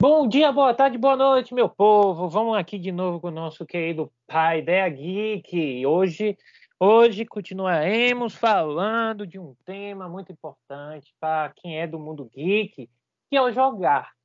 Bom 0.00 0.26
dia, 0.26 0.50
boa 0.50 0.72
tarde, 0.72 0.96
boa 0.96 1.14
noite, 1.14 1.52
meu 1.52 1.68
povo. 1.68 2.26
Vamos 2.26 2.56
aqui 2.56 2.78
de 2.78 2.90
novo 2.90 3.20
com 3.20 3.28
o 3.28 3.30
nosso 3.30 3.66
querido 3.66 4.10
pai 4.26 4.60
Ideia 4.60 4.88
Geek. 4.88 5.84
Hoje, 5.84 6.38
hoje 6.80 7.26
continuaremos 7.26 8.34
falando 8.34 9.26
de 9.26 9.38
um 9.38 9.54
tema 9.66 10.08
muito 10.08 10.32
importante 10.32 11.14
para 11.20 11.52
quem 11.54 11.78
é 11.78 11.86
do 11.86 11.98
mundo 11.98 12.30
geek, 12.34 12.88
que 13.28 13.36
é 13.36 13.42
o 13.42 13.52
jogar. 13.52 14.15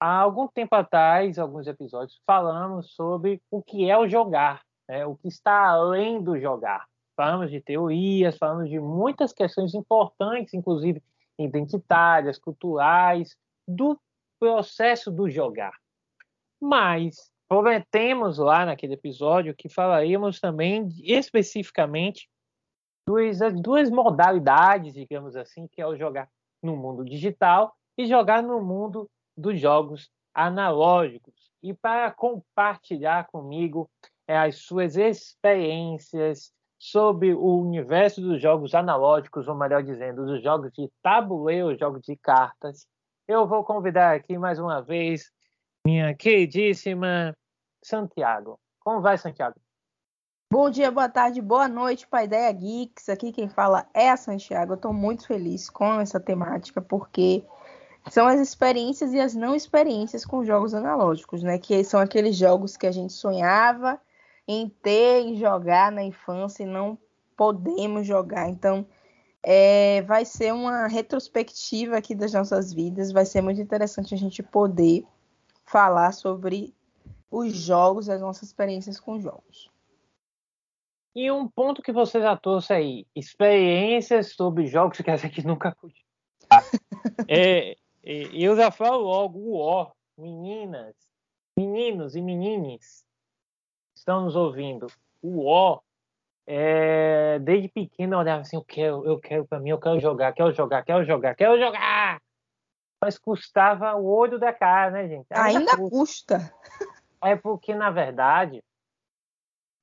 Há 0.00 0.18
algum 0.18 0.48
tempo 0.48 0.74
atrás, 0.74 1.38
alguns 1.38 1.66
episódios, 1.66 2.20
falamos 2.26 2.92
sobre 2.94 3.42
o 3.50 3.62
que 3.62 3.90
é 3.90 3.98
o 3.98 4.08
jogar, 4.08 4.62
né? 4.88 5.04
o 5.04 5.14
que 5.14 5.28
está 5.28 5.68
além 5.68 6.22
do 6.22 6.40
jogar 6.40 6.86
falamos 7.20 7.50
de 7.50 7.60
teorias, 7.60 8.38
falamos 8.38 8.70
de 8.70 8.80
muitas 8.80 9.30
questões 9.30 9.74
importantes, 9.74 10.54
inclusive 10.54 11.02
identitárias, 11.38 12.38
culturais, 12.38 13.36
do 13.68 14.00
processo 14.38 15.10
do 15.10 15.28
jogar. 15.28 15.74
Mas 16.58 17.30
prometemos 17.46 18.38
lá 18.38 18.64
naquele 18.64 18.94
episódio 18.94 19.54
que 19.54 19.68
falaríamos 19.68 20.40
também 20.40 20.88
especificamente 21.02 22.26
duas, 23.06 23.38
duas 23.60 23.90
modalidades, 23.90 24.94
digamos 24.94 25.36
assim, 25.36 25.68
que 25.68 25.82
é 25.82 25.86
o 25.86 25.98
jogar 25.98 26.26
no 26.62 26.74
mundo 26.74 27.04
digital 27.04 27.76
e 27.98 28.06
jogar 28.06 28.42
no 28.42 28.62
mundo 28.62 29.10
dos 29.40 29.60
jogos 29.60 30.10
analógicos. 30.34 31.34
E 31.62 31.74
para 31.74 32.10
compartilhar 32.10 33.26
comigo 33.26 33.90
é, 34.26 34.38
as 34.38 34.58
suas 34.58 34.96
experiências 34.96 36.52
sobre 36.78 37.34
o 37.34 37.60
universo 37.60 38.20
dos 38.20 38.40
jogos 38.40 38.74
analógicos, 38.74 39.48
ou 39.48 39.54
melhor 39.54 39.82
dizendo, 39.82 40.24
dos 40.24 40.42
jogos 40.42 40.72
de 40.72 40.90
tabuleiro, 41.02 41.76
jogos 41.78 42.02
de 42.02 42.16
cartas, 42.16 42.86
eu 43.28 43.46
vou 43.46 43.62
convidar 43.64 44.14
aqui 44.14 44.38
mais 44.38 44.58
uma 44.58 44.80
vez 44.80 45.30
minha 45.86 46.14
queridíssima 46.14 47.36
Santiago. 47.82 48.58
Como 48.80 49.00
vai, 49.00 49.18
Santiago? 49.18 49.56
Bom 50.52 50.68
dia, 50.68 50.90
boa 50.90 51.08
tarde, 51.08 51.40
boa 51.40 51.68
noite 51.68 52.08
para 52.08 52.20
a 52.20 52.24
Ideia 52.24 52.52
Geeks. 52.52 53.08
Aqui 53.08 53.30
quem 53.30 53.48
fala 53.48 53.86
é 53.94 54.10
a 54.10 54.16
Santiago. 54.16 54.72
Eu 54.72 54.76
estou 54.76 54.92
muito 54.92 55.26
feliz 55.26 55.70
com 55.70 56.00
essa 56.00 56.18
temática 56.18 56.80
porque 56.80 57.44
são 58.08 58.26
as 58.26 58.40
experiências 58.40 59.12
e 59.12 59.20
as 59.20 59.34
não 59.34 59.54
experiências 59.54 60.24
com 60.24 60.44
jogos 60.44 60.74
analógicos, 60.74 61.42
né? 61.42 61.58
Que 61.58 61.84
são 61.84 62.00
aqueles 62.00 62.36
jogos 62.36 62.76
que 62.76 62.86
a 62.86 62.92
gente 62.92 63.12
sonhava 63.12 64.00
em 64.48 64.68
ter 64.68 65.26
e 65.26 65.36
jogar 65.36 65.92
na 65.92 66.02
infância 66.02 66.62
e 66.62 66.66
não 66.66 66.98
podemos 67.36 68.06
jogar. 68.06 68.48
Então, 68.48 68.86
é, 69.42 70.02
vai 70.02 70.24
ser 70.24 70.52
uma 70.52 70.86
retrospectiva 70.86 71.96
aqui 71.96 72.14
das 72.14 72.32
nossas 72.32 72.72
vidas. 72.72 73.12
Vai 73.12 73.24
ser 73.24 73.42
muito 73.42 73.60
interessante 73.60 74.14
a 74.14 74.18
gente 74.18 74.42
poder 74.42 75.04
falar 75.64 76.12
sobre 76.12 76.74
os 77.30 77.54
jogos, 77.54 78.08
as 78.08 78.20
nossas 78.20 78.48
experiências 78.48 78.98
com 78.98 79.20
jogos. 79.20 79.70
E 81.14 81.30
um 81.30 81.48
ponto 81.48 81.82
que 81.82 81.92
você 81.92 82.20
já 82.20 82.36
trouxe 82.36 82.72
aí, 82.72 83.06
experiências 83.14 84.34
sobre 84.34 84.66
jogos 84.66 84.98
que 85.02 85.10
essa 85.10 85.26
aqui 85.26 85.46
nunca 85.46 85.74
pude. 85.80 86.04
é, 87.28 87.76
é, 88.10 88.28
eu 88.32 88.56
já 88.56 88.72
falo 88.72 89.04
logo 89.04 89.38
o 89.38 89.56
ó, 89.60 89.92
meninas, 90.18 90.96
meninos 91.56 92.16
e 92.16 92.20
menines, 92.20 93.04
estão 93.94 94.24
nos 94.24 94.34
ouvindo, 94.34 94.88
o 95.22 95.46
ó, 95.46 95.80
é, 96.44 97.38
desde 97.38 97.68
pequeno 97.68 98.14
eu 98.14 98.18
olhava 98.18 98.40
assim, 98.40 98.56
eu 98.56 98.64
quero, 98.64 99.06
eu 99.06 99.20
quero 99.20 99.46
para 99.46 99.60
mim, 99.60 99.70
eu 99.70 99.78
quero 99.78 100.00
jogar, 100.00 100.32
quero 100.32 100.52
jogar, 100.52 100.82
quero 100.82 101.04
jogar, 101.04 101.36
quero 101.36 101.56
jogar. 101.56 102.20
Mas 103.00 103.16
custava 103.16 103.94
o 103.94 104.04
olho 104.04 104.38
da 104.38 104.52
cara, 104.52 104.90
né, 104.90 105.08
gente? 105.08 105.26
Ainda, 105.30 105.58
Ainda 105.60 105.76
custa. 105.76 106.38
custa. 106.38 106.54
É 107.22 107.36
porque, 107.36 107.74
na 107.74 107.90
verdade, 107.90 108.62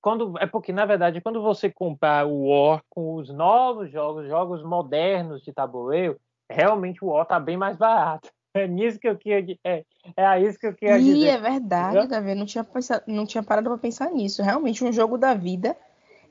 quando, 0.02 0.38
é 0.38 0.46
porque, 0.46 0.74
na 0.74 0.86
verdade, 0.86 1.22
quando 1.22 1.42
você 1.42 1.72
comprar 1.72 2.28
o 2.28 2.50
War 2.50 2.84
com 2.90 3.16
os 3.16 3.30
novos 3.30 3.90
jogos, 3.90 4.28
jogos 4.28 4.62
modernos 4.64 5.42
de 5.42 5.54
tabuleiro, 5.54 6.20
realmente 6.50 7.04
o 7.04 7.08
War 7.08 7.26
tá 7.26 7.40
bem 7.40 7.58
mais 7.58 7.78
barato. 7.78 8.30
É 8.54 8.66
nisso 8.66 8.98
que 8.98 9.08
eu 9.08 9.16
queria 9.16 9.56
é, 9.64 9.86
é 10.16 10.42
isso 10.42 10.58
que 10.58 10.66
eu 10.66 10.74
queria 10.74 10.98
e 10.98 11.04
dizer. 11.04 11.28
é 11.28 11.38
verdade, 11.38 12.08
Davi, 12.08 12.34
não 12.34 12.46
tinha, 12.46 12.64
pensado, 12.64 13.04
não 13.06 13.24
tinha 13.24 13.44
parado 13.44 13.70
para 13.70 13.78
pensar 13.78 14.10
nisso. 14.10 14.42
Realmente, 14.42 14.84
um 14.84 14.92
jogo 14.92 15.16
da 15.16 15.36
vida, 15.36 15.78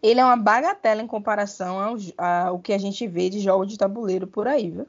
ele 0.02 0.18
é 0.18 0.24
uma 0.24 0.36
bagatela 0.36 1.00
em 1.00 1.06
comparação 1.06 1.78
ao, 1.78 1.94
ao 2.18 2.58
que 2.58 2.72
a 2.72 2.78
gente 2.78 3.06
vê 3.06 3.30
de 3.30 3.38
jogos 3.38 3.68
de 3.68 3.78
tabuleiro 3.78 4.26
por 4.26 4.48
aí, 4.48 4.70
viu? 4.70 4.88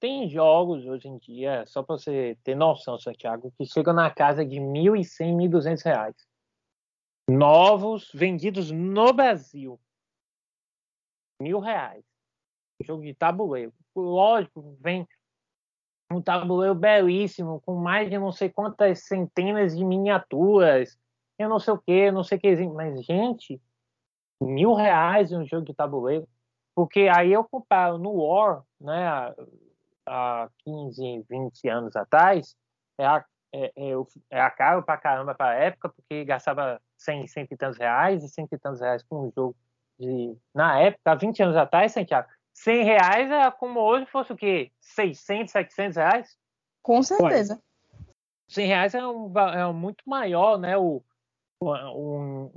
Tem 0.00 0.28
jogos 0.28 0.86
hoje 0.86 1.08
em 1.08 1.18
dia, 1.18 1.64
só 1.66 1.82
para 1.82 1.98
você 1.98 2.38
ter 2.42 2.54
noção, 2.54 2.98
Santiago, 2.98 3.52
que 3.58 3.66
chegam 3.66 3.92
na 3.92 4.10
casa 4.10 4.44
de 4.44 4.58
R$ 4.58 4.64
1.100, 4.64 5.34
1.200 5.50 5.82
reais. 5.82 6.16
Novos, 7.28 8.10
vendidos 8.14 8.70
no 8.70 9.12
Brasil. 9.12 9.78
Mil 11.40 11.58
reais. 11.58 12.04
Jogo 12.82 13.02
de 13.02 13.14
tabuleiro. 13.14 13.72
Lógico, 13.94 14.76
vem 14.80 15.06
um 16.10 16.20
tabuleiro 16.20 16.74
belíssimo, 16.74 17.60
com 17.64 17.74
mais 17.74 18.08
de 18.08 18.18
não 18.18 18.32
sei 18.32 18.48
quantas 18.48 19.00
centenas 19.06 19.76
de 19.76 19.84
miniaturas, 19.84 20.98
eu 21.38 21.48
não 21.48 21.58
sei 21.58 21.74
o 21.74 21.78
que, 21.78 22.10
não 22.10 22.22
sei 22.22 22.38
o 22.38 22.40
que, 22.40 22.66
mas 22.68 23.04
gente, 23.04 23.60
mil 24.40 24.74
reais 24.74 25.32
em 25.32 25.38
um 25.38 25.46
jogo 25.46 25.64
de 25.64 25.74
tabuleiro, 25.74 26.28
porque 26.74 27.08
aí 27.14 27.32
eu 27.32 27.44
comparo 27.44 27.98
no 27.98 28.12
War, 28.12 28.62
né, 28.80 29.34
há 30.06 30.48
15, 30.58 31.24
20 31.28 31.68
anos 31.68 31.96
atrás, 31.96 32.56
é 32.98 33.06
a, 33.06 33.24
é, 33.52 33.72
é, 33.76 33.92
é 34.30 34.50
caro 34.50 34.82
pra 34.82 34.96
caramba 34.96 35.34
pra 35.34 35.54
época, 35.54 35.88
porque 35.88 36.24
gastava 36.24 36.80
100, 36.98 37.26
100 37.26 37.48
e 37.50 37.56
tantos 37.56 37.78
reais, 37.78 38.22
e 38.22 38.28
100 38.28 38.48
e 38.52 38.58
tantos 38.58 38.80
reais 38.80 39.02
com 39.02 39.28
um 39.28 39.32
jogo 39.34 39.56
de, 39.98 40.36
na 40.54 40.80
época, 40.80 41.12
há 41.12 41.14
20 41.14 41.42
anos 41.42 41.56
atrás, 41.56 41.92
Santiago, 41.92 42.28
100 42.64 42.82
reais 42.82 43.30
é 43.30 43.50
como 43.50 43.78
hoje 43.78 44.06
fosse 44.06 44.32
o 44.32 44.36
quê? 44.36 44.72
600, 44.80 45.52
700 45.52 45.96
reais? 45.96 46.38
Com 46.82 47.02
certeza. 47.02 47.62
100 48.48 48.66
reais 48.66 48.94
é, 48.94 49.06
um, 49.06 49.30
é 49.38 49.66
um 49.66 49.74
muito 49.74 50.02
maior, 50.06 50.58
né? 50.58 50.74
O, 50.78 51.02
o, 51.60 52.50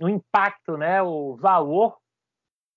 o 0.00 0.08
impacto, 0.08 0.76
né? 0.76 1.00
O 1.02 1.36
valor 1.36 1.96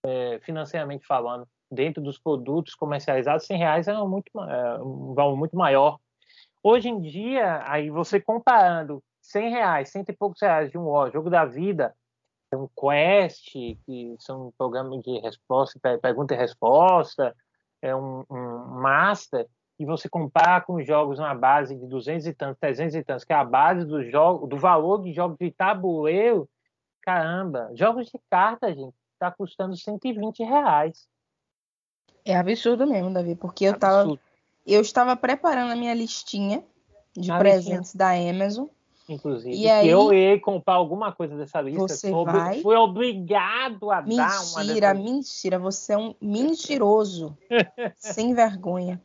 é, 0.05 0.39
financeiramente 0.41 1.03
falando 1.03 1.47
dentro 1.71 2.01
dos 2.01 2.19
produtos 2.19 2.75
comercializados, 2.75 3.47
100 3.47 3.57
reais 3.57 3.87
é 3.87 3.99
um, 3.99 4.07
muito, 4.07 4.29
é 4.39 4.79
um 4.79 5.15
valor 5.15 5.35
muito 5.35 5.57
maior. 5.57 5.99
Hoje 6.61 6.89
em 6.89 7.01
dia, 7.01 7.63
aí 7.65 7.89
você 7.89 8.21
comparando 8.21 9.03
100 9.23 9.49
reais, 9.49 9.89
cento 9.89 10.09
e 10.09 10.15
poucos 10.15 10.43
reais 10.43 10.69
de 10.69 10.77
um 10.77 10.85
ó, 10.87 11.09
jogo 11.09 11.27
da 11.27 11.43
vida, 11.43 11.95
um 12.55 12.67
Quest, 12.67 13.51
que 13.51 14.15
são 14.19 14.53
programas 14.57 15.01
de 15.03 15.19
resposta, 15.19 15.79
pergunta 16.01 16.33
e 16.33 16.37
resposta, 16.37 17.35
é 17.81 17.95
um, 17.95 18.23
um 18.29 18.81
Master, 18.81 19.47
e 19.79 19.85
você 19.85 20.09
compara 20.09 20.61
com 20.61 20.81
jogos 20.81 21.19
na 21.19 21.35
base 21.35 21.75
de 21.75 21.85
200 21.85 22.25
e 22.27 22.33
tantos, 22.33 22.59
300 22.59 22.95
e 22.95 23.03
tantos, 23.03 23.23
que 23.23 23.33
é 23.33 23.35
a 23.35 23.43
base 23.43 23.85
do, 23.85 24.03
jogo, 24.03 24.47
do 24.47 24.57
valor 24.57 25.01
de 25.03 25.13
jogos 25.13 25.37
de 25.37 25.51
tabuleiro, 25.51 26.49
caramba, 27.01 27.69
jogos 27.75 28.07
de 28.07 28.19
carta, 28.29 28.73
gente, 28.73 28.95
está 29.13 29.29
custando 29.29 29.75
120 29.75 30.43
reais. 30.43 31.07
É 32.25 32.35
absurdo 32.35 32.87
mesmo, 32.87 33.13
Davi, 33.13 33.35
porque 33.35 33.65
eu, 33.65 33.77
tava, 33.77 34.17
eu 34.65 34.81
estava 34.81 35.15
preparando 35.15 35.71
a 35.71 35.75
minha 35.75 35.93
listinha 35.93 36.63
de 37.15 37.31
a 37.31 37.37
presentes 37.37 37.93
listinha. 37.93 37.99
da 37.99 38.11
Amazon 38.11 38.67
inclusive. 39.07 39.55
E 39.55 39.69
aí, 39.69 39.87
eu 39.87 40.13
ia 40.13 40.39
comprar 40.39 40.75
alguma 40.75 41.11
coisa 41.11 41.35
dessa 41.35 41.61
lista. 41.61 41.87
Você 41.87 42.11
vai... 42.11 42.61
Fui 42.61 42.75
obrigado 42.75 43.91
a 43.91 44.01
mentira, 44.01 44.27
dar 44.27 44.41
uma 44.43 44.63
Mentira, 44.63 44.93
mentira. 44.93 45.59
Você 45.59 45.93
é 45.93 45.97
um 45.97 46.15
mentiroso. 46.21 47.37
sem 47.97 48.33
vergonha. 48.33 49.01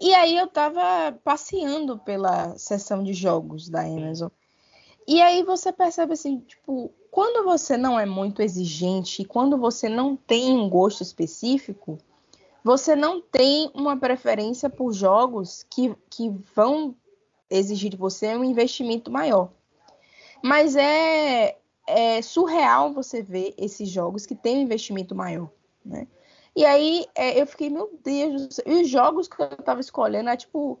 E 0.00 0.14
aí 0.14 0.36
eu 0.36 0.46
tava 0.46 1.12
passeando 1.24 1.98
pela 1.98 2.56
seção 2.56 3.02
de 3.02 3.12
jogos 3.12 3.68
da 3.68 3.82
Amazon. 3.82 4.28
E 5.06 5.20
aí 5.20 5.42
você 5.42 5.72
percebe 5.72 6.12
assim, 6.12 6.40
tipo, 6.40 6.92
quando 7.10 7.44
você 7.44 7.76
não 7.76 7.98
é 7.98 8.06
muito 8.06 8.42
exigente 8.42 9.22
e 9.22 9.24
quando 9.24 9.56
você 9.56 9.88
não 9.88 10.14
tem 10.14 10.52
um 10.52 10.68
gosto 10.68 11.02
específico, 11.02 11.98
você 12.62 12.94
não 12.94 13.20
tem 13.20 13.70
uma 13.74 13.96
preferência 13.96 14.68
por 14.68 14.92
jogos 14.92 15.64
que, 15.70 15.96
que 16.10 16.28
vão 16.54 16.94
exigir 17.50 17.90
de 17.90 17.96
você 17.96 18.36
um 18.36 18.44
investimento 18.44 19.10
maior. 19.10 19.50
Mas 20.42 20.76
é, 20.76 21.56
é 21.86 22.22
surreal 22.22 22.92
você 22.92 23.22
ver 23.22 23.54
esses 23.56 23.88
jogos 23.88 24.26
que 24.26 24.34
têm 24.34 24.58
um 24.58 24.62
investimento 24.62 25.14
maior, 25.14 25.50
né? 25.84 26.06
E 26.54 26.64
aí 26.64 27.06
é, 27.14 27.40
eu 27.40 27.46
fiquei, 27.46 27.70
meu 27.70 27.88
Deus, 28.02 28.58
e 28.66 28.82
os 28.82 28.88
jogos 28.88 29.28
que 29.28 29.40
eu 29.40 29.48
tava 29.58 29.80
escolhendo 29.80 30.28
é 30.28 30.36
tipo 30.36 30.80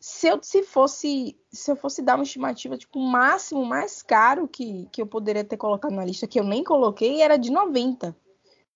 se 0.00 0.28
eu 0.28 0.38
se 0.42 0.62
fosse 0.62 1.36
se 1.50 1.70
eu 1.70 1.76
fosse 1.76 2.00
dar 2.02 2.14
uma 2.14 2.22
estimativa 2.22 2.78
tipo 2.78 2.98
o 2.98 3.02
máximo 3.02 3.64
mais 3.64 4.02
caro 4.02 4.46
que, 4.46 4.88
que 4.92 5.02
eu 5.02 5.06
poderia 5.06 5.42
ter 5.42 5.56
colocado 5.56 5.92
na 5.92 6.04
lista 6.04 6.26
que 6.26 6.38
eu 6.38 6.44
nem 6.44 6.62
coloquei 6.62 7.20
era 7.20 7.36
de 7.36 7.50
90 7.50 8.16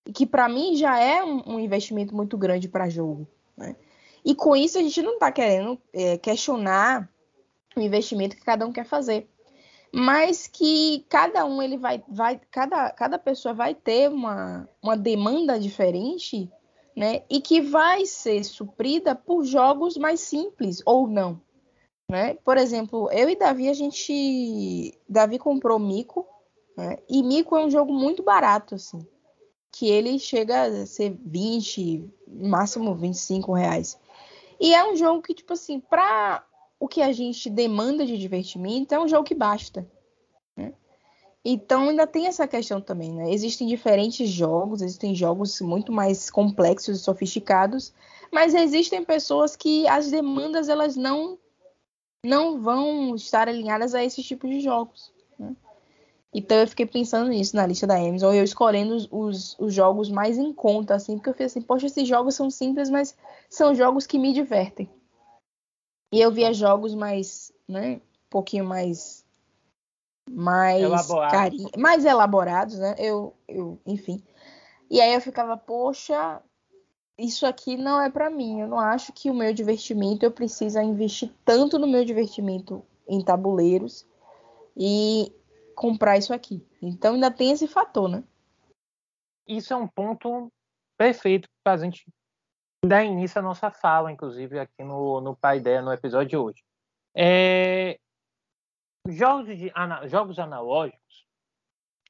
e 0.04 0.12
que 0.12 0.26
para 0.26 0.48
mim 0.48 0.74
já 0.74 0.98
é 0.98 1.22
um, 1.22 1.54
um, 1.54 1.60
investimento 1.60 2.14
muito 2.14 2.36
grande 2.36 2.68
para 2.68 2.88
jogo 2.88 3.26
né? 3.56 3.76
e 4.24 4.34
com 4.34 4.56
isso 4.56 4.78
a 4.78 4.82
gente 4.82 5.00
não 5.00 5.14
está 5.14 5.30
querendo 5.30 5.80
é, 5.92 6.18
questionar 6.18 7.08
o 7.76 7.80
investimento 7.80 8.36
que 8.36 8.44
cada 8.44 8.66
um 8.66 8.72
quer 8.72 8.84
fazer 8.84 9.28
mas 9.94 10.46
que 10.46 11.04
cada 11.08 11.44
um 11.44 11.62
ele 11.62 11.76
vai 11.76 12.02
vai 12.08 12.40
cada, 12.50 12.90
cada 12.90 13.18
pessoa 13.18 13.52
vai 13.52 13.74
ter 13.74 14.08
uma, 14.08 14.68
uma 14.82 14.96
demanda 14.96 15.60
diferente 15.60 16.50
né? 16.96 17.22
E 17.28 17.40
que 17.40 17.60
vai 17.60 18.06
ser 18.06 18.44
suprida 18.44 19.14
por 19.14 19.44
jogos 19.44 19.96
mais 19.96 20.20
simples 20.20 20.82
ou 20.84 21.06
não, 21.06 21.40
né? 22.08 22.34
Por 22.44 22.56
exemplo, 22.56 23.10
eu 23.10 23.28
e 23.28 23.36
Davi 23.36 23.68
a 23.68 23.74
gente, 23.74 24.98
Davi 25.08 25.38
comprou 25.38 25.78
Mico, 25.78 26.26
né? 26.76 26.98
E 27.08 27.22
Mico 27.22 27.56
é 27.56 27.64
um 27.64 27.70
jogo 27.70 27.92
muito 27.92 28.22
barato 28.22 28.74
assim, 28.74 29.06
que 29.70 29.88
ele 29.88 30.18
chega 30.18 30.62
a 30.62 30.86
ser 30.86 31.16
20, 31.24 32.08
máximo 32.28 32.94
25 32.94 33.52
reais. 33.52 33.98
E 34.60 34.74
é 34.74 34.84
um 34.84 34.94
jogo 34.94 35.22
que 35.22 35.34
tipo 35.34 35.54
assim, 35.54 35.80
para 35.80 36.44
o 36.82 36.88
que 36.88 37.00
a 37.00 37.12
gente 37.12 37.48
demanda 37.48 38.04
de 38.04 38.18
divertimento, 38.18 38.92
é 38.92 38.98
um 38.98 39.06
jogo 39.06 39.22
que 39.22 39.36
basta. 39.36 39.86
Então 41.44 41.90
ainda 41.90 42.08
tem 42.08 42.26
essa 42.26 42.46
questão 42.48 42.80
também, 42.80 43.12
né? 43.12 43.32
Existem 43.32 43.68
diferentes 43.68 44.28
jogos, 44.28 44.82
existem 44.82 45.14
jogos 45.14 45.60
muito 45.60 45.92
mais 45.92 46.28
complexos 46.28 46.98
e 46.98 47.02
sofisticados, 47.02 47.94
mas 48.32 48.52
existem 48.52 49.04
pessoas 49.04 49.54
que 49.54 49.86
as 49.86 50.10
demandas 50.10 50.68
elas 50.68 50.96
não 50.96 51.38
não 52.24 52.60
vão 52.60 53.14
estar 53.14 53.48
alinhadas 53.48 53.94
a 53.94 54.02
esses 54.02 54.26
tipos 54.26 54.50
de 54.50 54.58
jogos. 54.58 55.12
Né? 55.38 55.54
Então 56.34 56.56
eu 56.56 56.66
fiquei 56.66 56.86
pensando 56.86 57.30
nisso 57.30 57.54
na 57.54 57.66
lista 57.66 57.86
da 57.86 57.96
Amazon, 57.96 58.34
eu 58.34 58.42
escolhendo 58.42 58.96
os, 58.96 59.08
os, 59.10 59.56
os, 59.60 59.72
jogos 59.72 60.10
mais 60.10 60.36
em 60.36 60.52
conta, 60.52 60.96
assim, 60.96 61.16
porque 61.16 61.30
eu 61.30 61.34
fiz 61.34 61.46
assim, 61.46 61.62
poxa, 61.62 61.86
esses 61.86 62.08
jogos 62.08 62.34
são 62.34 62.50
simples, 62.50 62.90
mas 62.90 63.16
são 63.48 63.72
jogos 63.72 64.04
que 64.04 64.18
me 64.18 64.32
divertem. 64.32 64.90
E 66.12 66.20
eu 66.20 66.30
via 66.30 66.52
jogos 66.52 66.94
mais, 66.94 67.50
né, 67.66 67.94
um 67.94 68.00
pouquinho 68.30 68.64
mais 68.64 69.24
mais 70.30 70.82
Elaborado. 70.82 71.56
mais 71.76 72.04
elaborados, 72.04 72.78
né? 72.78 72.94
Eu, 72.98 73.34
eu, 73.48 73.80
enfim. 73.84 74.22
E 74.88 75.00
aí 75.00 75.14
eu 75.14 75.20
ficava, 75.20 75.56
poxa, 75.56 76.40
isso 77.18 77.44
aqui 77.44 77.76
não 77.76 78.00
é 78.00 78.10
para 78.10 78.30
mim. 78.30 78.60
Eu 78.60 78.68
não 78.68 78.78
acho 78.78 79.12
que 79.12 79.30
o 79.30 79.34
meu 79.34 79.52
divertimento 79.52 80.24
eu 80.24 80.30
preciso 80.30 80.80
investir 80.80 81.32
tanto 81.44 81.78
no 81.78 81.86
meu 81.86 82.04
divertimento 82.04 82.84
em 83.08 83.22
tabuleiros 83.22 84.06
e 84.76 85.32
comprar 85.74 86.18
isso 86.18 86.32
aqui. 86.32 86.64
Então 86.80 87.14
ainda 87.14 87.30
tem 87.30 87.50
esse 87.50 87.66
fator, 87.66 88.08
né? 88.08 88.22
Isso 89.46 89.72
é 89.72 89.76
um 89.76 89.88
ponto 89.88 90.50
perfeito 90.96 91.48
para 91.64 91.72
a 91.74 91.76
gente 91.76 92.06
dar 92.84 93.04
início 93.04 93.38
à 93.38 93.42
nossa 93.42 93.70
fala, 93.70 94.10
inclusive 94.10 94.58
aqui 94.58 94.82
no, 94.82 95.20
no 95.20 95.36
Pai 95.36 95.58
Ideia, 95.58 95.80
no 95.80 95.92
episódio 95.92 96.28
de 96.28 96.36
hoje. 96.36 96.64
É, 97.14 97.98
jogos, 99.08 99.56
de, 99.56 99.70
ana, 99.74 100.06
jogos 100.08 100.38
analógicos, 100.38 101.26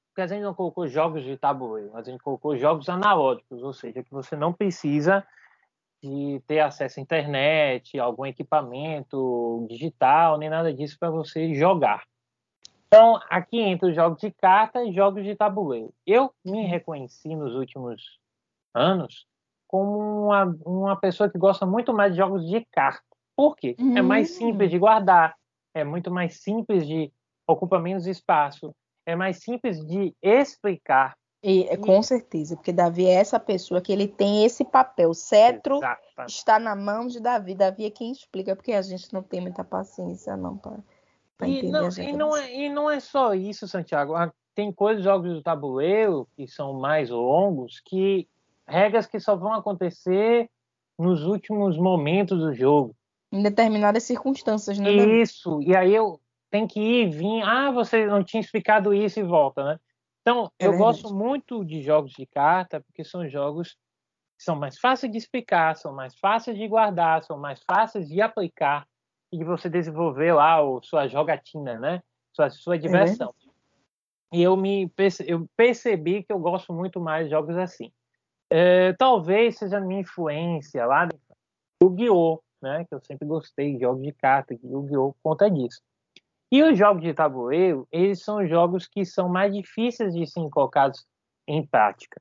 porque 0.09 0.23
a 0.23 0.27
gente 0.27 0.43
não 0.43 0.55
colocou 0.55 0.89
jogos 0.89 1.23
de 1.25 1.37
tabuleiro, 1.37 1.95
a 1.97 2.03
gente 2.03 2.23
colocou 2.23 2.57
jogos 2.57 2.89
analógicos, 2.89 3.63
ou 3.63 3.73
seja, 3.73 4.03
que 4.03 4.11
você 4.11 4.35
não 4.35 4.53
precisa 4.53 5.27
de 6.03 6.43
ter 6.47 6.61
acesso 6.61 6.99
à 6.99 7.03
internet, 7.03 7.99
algum 7.99 8.27
equipamento 8.27 9.67
digital, 9.69 10.39
nem 10.39 10.51
nada 10.51 10.73
disso 10.73 10.99
para 10.99 11.11
você 11.11 11.55
jogar. 11.55 12.05
Então, 12.87 13.21
aqui 13.31 13.59
entra 13.59 13.89
os 13.89 13.95
jogos 13.95 14.21
de 14.21 14.31
carta 14.31 14.85
e 14.85 14.93
jogos 14.93 15.25
de 15.25 15.35
tabuleiro. 15.35 15.95
Eu 16.07 16.35
me 16.45 16.67
reconheci 16.67 17.35
nos 17.35 17.55
últimos 17.55 18.19
anos 18.75 19.27
como 19.73 20.27
uma, 20.27 20.45
uma 20.67 20.97
pessoa 20.97 21.31
que 21.31 21.39
gosta 21.39 21.65
muito 21.65 21.95
mais 21.95 22.13
de 22.13 22.19
jogos 22.19 22.47
de 22.47 22.63
carta. 22.71 23.03
Por 23.35 23.57
quê? 23.57 23.75
Uhum. 23.81 23.97
É 23.97 24.03
mais 24.03 24.33
simples 24.33 24.71
de 24.71 24.79
guardar, 24.79 25.35
é 25.75 25.83
muito 25.83 26.11
mais 26.11 26.43
simples 26.43 26.87
de 26.87 27.11
ocupa 27.49 27.79
menos 27.81 28.07
espaço, 28.07 28.75
é 29.07 29.17
mais 29.17 29.39
simples 29.39 29.83
de 29.87 30.15
explicar. 30.23 31.17
E, 31.43 31.63
e... 31.63 31.77
Com 31.79 32.03
certeza, 32.03 32.55
porque 32.55 32.71
Davi 32.71 33.07
é 33.07 33.15
essa 33.15 33.41
pessoa 33.41 33.81
que 33.81 33.91
ele 33.91 34.07
tem 34.07 34.45
esse 34.45 34.63
papel. 34.63 35.09
O 35.09 35.15
cetro 35.15 35.79
Exato. 35.79 36.03
está 36.29 36.59
na 36.59 36.77
mão 36.77 37.07
de 37.07 37.19
Davi. 37.19 37.55
Davi 37.55 37.87
é 37.87 37.91
quem 37.91 38.13
explica, 38.13 38.55
porque 38.55 38.73
a 38.73 38.83
gente 38.83 39.13
não 39.13 39.23
tem 39.23 39.41
muita 39.41 39.65
paciência 39.65 40.37
não 40.37 40.57
para 40.57 41.49
entender 41.49 41.73
não, 41.73 41.89
e 41.89 42.13
não, 42.13 42.37
é, 42.37 42.55
e 42.55 42.69
não 42.69 42.91
é 42.91 43.01
só 43.01 43.35
isso, 43.35 43.67
Santiago. 43.67 44.13
Tem 44.55 44.71
coisas, 44.71 45.03
jogos 45.03 45.33
do 45.33 45.43
tabuleiro, 45.43 46.29
que 46.37 46.47
são 46.47 46.75
mais 46.75 47.09
longos, 47.09 47.81
que 47.81 48.29
regras 48.67 49.07
que 49.07 49.21
só 49.21 49.37
vão 49.37 49.53
acontecer 49.53 50.49
nos 50.99 51.25
últimos 51.25 51.77
momentos 51.77 52.39
do 52.39 52.55
jogo 52.55 52.95
em 53.33 53.43
determinadas 53.43 54.03
circunstâncias, 54.03 54.79
né? 54.79 54.91
Isso, 54.91 55.61
e 55.63 55.75
aí 55.75 55.95
eu 55.95 56.21
tenho 56.51 56.69
que 56.69 56.79
ir 56.79 57.07
e 57.07 57.11
vir, 57.11 57.43
ah, 57.43 57.71
você 57.71 58.07
não 58.07 58.23
tinha 58.23 58.43
explicado 58.43 58.93
isso 58.93 59.19
e 59.19 59.23
volta, 59.23 59.65
né? 59.65 59.81
Então, 60.21 60.53
é 60.59 60.67
eu 60.67 60.73
verdade. 60.73 61.03
gosto 61.03 61.15
muito 61.15 61.65
de 61.65 61.83
jogos 61.83 62.13
de 62.13 62.27
carta, 62.27 62.81
porque 62.83 63.03
são 63.03 63.27
jogos 63.27 63.71
que 64.37 64.45
são 64.45 64.55
mais 64.55 64.79
fáceis 64.79 65.11
de 65.11 65.17
explicar, 65.17 65.75
são 65.77 65.95
mais 65.95 66.15
fáceis 66.19 66.57
de 66.59 66.69
guardar, 66.69 67.25
são 67.25 67.39
mais 67.39 67.61
fáceis 67.65 68.07
de 68.07 68.21
aplicar 68.21 68.87
e 69.33 69.39
de 69.39 69.45
você 69.45 69.71
desenvolver 69.71 70.35
lá 70.35 70.63
o, 70.63 70.83
sua 70.83 71.09
jogatina, 71.09 71.79
né? 71.79 72.03
Sua, 72.35 72.51
sua 72.51 72.75
é 72.77 72.79
diversão. 72.79 73.35
É 74.33 74.37
e 74.37 74.43
eu 74.43 74.57
me 74.57 74.91
eu 75.27 75.47
percebi 75.57 76.23
que 76.23 76.33
eu 76.33 76.39
gosto 76.39 76.73
muito 76.73 77.01
mais 77.01 77.25
de 77.25 77.31
jogos 77.31 77.57
assim. 77.57 77.91
É, 78.55 78.93
talvez 78.93 79.57
seja 79.57 79.79
a 79.79 79.81
minha 79.81 80.03
influência 80.03 80.85
lá 80.85 81.09
do 81.81 81.89
Guiô, 81.89 82.43
né? 82.61 82.85
Que 82.85 82.95
eu 82.95 83.01
sempre 83.01 83.27
gostei 83.27 83.79
jogos 83.79 84.03
de 84.03 84.13
carta, 84.13 84.53
Yu-Gi-Oh! 84.53 85.15
conta 85.23 85.51
disso. 85.51 85.81
E 86.53 86.63
os 86.63 86.79
jogos 86.79 87.03
de 87.03 87.15
tabuleiro, 87.15 87.89
eles 87.91 88.23
são 88.23 88.47
jogos 88.47 88.87
que 88.87 89.07
são 89.07 89.27
mais 89.27 89.55
difíceis 89.55 90.13
de 90.13 90.27
serem 90.27 90.51
colocados 90.51 91.07
em 91.49 91.67
prática. 91.67 92.21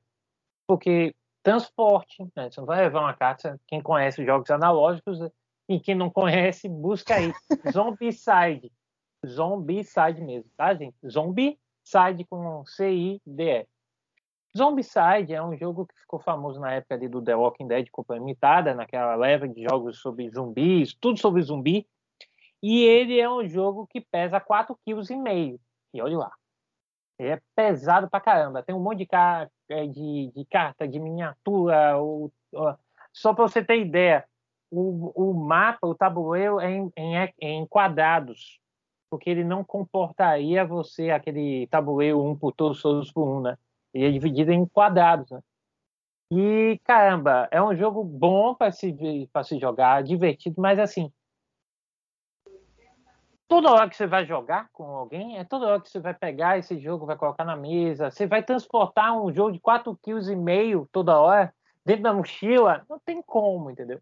Porque 0.66 1.14
transporte, 1.42 2.24
né? 2.34 2.50
Você 2.50 2.60
não 2.60 2.66
vai 2.66 2.80
levar 2.80 3.00
uma 3.00 3.14
carta, 3.14 3.60
quem 3.66 3.82
conhece 3.82 4.22
os 4.22 4.26
jogos 4.26 4.50
analógicos 4.50 5.18
e 5.68 5.78
quem 5.78 5.94
não 5.94 6.08
conhece, 6.08 6.66
busca 6.66 7.16
aí. 7.16 7.30
Zombicide. 7.70 8.72
Zombicide 9.26 10.22
mesmo, 10.22 10.50
tá, 10.56 10.72
gente? 10.72 10.96
Zombicide 11.06 12.24
com 12.30 12.64
C-I-D-E. 12.64 13.66
Zombicide 14.56 15.34
é 15.34 15.42
um 15.42 15.56
jogo 15.56 15.86
que 15.86 15.98
ficou 15.98 16.20
famoso 16.20 16.60
na 16.60 16.72
época 16.72 16.94
ali 16.94 17.08
do 17.08 17.22
The 17.22 17.34
Walking 17.34 17.66
Dead 17.66 17.88
Companhia 17.90 18.20
Limitada, 18.20 18.74
naquela 18.74 19.14
leva 19.14 19.48
de 19.48 19.62
jogos 19.62 19.98
sobre 19.98 20.28
zumbis, 20.28 20.94
tudo 20.94 21.18
sobre 21.18 21.40
zumbi. 21.42 21.86
E 22.62 22.84
ele 22.84 23.18
é 23.18 23.28
um 23.28 23.46
jogo 23.48 23.86
que 23.86 24.00
pesa 24.00 24.40
4,5 24.40 24.76
kg. 24.84 25.60
E 25.94 26.02
olha 26.02 26.18
lá. 26.18 26.32
Ele 27.18 27.30
é 27.30 27.40
pesado 27.54 28.08
pra 28.10 28.20
caramba. 28.20 28.62
Tem 28.62 28.74
um 28.74 28.80
monte 28.80 28.98
de, 28.98 29.06
car 29.06 29.50
é, 29.68 29.86
de, 29.86 30.30
de 30.34 30.44
carta, 30.44 30.86
de 30.86 30.98
miniatura. 31.00 31.94
Só 33.12 33.34
para 33.34 33.48
você 33.48 33.64
ter 33.64 33.80
ideia, 33.80 34.24
o, 34.70 35.12
o, 35.14 35.34
mapa, 35.34 35.86
o 35.86 35.94
tabuleiro 35.94 36.60
é 36.60 36.70
em, 36.70 36.92
em, 36.96 37.16
é 37.16 37.32
em, 37.40 37.66
quadrados, 37.66 38.58
porque 39.10 39.28
ele 39.28 39.44
não 39.44 39.62
comportaria 39.62 40.64
você 40.64 41.10
aquele 41.10 41.66
tabuleiro 41.66 42.24
um 42.24 42.36
por 42.36 42.52
todos, 42.52 42.80
todos 42.80 43.12
por 43.12 43.28
um, 43.28 43.40
né? 43.40 43.58
Ele 43.92 44.06
é 44.06 44.10
dividido 44.10 44.52
em 44.52 44.66
quadrados, 44.66 45.30
né? 45.30 45.40
E, 46.34 46.80
caramba, 46.84 47.46
é 47.50 47.62
um 47.62 47.76
jogo 47.76 48.02
bom 48.02 48.54
para 48.54 48.72
se, 48.72 48.96
se 49.44 49.58
jogar, 49.58 50.02
divertido, 50.02 50.62
mas 50.62 50.78
assim. 50.78 51.12
Toda 53.46 53.70
hora 53.70 53.90
que 53.90 53.94
você 53.94 54.06
vai 54.06 54.24
jogar 54.24 54.70
com 54.72 54.84
alguém, 54.84 55.36
é 55.36 55.44
toda 55.44 55.66
hora 55.66 55.80
que 55.80 55.90
você 55.90 56.00
vai 56.00 56.14
pegar 56.14 56.56
esse 56.56 56.78
jogo, 56.80 57.04
vai 57.04 57.18
colocar 57.18 57.44
na 57.44 57.54
mesa, 57.54 58.10
você 58.10 58.26
vai 58.26 58.42
transportar 58.42 59.12
um 59.14 59.30
jogo 59.30 59.52
de 59.52 59.60
4,5 59.60 59.98
kg 60.00 60.88
toda 60.90 61.20
hora 61.20 61.54
dentro 61.84 62.04
da 62.04 62.14
mochila, 62.14 62.82
não 62.88 62.98
tem 62.98 63.20
como, 63.20 63.70
entendeu? 63.70 64.00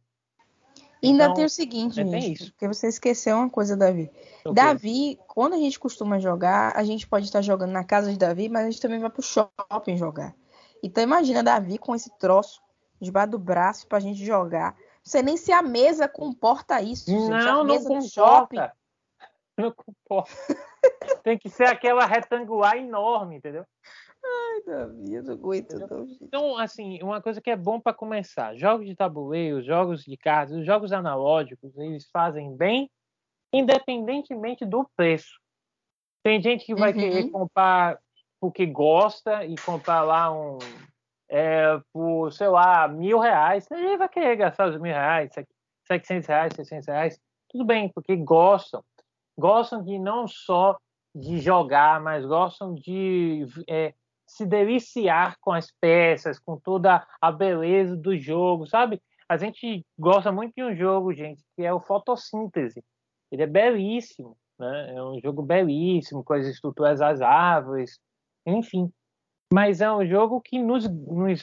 E 1.02 1.08
ainda 1.08 1.24
então, 1.24 1.34
tem 1.34 1.44
o 1.44 1.50
seguinte, 1.50 2.00
é 2.00 2.04
gente, 2.04 2.50
porque 2.52 2.68
você 2.68 2.88
esqueceu 2.88 3.36
uma 3.36 3.48
coisa, 3.48 3.76
Davi. 3.76 4.10
Okay. 4.40 4.52
Davi, 4.52 5.18
quando 5.26 5.54
a 5.54 5.58
gente 5.58 5.78
costuma 5.78 6.18
jogar, 6.18 6.76
a 6.76 6.84
gente 6.84 7.06
pode 7.06 7.24
estar 7.24 7.40
jogando 7.40 7.70
na 7.70 7.84
casa 7.84 8.12
de 8.12 8.18
Davi, 8.18 8.48
mas 8.48 8.62
a 8.62 8.70
gente 8.70 8.80
também 8.80 9.00
vai 9.00 9.08
pro 9.08 9.22
shopping 9.22 9.96
jogar. 9.96 10.34
Então 10.82 11.02
imagina 11.02 11.42
Davi 11.42 11.78
com 11.78 11.94
esse 11.94 12.10
troço 12.18 12.60
debaixo 13.00 13.30
do 13.30 13.38
braço 13.38 13.86
pra 13.86 14.00
gente 14.00 14.24
jogar. 14.24 14.74
Não 14.74 15.10
sei 15.10 15.22
nem 15.22 15.36
se 15.36 15.52
a 15.52 15.62
mesa 15.62 16.06
comporta 16.06 16.82
isso. 16.82 17.10
Não, 17.10 17.26
gente. 17.26 17.48
A 17.48 17.64
mesa 17.64 17.88
não 17.88 18.00
comporta. 18.00 18.72
Não 19.56 19.72
comporta. 19.76 20.32
tem 21.22 21.38
que 21.38 21.48
ser 21.48 21.64
aquela 21.64 22.04
retangular 22.04 22.76
enorme, 22.76 23.36
entendeu? 23.36 23.64
Ai, 24.30 24.62
Davi, 24.66 25.22
não 25.22 25.34
aguento 25.34 25.78
não, 25.78 26.08
Então, 26.20 26.58
assim, 26.58 27.02
uma 27.02 27.20
coisa 27.20 27.40
que 27.40 27.50
é 27.50 27.56
bom 27.56 27.80
para 27.80 27.94
começar. 27.94 28.56
Jogos 28.56 28.86
de 28.86 28.94
tabuleiro, 28.94 29.62
jogos 29.62 30.04
de 30.04 30.16
cartas, 30.16 30.56
os 30.56 30.66
jogos 30.66 30.92
analógicos, 30.92 31.76
eles 31.76 32.08
fazem 32.12 32.56
bem 32.56 32.90
independentemente 33.52 34.64
do 34.64 34.88
preço. 34.96 35.40
Tem 36.22 36.40
gente 36.40 36.64
que 36.64 36.74
vai 36.74 36.92
uhum. 36.92 36.98
querer 36.98 37.30
comprar 37.30 37.98
porque 38.40 38.64
gosta 38.64 39.44
e 39.44 39.54
comprar 39.56 40.02
lá 40.02 40.32
um 40.32 40.58
é, 41.28 41.80
por, 41.92 42.32
sei 42.32 42.48
lá, 42.48 42.88
mil 42.88 43.18
reais. 43.18 43.66
Ele 43.70 43.96
vai 43.96 44.08
querer 44.08 44.36
gastar 44.36 44.68
os 44.68 44.80
mil 44.80 44.92
reais, 44.92 45.30
setecentos 45.86 46.28
reais, 46.28 46.52
seiscentos 46.54 46.86
reais. 46.86 47.20
Tudo 47.48 47.64
bem, 47.64 47.90
porque 47.92 48.16
gostam. 48.16 48.82
Gostam 49.38 49.82
de 49.82 49.98
não 49.98 50.26
só 50.26 50.76
de 51.14 51.38
jogar, 51.38 52.00
mas 52.00 52.24
gostam 52.24 52.74
de 52.74 53.46
é, 53.68 53.94
se 54.30 54.46
deliciar 54.46 55.36
com 55.40 55.52
as 55.52 55.72
peças, 55.80 56.38
com 56.38 56.56
toda 56.56 57.04
a 57.20 57.32
beleza 57.32 57.96
do 57.96 58.16
jogo, 58.16 58.64
sabe? 58.64 59.02
A 59.28 59.36
gente 59.36 59.84
gosta 59.98 60.30
muito 60.30 60.54
de 60.54 60.62
um 60.62 60.74
jogo, 60.74 61.12
gente, 61.12 61.42
que 61.56 61.64
é 61.64 61.72
o 61.72 61.80
Fotossíntese. 61.80 62.82
Ele 63.30 63.42
é 63.42 63.46
belíssimo, 63.46 64.36
né? 64.58 64.94
É 64.94 65.02
um 65.02 65.20
jogo 65.20 65.42
belíssimo, 65.42 66.22
com 66.22 66.32
as 66.32 66.46
estruturas 66.46 67.00
das 67.00 67.20
árvores, 67.20 67.98
enfim. 68.46 68.90
Mas 69.52 69.80
é 69.80 69.92
um 69.92 70.06
jogo 70.06 70.40
que 70.40 70.60
nos, 70.60 70.88
nos 70.88 71.40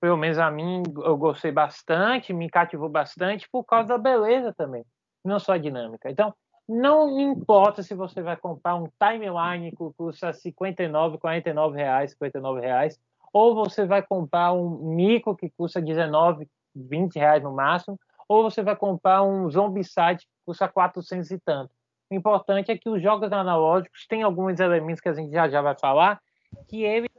pelo 0.00 0.16
menos 0.16 0.38
a 0.38 0.50
mim, 0.50 0.82
eu 1.04 1.16
gostei 1.18 1.52
bastante, 1.52 2.32
me 2.32 2.48
cativou 2.48 2.88
bastante 2.88 3.46
por 3.52 3.64
causa 3.64 3.88
da 3.88 3.98
beleza 3.98 4.54
também, 4.56 4.82
não 5.22 5.38
só 5.38 5.52
a 5.52 5.58
dinâmica. 5.58 6.10
Então, 6.10 6.34
não 6.70 7.18
importa 7.18 7.82
se 7.82 7.94
você 7.94 8.22
vai 8.22 8.36
comprar 8.36 8.76
um 8.76 8.88
timeline 8.96 9.72
que 9.72 9.92
custa 9.96 10.32
59, 10.32 11.18
49 11.18 11.76
reais, 11.76 12.12
59 12.12 12.60
reais, 12.60 12.96
ou 13.32 13.56
você 13.56 13.84
vai 13.84 14.02
comprar 14.02 14.52
um 14.52 14.94
mico 14.94 15.34
que 15.34 15.50
custa 15.50 15.82
19, 15.82 16.48
20 16.72 17.16
reais 17.16 17.42
no 17.42 17.52
máximo, 17.52 17.98
ou 18.28 18.44
você 18.44 18.62
vai 18.62 18.76
comprar 18.76 19.24
um 19.24 19.50
Zombicide 19.50 20.18
que 20.18 20.28
custa 20.46 20.68
400 20.68 21.28
e 21.32 21.40
tanto. 21.40 21.72
O 22.08 22.14
importante 22.14 22.70
é 22.70 22.78
que 22.78 22.88
os 22.88 23.02
jogos 23.02 23.32
analógicos 23.32 24.06
têm 24.06 24.22
alguns 24.22 24.60
elementos 24.60 25.00
que 25.00 25.08
a 25.08 25.12
gente 25.12 25.32
já 25.32 25.48
já 25.48 25.60
vai 25.60 25.76
falar, 25.76 26.20
que 26.68 26.84
ele 26.84 27.10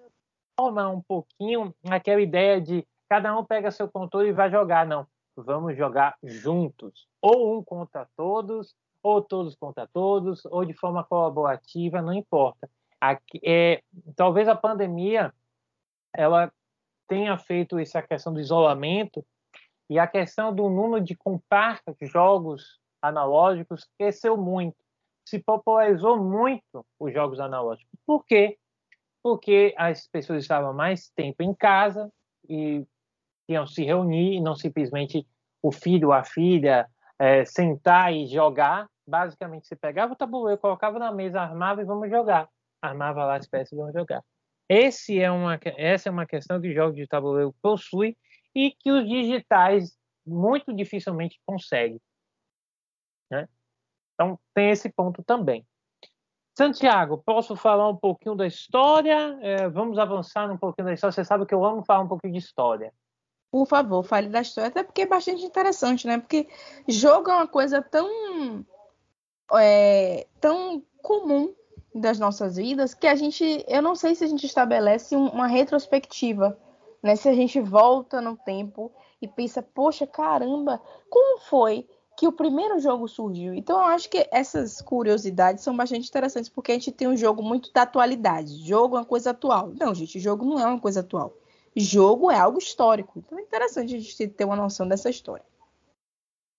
forma 0.57 0.87
um 0.87 1.01
pouquinho 1.01 1.75
aquela 1.89 2.21
ideia 2.21 2.61
de 2.61 2.87
cada 3.09 3.37
um 3.37 3.43
pega 3.43 3.69
seu 3.69 3.89
controle 3.89 4.29
e 4.29 4.33
vai 4.33 4.49
jogar. 4.49 4.85
Não, 4.85 5.05
vamos 5.35 5.75
jogar 5.75 6.15
juntos, 6.23 7.05
ou 7.21 7.57
um 7.57 7.63
contra 7.63 8.07
todos, 8.15 8.73
ou 9.03 9.21
todos 9.21 9.55
contra 9.55 9.87
todos, 9.87 10.45
ou 10.45 10.65
de 10.65 10.73
forma 10.73 11.03
colaborativa, 11.03 12.01
não 12.01 12.13
importa. 12.13 12.69
Aqui, 12.99 13.39
é, 13.43 13.81
talvez 14.15 14.47
a 14.47 14.55
pandemia 14.55 15.33
ela 16.13 16.51
tenha 17.07 17.37
feito 17.37 17.79
essa 17.79 18.01
questão 18.01 18.33
do 18.33 18.39
isolamento 18.39 19.25
e 19.89 19.99
a 19.99 20.07
questão 20.07 20.53
do 20.53 20.69
número 20.69 21.03
de 21.03 21.15
comprar 21.15 21.81
jogos 22.01 22.79
analógicos 23.01 23.87
cresceu 23.97 24.37
muito, 24.37 24.77
se 25.25 25.39
popularizou 25.39 26.21
muito 26.21 26.85
os 26.99 27.13
jogos 27.13 27.39
analógicos. 27.39 27.91
Por 28.05 28.25
quê? 28.25 28.57
Porque 29.23 29.73
as 29.77 30.07
pessoas 30.07 30.43
estavam 30.43 30.73
mais 30.73 31.09
tempo 31.09 31.43
em 31.43 31.53
casa 31.53 32.11
e 32.47 32.85
iam 33.49 33.67
se 33.67 33.83
reunir, 33.83 34.39
não 34.41 34.55
simplesmente 34.55 35.27
o 35.61 35.71
filho 35.71 36.11
a 36.11 36.23
filha 36.23 36.89
é, 37.21 37.45
sentar 37.45 38.11
e 38.11 38.25
jogar, 38.25 38.89
basicamente 39.07 39.67
você 39.67 39.75
pegava 39.75 40.13
o 40.13 40.15
tabuleiro, 40.15 40.59
colocava 40.59 40.97
na 40.97 41.11
mesa, 41.11 41.39
armava 41.39 41.79
e 41.79 41.85
vamos 41.85 42.09
jogar. 42.09 42.49
Armava 42.81 43.23
lá 43.23 43.35
as 43.35 43.47
peças 43.47 43.71
e 43.71 43.75
vamos 43.75 43.93
jogar. 43.93 44.23
Esse 44.67 45.19
é 45.19 45.29
uma, 45.29 45.59
essa 45.77 46.09
é 46.09 46.11
uma 46.11 46.25
questão 46.25 46.59
que 46.59 46.69
o 46.69 46.73
jogo 46.73 46.95
de 46.95 47.05
tabuleiro 47.05 47.53
possui 47.61 48.17
e 48.55 48.71
que 48.71 48.91
os 48.91 49.07
digitais 49.07 49.95
muito 50.25 50.73
dificilmente 50.73 51.39
conseguem. 51.45 52.01
Né? 53.29 53.47
Então, 54.15 54.39
tem 54.55 54.71
esse 54.71 54.89
ponto 54.89 55.23
também. 55.23 55.63
Santiago, 56.57 57.21
posso 57.23 57.55
falar 57.55 57.87
um 57.87 57.95
pouquinho 57.95 58.33
da 58.33 58.47
história? 58.47 59.37
É, 59.41 59.69
vamos 59.69 59.99
avançar 59.99 60.51
um 60.51 60.57
pouquinho 60.57 60.87
da 60.87 60.93
história. 60.93 61.11
Você 61.11 61.23
sabe 61.23 61.45
que 61.45 61.53
eu 61.53 61.63
amo 61.63 61.85
falar 61.85 62.03
um 62.03 62.07
pouquinho 62.07 62.33
de 62.33 62.39
história. 62.39 62.91
Por 63.51 63.67
favor, 63.67 64.01
fale 64.01 64.29
da 64.29 64.41
história, 64.41 64.69
até 64.69 64.81
porque 64.81 65.01
é 65.01 65.05
bastante 65.05 65.43
interessante, 65.43 66.07
né? 66.07 66.17
Porque 66.17 66.47
jogo 66.87 67.29
é 67.29 67.35
uma 67.35 67.47
coisa 67.47 67.81
tão, 67.81 68.65
é, 69.53 70.25
tão 70.39 70.81
comum 71.01 71.53
das 71.93 72.17
nossas 72.17 72.55
vidas 72.55 72.93
que 72.93 73.05
a 73.05 73.15
gente, 73.15 73.65
eu 73.67 73.81
não 73.81 73.93
sei 73.93 74.15
se 74.15 74.23
a 74.23 74.27
gente 74.27 74.45
estabelece 74.45 75.17
uma 75.17 75.47
retrospectiva, 75.47 76.57
né? 77.03 77.17
Se 77.17 77.27
a 77.27 77.33
gente 77.33 77.59
volta 77.59 78.21
no 78.21 78.37
tempo 78.37 78.89
e 79.21 79.27
pensa, 79.27 79.61
poxa, 79.61 80.07
caramba, 80.07 80.81
como 81.09 81.41
foi 81.41 81.85
que 82.15 82.25
o 82.25 82.31
primeiro 82.31 82.79
jogo 82.79 83.05
surgiu? 83.05 83.53
Então 83.53 83.77
eu 83.81 83.87
acho 83.87 84.09
que 84.09 84.29
essas 84.31 84.81
curiosidades 84.81 85.61
são 85.61 85.75
bastante 85.75 86.07
interessantes 86.07 86.49
porque 86.49 86.71
a 86.71 86.75
gente 86.75 86.91
tem 86.91 87.09
um 87.09 87.17
jogo 87.17 87.43
muito 87.43 87.73
da 87.73 87.81
atualidade. 87.81 88.65
Jogo 88.65 88.95
é 88.95 88.99
uma 88.99 89.05
coisa 89.05 89.31
atual. 89.31 89.73
Não, 89.77 89.93
gente, 89.93 90.21
jogo 90.21 90.45
não 90.45 90.57
é 90.57 90.65
uma 90.65 90.79
coisa 90.79 91.01
atual 91.01 91.40
jogo 91.75 92.31
é 92.31 92.37
algo 92.37 92.57
histórico. 92.57 93.19
Então 93.19 93.39
é 93.39 93.41
interessante 93.41 93.95
a 93.95 93.99
gente 93.99 94.27
ter 94.27 94.45
uma 94.45 94.55
noção 94.55 94.87
dessa 94.87 95.09
história. 95.09 95.45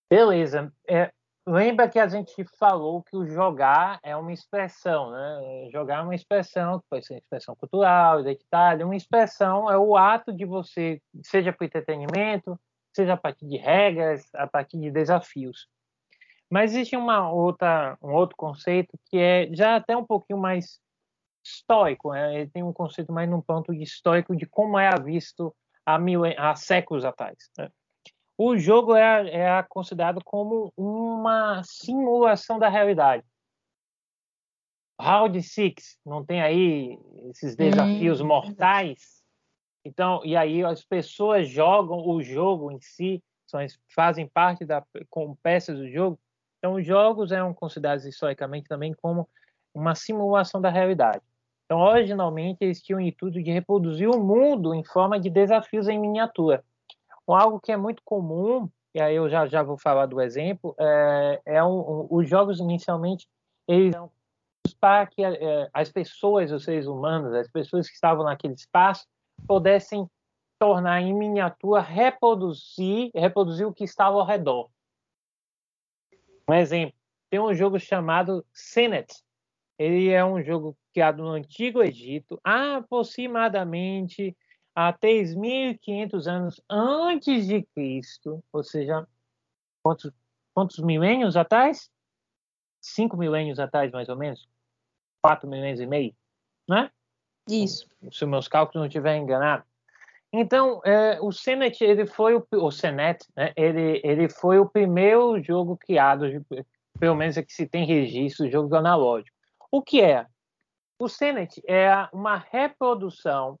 Beleza. 0.09 0.71
É, 0.87 1.11
lembra 1.47 1.89
que 1.89 1.99
a 1.99 2.07
gente 2.07 2.43
falou 2.57 3.03
que 3.03 3.15
o 3.15 3.25
jogar 3.25 3.99
é 4.03 4.15
uma 4.15 4.31
expressão, 4.31 5.11
né? 5.11 5.69
Jogar 5.71 5.99
é 5.99 6.01
uma 6.01 6.15
expressão, 6.15 6.79
que 6.79 6.85
pode 6.89 7.05
ser 7.05 7.17
expressão 7.17 7.55
cultural, 7.55 8.21
identitária. 8.21 8.85
Uma 8.85 8.95
expressão 8.95 9.71
é 9.71 9.77
o 9.77 9.97
ato 9.97 10.31
de 10.31 10.45
você, 10.45 11.01
seja 11.23 11.51
para 11.51 11.65
entretenimento, 11.65 12.59
seja 12.95 13.13
a 13.13 13.17
partir 13.17 13.47
de 13.47 13.57
regras, 13.57 14.23
a 14.35 14.47
partir 14.47 14.77
de 14.77 14.91
desafios. 14.91 15.67
Mas 16.49 16.71
existe 16.71 16.95
uma 16.95 17.31
outra, 17.31 17.97
um 18.01 18.13
outro 18.13 18.35
conceito 18.37 18.95
que 19.09 19.17
é 19.17 19.49
já 19.51 19.75
até 19.75 19.97
um 19.97 20.05
pouquinho 20.05 20.37
mais 20.37 20.79
histórico, 21.43 22.11
né? 22.11 22.41
ele 22.41 22.49
tem 22.49 22.63
um 22.63 22.73
conceito 22.73 23.11
mais 23.11 23.29
num 23.29 23.41
ponto 23.41 23.73
de 23.73 23.83
histórico 23.83 24.35
de 24.35 24.45
como 24.45 24.77
era 24.77 25.01
visto 25.01 25.53
há, 25.85 25.99
mil, 25.99 26.23
há 26.37 26.55
séculos 26.55 27.03
atrás. 27.03 27.37
Né? 27.57 27.69
O 28.37 28.57
jogo 28.57 28.95
é, 28.95 29.29
é 29.29 29.63
considerado 29.63 30.21
como 30.23 30.71
uma 30.75 31.61
simulação 31.63 32.57
da 32.57 32.69
realidade. 32.69 33.23
Round 34.99 35.41
Six 35.41 35.97
não 36.05 36.23
tem 36.23 36.41
aí 36.41 36.97
esses 37.29 37.55
desafios 37.55 38.21
hum. 38.21 38.27
mortais. 38.27 39.21
Então, 39.85 40.21
e 40.23 40.35
aí 40.35 40.63
as 40.63 40.83
pessoas 40.83 41.49
jogam 41.49 42.07
o 42.07 42.21
jogo 42.23 42.71
em 42.71 42.79
si, 42.79 43.21
são, 43.45 43.59
fazem 43.93 44.27
parte 44.27 44.65
da 44.65 44.83
com 45.09 45.35
peças 45.35 45.77
do 45.77 45.89
jogo. 45.89 46.17
Então, 46.57 46.75
os 46.75 46.87
jogos 46.87 47.33
eram 47.33 47.53
considerados 47.53 48.05
historicamente 48.05 48.69
também 48.69 48.93
como 48.93 49.27
uma 49.73 49.93
simulação 49.95 50.61
da 50.61 50.69
realidade. 50.69 51.21
Então, 51.65 51.79
originalmente, 51.79 52.59
eles 52.61 52.81
tinham 52.81 52.99
o 52.99 53.01
intuito 53.01 53.41
de 53.41 53.51
reproduzir 53.51 54.09
o 54.09 54.19
mundo 54.19 54.73
em 54.73 54.83
forma 54.83 55.19
de 55.19 55.29
desafios 55.29 55.87
em 55.87 55.99
miniatura. 55.99 56.63
Algo 57.25 57.59
que 57.59 57.71
é 57.71 57.77
muito 57.77 58.01
comum, 58.03 58.69
e 58.93 59.01
aí 59.01 59.15
eu 59.15 59.29
já, 59.29 59.47
já 59.47 59.63
vou 59.63 59.77
falar 59.77 60.05
do 60.05 60.21
exemplo, 60.21 60.75
é, 60.77 61.41
é 61.45 61.63
um, 61.63 61.79
um, 61.79 62.07
os 62.11 62.29
jogos 62.29 62.59
inicialmente 62.59 63.27
eles 63.67 63.93
são 63.93 64.11
para 64.79 65.07
que 65.07 65.23
é, 65.23 65.69
as 65.73 65.89
pessoas, 65.89 66.51
os 66.51 66.63
seres 66.63 66.87
humanos, 66.87 67.33
as 67.33 67.47
pessoas 67.47 67.87
que 67.87 67.95
estavam 67.95 68.25
naquele 68.25 68.53
espaço, 68.53 69.07
pudessem 69.47 70.09
tornar 70.59 71.01
em 71.01 71.13
miniatura, 71.13 71.81
reproduzir, 71.81 73.09
reproduzir 73.13 73.65
o 73.65 73.73
que 73.73 73.83
estava 73.83 74.17
ao 74.17 74.25
redor. 74.25 74.69
Um 76.47 76.53
exemplo, 76.53 76.95
tem 77.29 77.39
um 77.39 77.53
jogo 77.53 77.79
chamado 77.79 78.45
Senet. 78.53 79.23
Ele 79.77 80.09
é 80.09 80.23
um 80.23 80.41
jogo 80.43 80.77
criado 80.93 81.23
no 81.23 81.29
Antigo 81.29 81.81
Egito, 81.81 82.39
aproximadamente 82.43 84.35
há 84.75 84.93
3.500 84.93 86.27
anos 86.27 86.61
antes 86.69 87.47
de 87.47 87.63
Cristo, 87.75 88.43
ou 88.51 88.63
seja, 88.63 89.07
quantos, 89.81 90.11
quantos 90.53 90.79
milênios 90.79 91.35
atrás? 91.35 91.89
Cinco 92.81 93.17
milênios 93.17 93.59
atrás, 93.59 93.91
mais 93.91 94.09
ou 94.09 94.15
menos? 94.15 94.47
Quatro 95.21 95.49
milênios 95.49 95.79
e 95.79 95.85
meio, 95.85 96.15
né? 96.67 96.91
Isso. 97.49 97.87
Se 98.11 98.25
meus 98.25 98.47
cálculos 98.47 98.81
não 98.81 98.87
estiverem 98.87 99.23
enganados. 99.23 99.65
Então, 100.31 100.81
é, 100.83 101.19
o 101.21 101.31
Senet, 101.31 101.83
ele 101.83 102.07
foi 102.07 102.35
o, 102.35 102.45
o 102.53 102.71
Senet, 102.71 103.23
né? 103.35 103.53
Ele, 103.55 104.01
ele 104.03 104.27
foi 104.27 104.57
o 104.57 104.67
primeiro 104.67 105.41
jogo 105.43 105.77
criado, 105.77 106.25
pelo 106.99 107.15
menos 107.15 107.37
é 107.37 107.43
que 107.43 107.53
se 107.53 107.67
tem 107.67 107.85
registro, 107.85 108.49
jogo 108.49 108.75
analógico. 108.75 109.32
O 109.73 109.81
que 109.81 110.01
é? 110.01 110.27
O 110.99 111.09
Senet 111.09 111.59
é 111.67 111.89
uma 112.13 112.37
reprodução, 112.37 113.57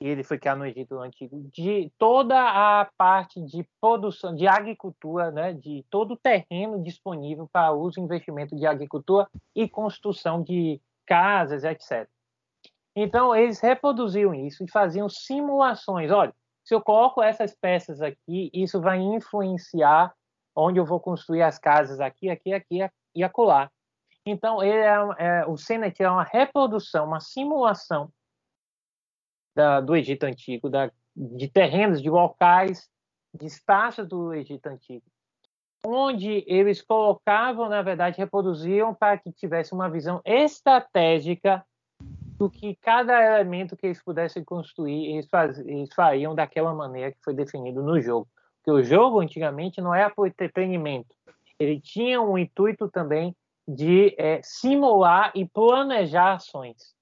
ele 0.00 0.24
foi 0.24 0.38
criado 0.38 0.56
no 0.56 0.66
Egito 0.66 0.98
Antigo, 0.98 1.46
de 1.52 1.92
toda 1.98 2.34
a 2.34 2.86
parte 2.96 3.38
de 3.42 3.68
produção, 3.78 4.34
de 4.34 4.46
agricultura, 4.46 5.30
né, 5.30 5.52
de 5.52 5.84
todo 5.90 6.12
o 6.12 6.16
terreno 6.16 6.82
disponível 6.82 7.46
para 7.52 7.72
uso 7.72 8.00
e 8.00 8.02
investimento 8.02 8.56
de 8.56 8.66
agricultura 8.66 9.28
e 9.54 9.68
construção 9.68 10.42
de 10.42 10.80
casas, 11.06 11.62
etc. 11.62 12.08
Então, 12.96 13.36
eles 13.36 13.60
reproduziam 13.60 14.34
isso 14.34 14.64
e 14.64 14.70
faziam 14.70 15.10
simulações. 15.10 16.10
Olha, 16.10 16.34
se 16.64 16.74
eu 16.74 16.80
coloco 16.80 17.22
essas 17.22 17.54
peças 17.54 18.00
aqui, 18.00 18.50
isso 18.54 18.80
vai 18.80 18.98
influenciar 18.98 20.14
onde 20.56 20.80
eu 20.80 20.86
vou 20.86 20.98
construir 20.98 21.42
as 21.42 21.58
casas 21.58 22.00
aqui, 22.00 22.30
aqui, 22.30 22.54
aqui 22.54 22.78
e 23.14 23.22
acolá. 23.22 23.70
Então, 24.30 24.62
ele 24.62 24.78
é, 24.78 24.96
é, 25.18 25.46
o 25.46 25.56
Senet 25.56 26.02
é 26.02 26.10
uma 26.10 26.24
reprodução, 26.24 27.06
uma 27.06 27.20
simulação 27.20 28.10
da, 29.54 29.80
do 29.80 29.96
Egito 29.96 30.24
Antigo, 30.24 30.68
da, 30.68 30.90
de 31.16 31.48
terrenos, 31.48 32.02
de 32.02 32.10
locais, 32.10 32.88
de 33.34 33.46
espaços 33.46 34.06
do 34.06 34.32
Egito 34.32 34.66
Antigo, 34.66 35.04
onde 35.84 36.44
eles 36.46 36.82
colocavam, 36.82 37.68
na 37.68 37.82
verdade, 37.82 38.18
reproduziam 38.18 38.94
para 38.94 39.18
que 39.18 39.32
tivesse 39.32 39.72
uma 39.72 39.88
visão 39.88 40.20
estratégica 40.24 41.64
do 42.38 42.48
que 42.48 42.76
cada 42.76 43.20
elemento 43.20 43.76
que 43.76 43.86
eles 43.86 44.02
pudessem 44.02 44.44
construir, 44.44 45.12
eles, 45.12 45.28
faz, 45.28 45.58
eles 45.58 45.92
fariam 45.92 46.34
daquela 46.34 46.72
maneira 46.72 47.10
que 47.10 47.18
foi 47.24 47.34
definido 47.34 47.82
no 47.82 48.00
jogo. 48.00 48.28
Porque 48.58 48.70
o 48.70 48.82
jogo, 48.84 49.20
antigamente, 49.20 49.80
não 49.80 49.92
era 49.92 50.08
por 50.08 50.28
entretenimento. 50.28 51.14
Ele 51.58 51.80
tinha 51.80 52.22
um 52.22 52.38
intuito 52.38 52.88
também 52.88 53.34
de 53.68 54.14
é, 54.16 54.40
simular 54.42 55.30
e 55.34 55.44
planejar 55.44 56.36
ações. 56.36 56.94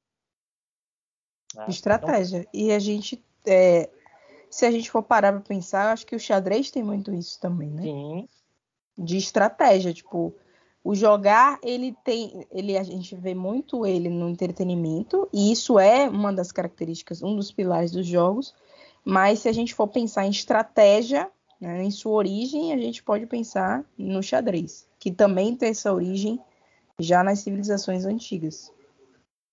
Né? 1.54 1.66
Estratégia. 1.68 2.38
Então, 2.40 2.50
e 2.52 2.72
a 2.72 2.78
gente, 2.80 3.24
é, 3.46 3.88
se 4.50 4.66
a 4.66 4.70
gente 4.72 4.90
for 4.90 5.04
parar 5.04 5.32
para 5.32 5.42
pensar, 5.42 5.92
acho 5.92 6.04
que 6.04 6.16
o 6.16 6.20
xadrez 6.20 6.72
tem 6.72 6.82
muito 6.82 7.14
isso 7.14 7.38
também, 7.40 7.70
né? 7.70 7.82
Sim. 7.82 8.28
De 8.98 9.16
estratégia, 9.16 9.92
tipo, 9.92 10.34
o 10.82 10.94
jogar, 10.94 11.60
ele 11.62 11.96
tem, 12.02 12.44
ele 12.50 12.76
a 12.76 12.82
gente 12.82 13.14
vê 13.14 13.34
muito 13.34 13.86
ele 13.86 14.08
no 14.08 14.28
entretenimento, 14.28 15.28
e 15.32 15.52
isso 15.52 15.78
é 15.78 16.08
uma 16.08 16.32
das 16.32 16.50
características, 16.50 17.22
um 17.22 17.36
dos 17.36 17.52
pilares 17.52 17.92
dos 17.92 18.06
jogos. 18.06 18.54
Mas 19.04 19.40
se 19.40 19.48
a 19.48 19.52
gente 19.52 19.72
for 19.72 19.86
pensar 19.86 20.26
em 20.26 20.30
estratégia, 20.30 21.30
né, 21.60 21.84
em 21.84 21.92
sua 21.92 22.12
origem, 22.12 22.72
a 22.72 22.76
gente 22.76 23.04
pode 23.04 23.24
pensar 23.26 23.84
no 23.96 24.20
xadrez, 24.20 24.88
que 24.98 25.12
também 25.12 25.54
tem 25.54 25.68
essa 25.68 25.92
origem 25.92 26.40
já 27.00 27.22
nas 27.22 27.40
civilizações 27.40 28.04
antigas. 28.04 28.72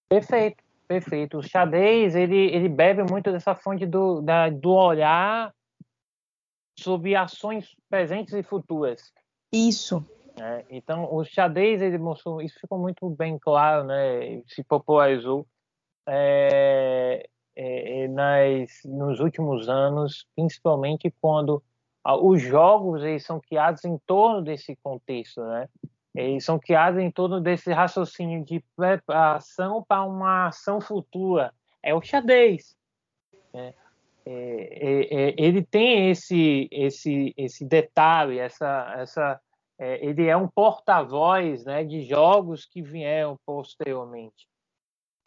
Perfeito, 0.10 0.64
perfeito. 0.88 1.38
O 1.38 1.44
xadrez, 1.44 2.16
ele, 2.16 2.54
ele 2.54 2.70
bebe 2.70 3.04
muito 3.04 3.32
dessa 3.32 3.56
fonte 3.56 3.86
do, 3.86 4.22
da, 4.22 4.50
do 4.50 4.72
olhar 4.72 5.54
sobre 6.80 7.16
ações 7.16 7.76
presentes 7.90 8.34
e 8.34 8.44
futuras. 8.44 9.14
Isso, 9.52 10.04
é, 10.42 10.66
então, 10.70 11.14
o 11.14 11.24
xadrez, 11.24 11.82
ele 11.82 11.98
mostrou, 11.98 12.42
isso 12.42 12.60
ficou 12.60 12.80
muito 12.80 13.08
bem 13.10 13.38
claro, 13.38 13.84
né? 13.84 14.42
Se 14.48 14.64
popularizou 14.64 15.46
é, 16.08 17.28
é, 17.56 18.04
é, 18.04 18.08
nas, 18.08 18.82
nos 18.84 19.20
últimos 19.20 19.70
anos, 19.70 20.26
principalmente 20.36 21.14
quando 21.22 21.62
os 22.22 22.42
jogos 22.42 23.02
eles 23.04 23.24
são 23.24 23.40
criados 23.40 23.86
em 23.86 23.98
torno 24.06 24.42
desse 24.42 24.76
contexto, 24.84 25.42
né? 25.42 25.70
Eles 26.16 26.46
são 26.46 26.60
criados 26.60 27.00
em 27.02 27.10
torno 27.10 27.42
desse 27.42 27.72
raciocínio 27.72 28.44
de 28.44 28.64
preparação 28.76 29.84
para 29.88 30.04
uma 30.04 30.48
ação 30.48 30.80
futura. 30.80 31.52
É 31.82 31.94
o 31.94 32.02
xadrez. 32.02 32.76
Né? 33.54 33.74
É, 34.26 34.32
é, 34.32 35.30
é, 35.30 35.36
ele 35.38 35.64
tem 35.64 36.10
esse, 36.10 36.70
esse, 36.72 37.34
esse 37.36 37.66
detalhe, 37.66 38.38
essa, 38.38 38.94
essa 38.98 39.42
é, 39.78 40.06
ele 40.06 40.28
é 40.28 40.38
um 40.38 40.48
porta-voz 40.48 41.66
né, 41.66 41.84
de 41.84 42.04
jogos 42.04 42.66
que 42.66 42.82
vieram 42.82 43.38
posteriormente. 43.46 44.48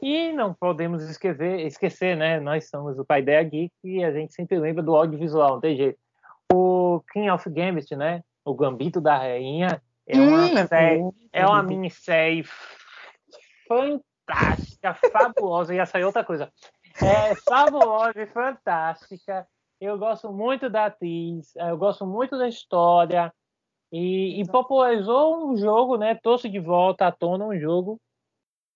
E 0.00 0.32
não 0.32 0.54
podemos 0.54 1.02
esquecer, 1.02 1.60
esquecer, 1.60 2.16
né? 2.16 2.38
Nós 2.38 2.68
somos 2.68 2.98
o 2.98 3.04
pai 3.04 3.22
da 3.22 3.42
Geek 3.42 3.72
e 3.82 4.04
a 4.04 4.12
gente 4.12 4.34
sempre 4.34 4.58
lembra 4.58 4.82
do 4.82 4.94
audiovisual, 4.94 5.54
não 5.54 5.60
tem 5.60 5.74
jeito. 5.76 5.98
O 6.52 7.02
King 7.12 7.30
of 7.30 7.48
Gambit, 7.48 7.96
né? 7.96 8.22
O 8.44 8.54
Gambito 8.54 9.00
da 9.00 9.16
Rainha 9.16 9.82
é 10.06 10.16
uma 10.20 10.44
hum, 10.44 10.66
série, 10.66 11.02
é 11.32 11.46
uma 11.46 11.62
minissérie 11.62 12.44
fantástica, 13.66 14.94
fabulosa. 15.12 15.74
E 15.74 15.78
essa 15.78 15.98
é 15.98 16.06
outra 16.06 16.24
coisa. 16.24 16.52
É 17.02 17.34
fabulosa 17.34 18.22
e 18.22 18.26
fantástica. 18.26 19.46
Eu 19.80 19.98
gosto 19.98 20.32
muito 20.32 20.70
da 20.70 20.86
atriz, 20.86 21.54
eu 21.56 21.76
gosto 21.76 22.06
muito 22.06 22.38
da 22.38 22.48
história. 22.48 23.32
E, 23.92 24.40
e 24.40 24.46
popularizou 24.46 25.48
um 25.48 25.56
jogo, 25.56 25.96
né? 25.96 26.14
Trouxe 26.16 26.48
de 26.48 26.58
volta 26.58 27.06
à 27.06 27.12
tona 27.12 27.44
um 27.44 27.58
jogo 27.58 28.00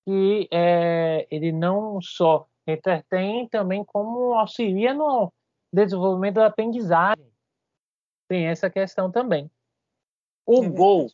que 0.05 0.49
é, 0.53 1.27
ele 1.31 1.53
não 1.53 2.01
só 2.01 2.47
entretém, 2.67 3.49
também 3.49 3.85
como 3.85 4.35
auxilia 4.35 4.95
no 4.95 5.33
desenvolvimento 5.73 6.37
da 6.37 6.47
aprendizagem. 6.47 7.27
Tem 8.29 8.47
essa 8.47 8.71
questão 8.71 9.11
também. 9.11 9.51
O 10.47 10.65
é 10.65 10.69
Gol, 10.69 11.11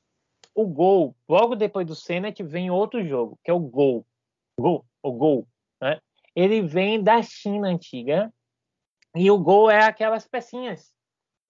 o 0.56 0.66
Gol, 0.66 1.14
logo 1.28 1.54
depois 1.54 1.86
do 1.86 1.94
Senet 1.94 2.42
vem 2.42 2.70
outro 2.70 3.06
jogo, 3.06 3.38
que 3.44 3.50
é 3.50 3.54
o 3.54 3.60
Gol. 3.60 4.04
Gol, 4.58 4.84
o 5.02 5.12
Gol, 5.12 5.46
né? 5.80 6.00
Ele 6.34 6.62
vem 6.62 7.02
da 7.02 7.22
China 7.22 7.68
antiga. 7.68 8.32
E 9.14 9.30
o 9.30 9.38
Gol 9.38 9.70
é 9.70 9.84
aquelas 9.84 10.26
pecinhas 10.26 10.92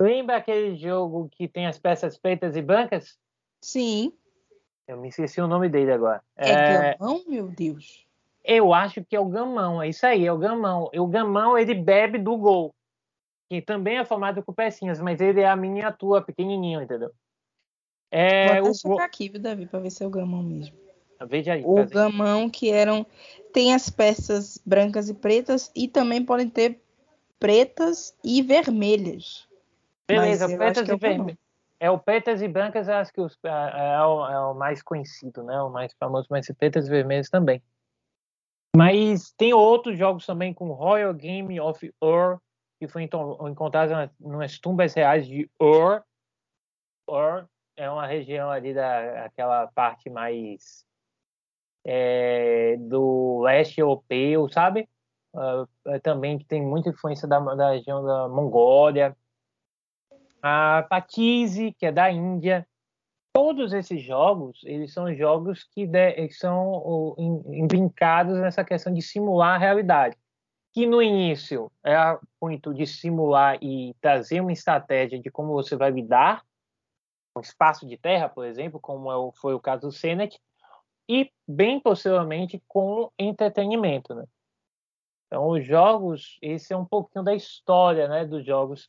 Lembra 0.00 0.36
aquele 0.36 0.76
jogo 0.76 1.28
que 1.30 1.48
tem 1.48 1.66
as 1.66 1.78
peças 1.78 2.18
pretas 2.18 2.54
e 2.54 2.60
brancas? 2.62 3.18
Sim. 3.62 4.12
Eu 4.86 4.98
me 4.98 5.08
esqueci 5.08 5.40
o 5.40 5.48
nome 5.48 5.68
dele 5.68 5.92
agora. 5.92 6.22
É, 6.36 6.50
é... 6.50 6.96
gamão, 6.96 7.24
meu 7.26 7.48
Deus? 7.48 8.06
Eu 8.44 8.72
acho 8.72 9.04
que 9.04 9.16
é 9.16 9.20
o 9.20 9.28
gamão, 9.28 9.82
é 9.82 9.88
isso 9.88 10.06
aí, 10.06 10.24
é 10.24 10.32
o 10.32 10.38
gamão. 10.38 10.88
O 10.94 11.06
gamão, 11.06 11.58
ele 11.58 11.74
bebe 11.74 12.16
do 12.18 12.36
gol, 12.36 12.72
que 13.48 13.60
também 13.60 13.98
é 13.98 14.04
formado 14.04 14.40
com 14.44 14.52
pecinhas, 14.52 15.00
mas 15.00 15.20
ele 15.20 15.40
é 15.40 15.48
a 15.48 15.56
miniatura, 15.56 16.22
pequenininho, 16.22 16.80
entendeu? 16.80 17.10
É, 18.10 18.60
Vou 18.60 18.70
até 18.70 18.70
o 18.70 18.74
checar 18.74 19.06
aqui, 19.06 19.28
viu, 19.28 19.40
Davi, 19.40 19.66
para 19.66 19.80
ver 19.80 19.90
se 19.90 20.02
é 20.02 20.06
o 20.06 20.10
gamão 20.10 20.42
mesmo. 20.42 20.76
Veja 21.28 21.54
aí. 21.54 21.62
O 21.64 21.84
gamão 21.86 22.48
que 22.48 22.70
eram... 22.70 23.06
Tem 23.52 23.74
as 23.74 23.88
peças 23.88 24.60
brancas 24.66 25.08
e 25.08 25.14
pretas 25.14 25.70
e 25.74 25.88
também 25.88 26.22
podem 26.22 26.48
ter 26.48 26.78
pretas 27.38 28.14
e 28.22 28.42
vermelhas. 28.42 29.48
Beleza, 30.06 30.46
pretas 30.46 30.88
e 30.88 30.96
vermelhas. 30.96 31.38
É 31.78 31.90
o 31.90 31.98
pretas 31.98 32.40
e 32.40 32.48
brancas, 32.48 32.88
acho 32.88 33.12
que 33.12 33.20
os, 33.20 33.38
é, 33.44 33.48
é, 33.48 34.00
o, 34.02 34.26
é, 34.26 34.40
o, 34.40 34.54
mais 34.54 34.82
conhecido, 34.82 35.42
né? 35.42 35.60
O 35.60 35.70
mais 35.70 35.92
famoso, 35.94 36.26
mas 36.30 36.46
pretas 36.58 36.86
e 36.86 36.90
vermelhas 36.90 37.28
também. 37.28 37.62
Mas 38.74 39.32
tem 39.32 39.52
outros 39.52 39.98
jogos 39.98 40.24
também 40.24 40.54
com 40.54 40.72
Royal 40.72 41.12
Game 41.12 41.58
of 41.60 41.94
Ur, 42.02 42.38
que 42.78 42.88
foi 42.88 43.02
então, 43.02 43.38
encontrado 43.48 44.10
nas 44.20 44.58
tumbas 44.58 44.94
reais 44.94 45.26
de 45.26 45.50
Ur. 45.60 46.02
Ur 47.08 47.46
é 47.76 47.90
uma 47.90 48.06
região 48.06 48.50
ali 48.50 48.72
daquela 48.72 49.66
parte 49.68 50.08
mais 50.08 50.84
é, 51.84 52.76
do 52.78 53.40
leste 53.42 53.80
europeu, 53.80 54.48
sabe? 54.48 54.88
Uh, 55.34 56.00
também 56.02 56.38
que 56.38 56.44
tem 56.46 56.62
muita 56.62 56.88
influência 56.88 57.28
da, 57.28 57.38
da 57.38 57.72
região 57.72 58.02
da 58.02 58.28
Mongólia 58.28 59.14
a 60.46 60.84
Patise, 60.88 61.72
que 61.72 61.86
é 61.86 61.92
da 61.92 62.10
Índia. 62.10 62.66
Todos 63.32 63.72
esses 63.72 64.00
jogos, 64.00 64.60
eles 64.64 64.92
são 64.92 65.12
jogos 65.14 65.64
que 65.64 65.86
de, 65.86 66.28
são 66.30 67.14
brincados 67.66 68.38
nessa 68.38 68.64
questão 68.64 68.92
de 68.94 69.02
simular 69.02 69.56
a 69.56 69.58
realidade. 69.58 70.16
Que 70.72 70.86
no 70.86 71.02
início 71.02 71.70
é 71.84 71.96
o 72.40 72.50
intuito 72.50 72.72
de 72.72 72.86
simular 72.86 73.58
e 73.60 73.94
trazer 74.00 74.40
uma 74.40 74.52
estratégia 74.52 75.20
de 75.20 75.30
como 75.30 75.52
você 75.52 75.74
vai 75.74 75.90
lidar 75.90 76.45
com 77.36 77.40
espaço 77.40 77.86
de 77.86 77.98
terra, 77.98 78.30
por 78.30 78.46
exemplo, 78.46 78.80
como 78.80 79.12
é 79.12 79.32
foi 79.34 79.52
o 79.52 79.60
caso 79.60 79.82
do 79.82 79.92
Senet, 79.92 80.40
e 81.06 81.30
bem 81.46 81.78
posteriormente 81.78 82.62
com 82.66 83.10
entretenimento, 83.18 84.14
né? 84.14 84.24
Então, 85.26 85.46
os 85.50 85.66
jogos, 85.66 86.38
esse 86.40 86.72
é 86.72 86.76
um 86.76 86.84
pouquinho 86.86 87.22
da 87.22 87.34
história, 87.34 88.08
né, 88.08 88.24
dos 88.24 88.46
jogos 88.46 88.88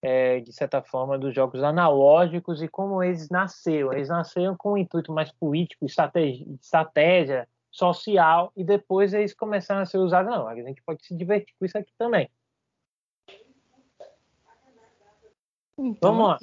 é, 0.00 0.38
de 0.38 0.52
certa 0.52 0.80
forma, 0.80 1.18
dos 1.18 1.34
jogos 1.34 1.60
analógicos 1.60 2.62
e 2.62 2.68
como 2.68 3.02
eles 3.02 3.28
nasceram. 3.30 3.92
Eles 3.92 4.08
nasceram 4.08 4.56
com 4.56 4.74
um 4.74 4.76
intuito 4.76 5.12
mais 5.12 5.32
político, 5.32 5.84
estratégia, 5.84 6.46
estratégia 6.54 7.48
social, 7.68 8.52
e 8.54 8.62
depois 8.62 9.12
eles 9.12 9.34
começaram 9.34 9.82
a 9.82 9.86
ser 9.86 9.98
usados. 9.98 10.30
Não, 10.30 10.46
a 10.46 10.54
gente 10.54 10.80
pode 10.84 11.04
se 11.04 11.16
divertir 11.16 11.52
com 11.58 11.64
isso 11.64 11.76
aqui 11.76 11.92
também. 11.98 12.30
Então, 15.76 16.12
Vamos 16.12 16.28
lá. 16.28 16.38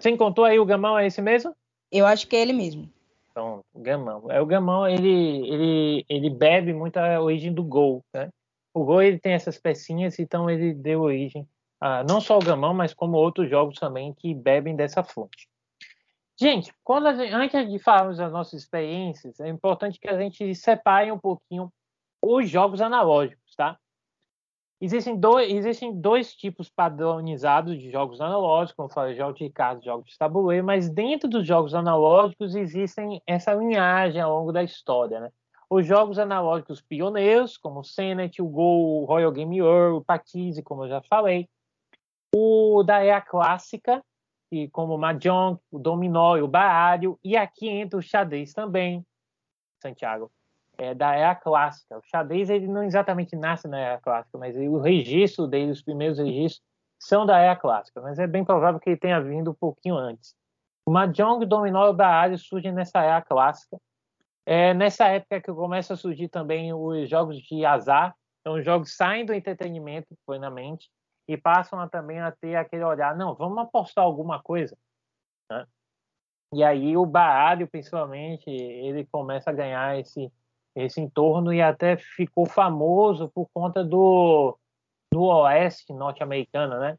Você 0.00 0.10
encontrou 0.10 0.46
aí 0.46 0.58
o 0.58 0.64
gamão, 0.64 0.98
é 0.98 1.06
esse 1.06 1.20
mesmo? 1.20 1.54
Eu 1.92 2.06
acho 2.06 2.26
que 2.26 2.36
é 2.36 2.40
ele 2.40 2.52
mesmo. 2.52 2.90
Então, 3.30 3.62
o 3.72 3.80
gamão. 3.80 4.30
É, 4.30 4.40
o 4.40 4.46
gamão, 4.46 4.88
ele, 4.88 5.48
ele, 5.48 6.06
ele 6.08 6.30
bebe 6.30 6.72
muito 6.72 6.96
a 6.96 7.20
origem 7.20 7.52
do 7.52 7.62
gol, 7.62 8.02
né? 8.12 8.28
O 8.72 8.84
gol, 8.84 9.02
ele 9.02 9.18
tem 9.18 9.32
essas 9.32 9.58
pecinhas, 9.58 10.18
então 10.18 10.48
ele 10.48 10.72
deu 10.72 11.02
origem 11.02 11.46
ah, 11.80 12.04
não 12.04 12.20
só 12.20 12.36
o 12.36 12.44
Gamão, 12.44 12.74
mas 12.74 12.92
como 12.92 13.16
outros 13.16 13.48
jogos 13.48 13.78
também 13.78 14.12
que 14.12 14.34
bebem 14.34 14.76
dessa 14.76 15.02
fonte. 15.02 15.48
Gente, 16.38 16.72
quando 16.84 17.14
gente, 17.16 17.32
antes 17.32 17.70
de 17.70 17.78
falarmos 17.78 18.18
das 18.18 18.30
nossas 18.30 18.62
experiências, 18.62 19.40
é 19.40 19.48
importante 19.48 19.98
que 19.98 20.08
a 20.08 20.18
gente 20.18 20.54
separe 20.54 21.10
um 21.10 21.18
pouquinho 21.18 21.72
os 22.22 22.48
jogos 22.48 22.82
analógicos? 22.82 23.39
Existem 24.82 25.14
dois, 25.14 25.52
existem 25.52 25.92
dois 25.92 26.34
tipos 26.34 26.70
padronizados 26.70 27.78
de 27.78 27.90
jogos 27.90 28.18
analógicos, 28.18 28.74
como 28.74 28.88
eu 28.88 28.92
falei, 28.94 29.14
jogos 29.14 29.38
de 29.38 29.50
cartas, 29.50 29.84
jogos 29.84 30.10
de 30.10 30.16
tabuleiro, 30.16 30.64
mas 30.64 30.88
dentro 30.88 31.28
dos 31.28 31.46
jogos 31.46 31.74
analógicos 31.74 32.54
existem 32.54 33.20
essa 33.26 33.52
linhagem 33.52 34.22
ao 34.22 34.38
longo 34.38 34.52
da 34.52 34.62
história, 34.62 35.20
né? 35.20 35.30
Os 35.68 35.86
jogos 35.86 36.18
analógicos 36.18 36.80
pioneiros, 36.80 37.58
como 37.58 37.80
o 37.80 37.84
Senet, 37.84 38.40
o 38.40 38.46
Go, 38.46 39.02
o 39.02 39.04
Royal 39.04 39.30
Game 39.30 39.60
World, 39.60 39.98
o 39.98 40.04
Patise, 40.04 40.62
como 40.62 40.84
eu 40.84 40.88
já 40.88 41.02
falei. 41.02 41.46
O 42.34 42.82
da 42.82 43.04
era 43.04 43.20
clássica, 43.20 44.02
e 44.50 44.66
como 44.70 44.94
o 44.94 44.98
Mahjong, 44.98 45.60
o 45.70 45.78
Dominó 45.78 46.38
e 46.38 46.42
o 46.42 46.48
Baralho. 46.48 47.18
E 47.22 47.36
aqui 47.36 47.68
entra 47.68 47.98
o 47.98 48.02
xadrez 48.02 48.54
também, 48.54 49.04
Santiago 49.82 50.30
é, 50.80 50.94
da 50.94 51.14
era 51.14 51.34
clássica. 51.34 51.98
O 51.98 52.02
xadrez 52.02 52.48
ele 52.48 52.66
não 52.66 52.82
exatamente 52.82 53.36
nasce 53.36 53.68
na 53.68 53.78
era 53.78 54.00
clássica, 54.00 54.38
mas 54.38 54.56
o 54.56 54.78
registro 54.78 55.46
dele, 55.46 55.70
os 55.70 55.82
primeiros 55.82 56.18
registros, 56.18 56.62
são 56.98 57.26
da 57.26 57.38
era 57.38 57.54
clássica, 57.54 58.00
mas 58.00 58.18
é 58.18 58.26
bem 58.26 58.44
provável 58.44 58.80
que 58.80 58.88
ele 58.88 58.96
tenha 58.96 59.20
vindo 59.20 59.50
um 59.50 59.54
pouquinho 59.54 59.96
antes. 59.96 60.34
O 60.86 60.90
Mahjong, 60.90 61.44
o 61.44 61.46
Dominó 61.46 61.86
e 61.86 61.90
o 61.90 61.94
Baralho 61.94 62.38
surgem 62.38 62.72
nessa 62.72 63.02
era 63.02 63.20
clássica. 63.20 63.78
É 64.46 64.72
nessa 64.72 65.06
época 65.06 65.40
que 65.40 65.52
começa 65.52 65.92
a 65.94 65.96
surgir 65.96 66.28
também 66.28 66.72
os 66.72 67.08
jogos 67.08 67.36
de 67.36 67.64
azar. 67.64 68.14
Então, 68.40 68.54
os 68.54 68.64
jogos 68.64 68.96
saem 68.96 69.24
do 69.26 69.34
entretenimento 69.34 70.08
plenamente 70.26 70.90
e 71.28 71.36
passam 71.36 71.78
a, 71.78 71.88
também 71.88 72.20
a 72.20 72.32
ter 72.32 72.56
aquele 72.56 72.84
olhar, 72.84 73.14
não, 73.14 73.34
vamos 73.34 73.58
apostar 73.58 74.02
alguma 74.02 74.42
coisa. 74.42 74.76
Né? 75.50 75.66
E 76.54 76.64
aí 76.64 76.96
o 76.96 77.04
baralho, 77.06 77.68
principalmente, 77.68 78.50
ele 78.50 79.06
começa 79.06 79.50
a 79.50 79.52
ganhar 79.52 79.98
esse, 79.98 80.32
esse 80.74 81.00
entorno 81.00 81.52
e 81.52 81.60
até 81.60 81.96
ficou 81.96 82.46
famoso 82.46 83.28
por 83.28 83.48
conta 83.52 83.84
do, 83.84 84.56
do 85.12 85.22
oeste 85.22 85.92
norte-americano, 85.92 86.78
né? 86.78 86.98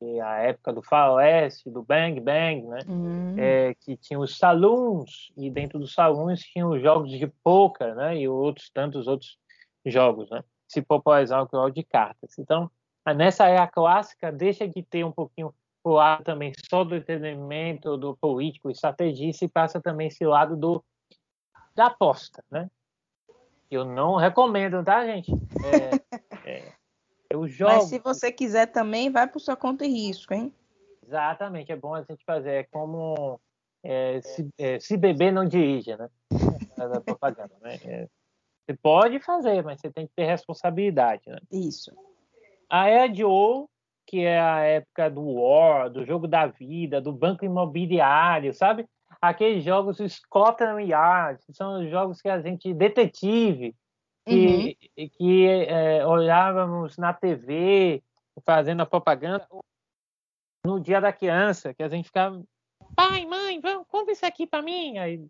E 0.00 0.20
a 0.20 0.36
época 0.36 0.72
do 0.72 0.80
faroeste, 0.80 1.68
do 1.68 1.82
bang 1.82 2.20
bang, 2.20 2.62
né? 2.62 2.78
Uhum. 2.86 3.34
É, 3.36 3.74
que 3.74 3.96
tinha 3.96 4.18
os 4.18 4.38
saloons 4.38 5.32
e 5.36 5.50
dentro 5.50 5.78
dos 5.78 5.92
saloons 5.92 6.40
tinha 6.40 6.66
os 6.66 6.80
jogos 6.80 7.10
de 7.10 7.26
poker, 7.42 7.94
né? 7.96 8.16
E 8.16 8.28
outros 8.28 8.70
tantos 8.70 9.08
outros 9.08 9.36
jogos, 9.84 10.30
né? 10.30 10.44
Se 10.68 10.80
popularizar 10.80 11.42
o 11.42 11.48
jogo 11.50 11.70
de 11.70 11.82
cartas. 11.82 12.38
Então, 12.38 12.70
nessa 13.16 13.48
era 13.48 13.66
clássica 13.66 14.30
deixa 14.30 14.68
de 14.68 14.82
ter 14.82 15.04
um 15.04 15.12
pouquinho 15.12 15.52
o 15.82 15.90
lado 15.90 16.22
também 16.24 16.52
só 16.68 16.84
do 16.84 16.94
entretenimento, 16.94 17.96
do 17.96 18.16
político, 18.16 18.70
estrategista 18.70 19.44
e 19.44 19.48
passa 19.48 19.80
também 19.80 20.08
esse 20.08 20.24
lado 20.24 20.56
do 20.56 20.84
da 21.78 21.86
aposta, 21.86 22.44
né? 22.50 22.68
Eu 23.70 23.84
não 23.84 24.16
recomendo, 24.16 24.82
tá, 24.82 25.06
gente? 25.06 25.30
É, 25.64 25.90
é, 26.44 26.72
eu 27.30 27.46
jogo. 27.46 27.72
Mas 27.72 27.84
se 27.84 28.00
você 28.00 28.32
quiser 28.32 28.66
também, 28.66 29.10
vai 29.10 29.28
por 29.28 29.38
sua 29.38 29.54
conta 29.54 29.86
e 29.86 29.88
risco, 29.88 30.34
hein? 30.34 30.52
Exatamente, 31.06 31.70
é 31.70 31.76
bom 31.76 31.94
a 31.94 32.02
gente 32.02 32.24
fazer. 32.24 32.50
É 32.50 32.62
como 32.64 33.40
é, 33.84 34.20
se, 34.20 34.48
é, 34.58 34.80
se, 34.80 34.96
beber 34.96 35.32
não 35.32 35.46
dirige, 35.46 35.96
né? 35.96 36.10
Da 36.76 37.00
propaganda, 37.00 37.54
né? 37.60 37.78
É, 37.84 38.08
você 38.66 38.76
pode 38.76 39.20
fazer, 39.20 39.62
mas 39.62 39.80
você 39.80 39.88
tem 39.88 40.08
que 40.08 40.12
ter 40.16 40.24
responsabilidade, 40.24 41.22
né? 41.28 41.38
Isso. 41.52 41.92
A 42.68 42.88
era 42.88 43.06
de 43.06 43.22
ouro, 43.22 43.70
que 44.04 44.24
é 44.24 44.40
a 44.40 44.60
época 44.62 45.08
do 45.08 45.22
War, 45.22 45.88
do 45.88 46.04
jogo 46.04 46.26
da 46.26 46.46
vida, 46.46 47.00
do 47.00 47.12
banco 47.12 47.44
imobiliário, 47.44 48.52
sabe? 48.52 48.84
Aqueles 49.20 49.64
jogos 49.64 49.98
Scotland 49.98 50.84
Yard, 50.90 51.40
são 51.52 51.82
os 51.82 51.90
jogos 51.90 52.20
que 52.20 52.28
a 52.28 52.40
gente 52.40 52.72
detetive, 52.72 53.74
que, 54.26 54.76
uhum. 54.96 55.08
que 55.10 55.46
é, 55.46 56.06
olhávamos 56.06 56.96
na 56.96 57.12
TV, 57.12 58.02
fazendo 58.44 58.82
a 58.82 58.86
propaganda 58.86 59.46
no 60.64 60.78
dia 60.80 61.00
da 61.00 61.12
criança, 61.12 61.72
que 61.72 61.82
a 61.82 61.88
gente 61.88 62.06
ficava, 62.06 62.42
pai, 62.94 63.26
mãe, 63.26 63.60
vamos, 63.60 63.86
compra 63.88 64.12
isso 64.12 64.26
aqui 64.26 64.46
para 64.46 64.62
mim. 64.62 64.98
Aí, 64.98 65.24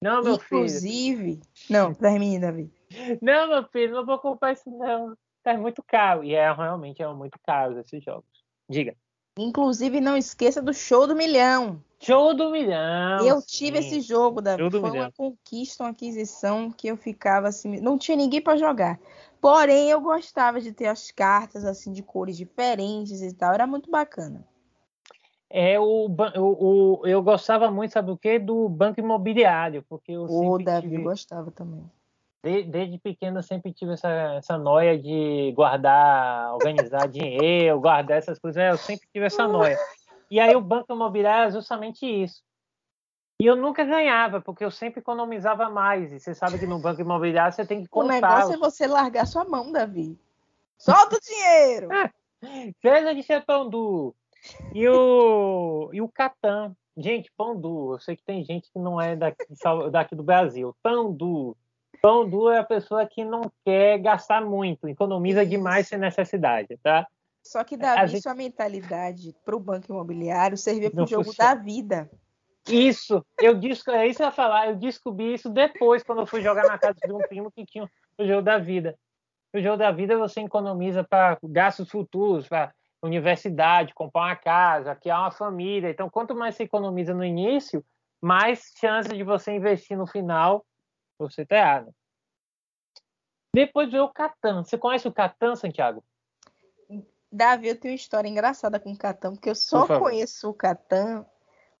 não, 0.00 0.22
meu 0.22 0.34
Inclusive, 0.34 1.40
filho. 1.40 1.70
não, 1.70 1.92
termina, 1.94 2.46
Davi. 2.46 2.70
Não, 3.20 3.48
meu 3.48 3.64
filho, 3.64 3.94
não 3.94 4.06
vou 4.06 4.18
comprar 4.18 4.52
isso 4.52 4.70
não. 4.70 5.16
É 5.44 5.56
muito 5.56 5.82
caro. 5.82 6.24
E 6.24 6.34
é 6.34 6.52
realmente 6.52 7.02
é 7.02 7.08
muito 7.08 7.38
caro 7.44 7.78
esses 7.80 8.02
jogos. 8.02 8.28
Diga. 8.68 8.94
Inclusive, 9.38 10.00
não 10.00 10.16
esqueça 10.16 10.62
do 10.62 10.72
show 10.72 11.06
do 11.06 11.16
milhão. 11.16 11.82
Show 12.04 12.34
do 12.34 12.50
milhão. 12.50 13.26
Eu 13.26 13.40
tive 13.40 13.78
esse 13.78 14.00
jogo, 14.00 14.40
Davi. 14.40 14.70
Foi 14.70 14.80
milhão. 14.80 15.04
uma 15.04 15.12
conquista, 15.12 15.84
uma 15.84 15.90
aquisição 15.90 16.70
que 16.70 16.88
eu 16.88 16.96
ficava 16.96 17.48
assim. 17.48 17.80
Não 17.80 17.96
tinha 17.98 18.16
ninguém 18.16 18.40
para 18.40 18.56
jogar. 18.56 18.98
Porém, 19.40 19.90
eu 19.90 20.00
gostava 20.00 20.60
de 20.60 20.72
ter 20.72 20.86
as 20.86 21.10
cartas 21.10 21.64
assim 21.64 21.92
de 21.92 22.02
cores 22.02 22.36
diferentes 22.36 23.22
e 23.22 23.32
tal. 23.32 23.52
Era 23.52 23.66
muito 23.66 23.90
bacana. 23.90 24.46
É 25.50 25.78
o, 25.78 26.08
o, 26.36 27.00
o 27.00 27.06
eu 27.06 27.22
gostava 27.22 27.70
muito, 27.70 27.92
sabe 27.92 28.10
o 28.10 28.16
quê? 28.16 28.38
Do 28.38 28.68
banco 28.68 28.98
imobiliário, 28.98 29.84
porque 29.88 30.12
eu 30.12 30.24
o 30.24 30.58
Davi 30.58 30.88
tive... 30.88 31.02
gostava 31.02 31.50
também 31.50 31.84
desde, 32.44 32.70
desde 32.70 32.98
pequeno 32.98 33.38
eu 33.38 33.42
sempre 33.42 33.72
tive 33.72 33.94
essa, 33.94 34.08
essa 34.36 34.58
noia 34.58 34.98
de 34.98 35.50
guardar, 35.56 36.52
organizar 36.52 37.08
dinheiro, 37.08 37.80
guardar 37.80 38.18
essas 38.18 38.38
coisas. 38.38 38.62
É, 38.62 38.70
eu 38.70 38.76
sempre 38.76 39.08
tive 39.10 39.24
essa 39.24 39.48
noia. 39.48 39.78
E 40.34 40.40
aí 40.40 40.56
o 40.56 40.60
banco 40.60 40.92
imobiliário 40.92 41.46
é 41.46 41.52
justamente 41.52 42.04
isso. 42.04 42.42
E 43.40 43.46
eu 43.46 43.54
nunca 43.54 43.84
ganhava, 43.84 44.40
porque 44.40 44.64
eu 44.64 44.70
sempre 44.70 44.98
economizava 44.98 45.70
mais. 45.70 46.12
E 46.12 46.18
você 46.18 46.34
sabe 46.34 46.58
que 46.58 46.66
no 46.66 46.80
banco 46.80 47.00
imobiliário 47.00 47.54
você 47.54 47.64
tem 47.64 47.84
que 47.84 47.88
contar. 47.88 48.08
O 48.08 48.20
negócio 48.20 48.52
é 48.54 48.56
você 48.56 48.88
largar 48.88 49.28
sua 49.28 49.44
mão, 49.44 49.70
Davi. 49.70 50.18
Solta 50.76 51.18
o 51.18 51.20
dinheiro! 51.20 51.88
Seja 52.82 53.14
de 53.14 53.22
ser 53.22 53.44
pão 53.44 53.70
duro. 53.70 54.12
E 54.74 54.88
o, 54.88 55.90
e 55.92 56.02
o 56.02 56.08
Catan. 56.08 56.74
Gente, 56.96 57.30
pão 57.36 57.54
duro. 57.54 57.94
Eu 57.94 58.00
sei 58.00 58.16
que 58.16 58.24
tem 58.24 58.44
gente 58.44 58.72
que 58.72 58.78
não 58.80 59.00
é 59.00 59.14
daqui, 59.14 59.44
daqui 59.92 60.16
do 60.16 60.24
Brasil. 60.24 60.74
Pão 60.82 61.12
duro. 61.12 61.56
Pão 62.02 62.28
duro 62.28 62.50
é 62.50 62.58
a 62.58 62.64
pessoa 62.64 63.06
que 63.06 63.24
não 63.24 63.42
quer 63.64 63.98
gastar 63.98 64.44
muito, 64.44 64.88
economiza 64.88 65.46
demais 65.46 65.86
sem 65.86 65.96
necessidade, 65.96 66.76
tá? 66.82 67.06
Só 67.44 67.62
que, 67.62 67.76
Davi, 67.76 68.08
gente... 68.08 68.22
sua 68.22 68.34
mentalidade 68.34 69.34
para 69.44 69.54
o 69.54 69.60
banco 69.60 69.92
imobiliário 69.92 70.56
servia 70.56 70.90
para 70.90 71.04
o 71.04 71.06
jogo 71.06 71.24
funciona. 71.24 71.54
da 71.54 71.60
vida. 71.60 72.10
Isso, 72.66 73.24
eu 73.38 73.54
disse, 73.54 73.90
é 73.90 74.06
isso 74.06 74.16
que 74.16 74.22
eu 74.22 74.26
ia 74.26 74.32
falar, 74.32 74.68
eu 74.68 74.76
descobri 74.76 75.34
isso 75.34 75.50
depois, 75.50 76.02
quando 76.02 76.22
eu 76.22 76.26
fui 76.26 76.40
jogar 76.40 76.66
na 76.66 76.78
casa 76.78 76.98
de 76.98 77.12
um 77.12 77.18
primo 77.18 77.52
que 77.52 77.66
tinha 77.66 77.88
o 78.18 78.26
jogo 78.26 78.40
da 78.40 78.58
vida. 78.58 78.98
O 79.52 79.60
jogo 79.60 79.76
da 79.76 79.92
vida 79.92 80.16
você 80.16 80.40
economiza 80.40 81.04
para 81.04 81.38
gastos 81.44 81.90
futuros, 81.90 82.48
para 82.48 82.72
universidade, 83.02 83.92
comprar 83.92 84.22
uma 84.22 84.36
casa, 84.36 84.96
criar 84.96 85.20
uma 85.20 85.30
família. 85.30 85.90
Então, 85.90 86.08
quanto 86.08 86.34
mais 86.34 86.54
você 86.54 86.62
economiza 86.62 87.12
no 87.12 87.22
início, 87.22 87.84
mais 88.20 88.72
chance 88.80 89.10
de 89.10 89.22
você 89.22 89.52
investir 89.52 89.96
no 89.96 90.06
final 90.06 90.64
você 91.18 91.46
tá 91.46 91.56
errado. 91.56 91.94
Depois 93.54 93.90
veio 93.90 94.04
o 94.04 94.12
Catan. 94.12 94.64
Você 94.64 94.76
conhece 94.76 95.06
o 95.06 95.12
Catan, 95.12 95.54
Santiago? 95.54 96.04
Davi, 97.34 97.68
eu 97.68 97.76
tenho 97.76 97.92
uma 97.92 97.96
história 97.96 98.28
engraçada 98.28 98.78
com 98.78 98.92
o 98.92 98.96
Catan, 98.96 99.34
porque 99.34 99.50
eu 99.50 99.56
só 99.56 99.86
conheço 99.98 100.48
o 100.48 100.54
Catan 100.54 101.26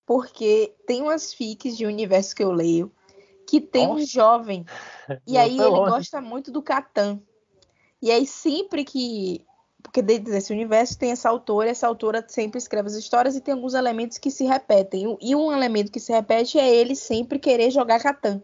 porque 0.04 0.74
tem 0.86 1.00
umas 1.00 1.32
fics 1.32 1.76
de 1.76 1.86
universo 1.86 2.34
que 2.34 2.42
eu 2.42 2.50
leio 2.50 2.92
que 3.46 3.60
tem 3.60 3.86
Nossa. 3.86 4.02
um 4.02 4.06
jovem 4.06 4.66
e 5.26 5.38
aí 5.38 5.54
ele 5.56 5.68
longe. 5.68 5.90
gosta 5.92 6.20
muito 6.20 6.50
do 6.50 6.60
Catan. 6.62 7.20
E 8.02 8.10
aí 8.10 8.26
sempre 8.26 8.84
que 8.84 9.46
porque 9.80 10.02
dentro 10.02 10.32
desse 10.32 10.52
universo 10.52 10.98
tem 10.98 11.12
essa 11.12 11.28
autora, 11.28 11.70
essa 11.70 11.86
autora 11.86 12.24
sempre 12.26 12.58
escreve 12.58 12.88
as 12.88 12.94
histórias 12.94 13.36
e 13.36 13.40
tem 13.40 13.52
alguns 13.54 13.74
elementos 13.74 14.18
que 14.18 14.30
se 14.30 14.44
repetem. 14.44 15.16
E 15.20 15.36
um 15.36 15.52
elemento 15.52 15.92
que 15.92 16.00
se 16.00 16.10
repete 16.10 16.58
é 16.58 16.74
ele 16.74 16.96
sempre 16.96 17.38
querer 17.38 17.70
jogar 17.70 18.00
Catan. 18.02 18.42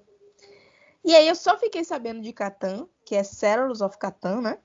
E 1.03 1.14
aí 1.14 1.27
eu 1.27 1.35
só 1.35 1.59
fiquei 1.59 1.83
sabendo 1.83 2.20
de 2.20 2.33
Catan, 2.33 2.87
que 3.07 3.16
é 3.16 3.25
Settlers 3.25 3.81
of 3.81 3.99
Catan, 3.99 4.42
né? 4.42 4.59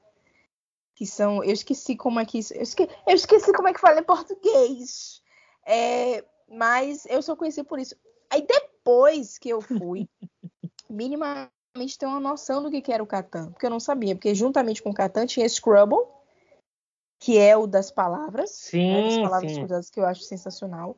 Que 0.96 1.06
são. 1.06 1.44
Eu 1.44 1.52
esqueci 1.52 1.96
como 1.96 2.20
é 2.20 2.26
que. 2.26 2.38
Eu 2.38 2.62
esqueci, 2.62 2.90
eu 3.08 3.16
esqueci 3.16 3.54
como 3.54 3.68
é 3.68 3.74
que 3.74 3.80
fala 3.80 4.00
em 4.00 4.04
português. 4.04 5.22
É, 5.66 6.24
mas 6.50 7.06
eu 7.08 7.22
só 7.22 7.36
conheci 7.36 7.64
por 7.64 7.80
isso. 7.80 7.96
Aí 8.30 8.42
depois 8.42 9.38
que 9.38 9.50
eu 9.50 9.62
fui, 9.62 10.08
minimamente 10.90 11.98
ter 12.00 12.06
uma 12.06 12.20
noção 12.20 12.64
do 12.64 12.72
que, 12.72 12.82
que 12.82 12.94
era 12.94 13.04
o 13.04 13.08
Catan. 13.08 13.52
Porque 13.52 13.66
eu 13.66 13.70
não 13.70 13.80
sabia. 13.80 14.16
Porque 14.16 14.34
juntamente 14.34 14.82
com 14.82 14.90
o 14.90 14.94
Catan 14.94 15.26
tinha 15.26 15.48
Scrubble, 15.48 16.06
que 17.20 17.38
é 17.38 17.58
o 17.58 17.68
das 17.68 17.92
palavras. 17.92 18.52
Sim. 18.52 18.94
Né, 18.94 19.04
das 19.04 19.18
palavras 19.18 19.52
sim. 19.52 19.60
cruzadas 19.60 19.90
que 19.90 20.00
eu 20.00 20.06
acho 20.06 20.22
sensacional. 20.22 20.96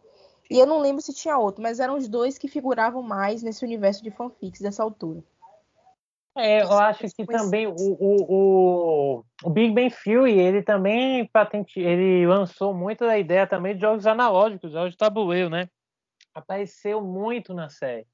E 0.50 0.58
eu 0.60 0.66
não 0.66 0.80
lembro 0.80 1.02
se 1.02 1.14
tinha 1.14 1.38
outro, 1.38 1.62
mas 1.62 1.80
eram 1.80 1.98
os 1.98 2.08
dois 2.08 2.38
que 2.38 2.48
figuravam 2.48 3.02
mais 3.02 3.44
nesse 3.44 3.66
universo 3.66 4.02
de 4.02 4.12
fanfics 4.12 4.62
dessa 4.62 4.82
altura. 4.82 5.24
É, 6.38 6.62
eu 6.62 6.72
acho 6.74 7.08
que 7.16 7.26
também 7.26 7.66
o, 7.66 7.74
o, 7.76 9.24
o, 9.44 9.50
Big 9.50 9.74
Bang 9.74 9.94
Theory, 10.04 10.38
ele 10.40 10.62
também 10.62 11.26
patente, 11.28 11.80
ele 11.80 12.28
lançou 12.28 12.76
muito 12.76 13.06
da 13.06 13.18
ideia 13.18 13.48
também 13.48 13.74
de 13.74 13.82
jogos 13.82 14.06
analógicos, 14.06 14.72
jogos 14.72 14.92
de 14.92 14.98
tabuleiro, 14.98 15.50
né? 15.50 15.68
Apareceu 16.36 17.02
muito 17.02 17.56
na 17.56 17.70
série 17.70 18.06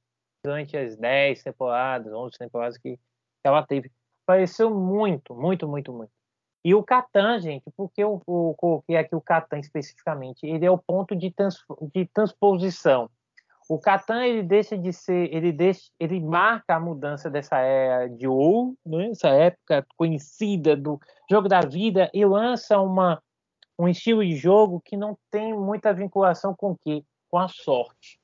durante 0.44 0.78
as 0.78 0.96
10 0.96 1.44
temporadas, 1.44 2.14
11 2.14 2.38
temporadas 2.38 2.78
que 2.78 2.98
ela 3.44 3.62
teve. 3.66 3.92
Pareceu 4.26 4.74
muito, 4.74 5.36
muito, 5.36 5.68
muito, 5.68 5.92
muito. 5.92 6.12
E 6.64 6.74
o 6.74 6.82
Catan, 6.82 7.42
gente, 7.42 7.70
porque 7.76 8.02
eu 8.02 8.22
coloquei 8.56 8.96
aqui 8.96 9.14
o 9.16 9.22
Catan 9.22 9.60
especificamente, 9.60 10.46
ele 10.46 10.66
é 10.66 10.72
o 10.72 10.78
ponto 10.78 11.14
de, 11.14 11.30
trans, 11.30 11.58
de 11.94 12.06
transposição. 12.06 13.10
O 13.70 13.80
Catan 13.80 14.26
ele 14.26 14.44
deixa 14.44 14.78
de 14.78 14.92
ser, 14.92 15.34
ele 15.34 15.52
deixa, 15.52 15.90
ele 16.00 16.20
marca 16.20 16.76
a 16.76 16.80
mudança 16.80 17.30
dessa 17.30 17.58
era 17.60 18.08
de 18.08 18.28
ouro, 18.28 18.78
né? 18.86 19.10
essa 19.10 19.30
época 19.30 19.86
conhecida 19.96 20.76
do 20.76 21.00
jogo 21.30 21.48
da 21.48 21.62
vida, 21.62 22.10
e 22.14 22.26
lança 22.26 22.80
uma 22.80 23.22
um 23.78 23.88
estilo 23.88 24.24
de 24.24 24.36
jogo 24.36 24.82
que 24.82 24.96
não 24.96 25.18
tem 25.32 25.54
muita 25.54 25.94
vinculação 25.94 26.56
com 26.56 26.72
o 26.72 26.78
quê? 26.78 27.04
Com 27.30 27.40
a 27.40 27.48
sorte. 27.48 28.20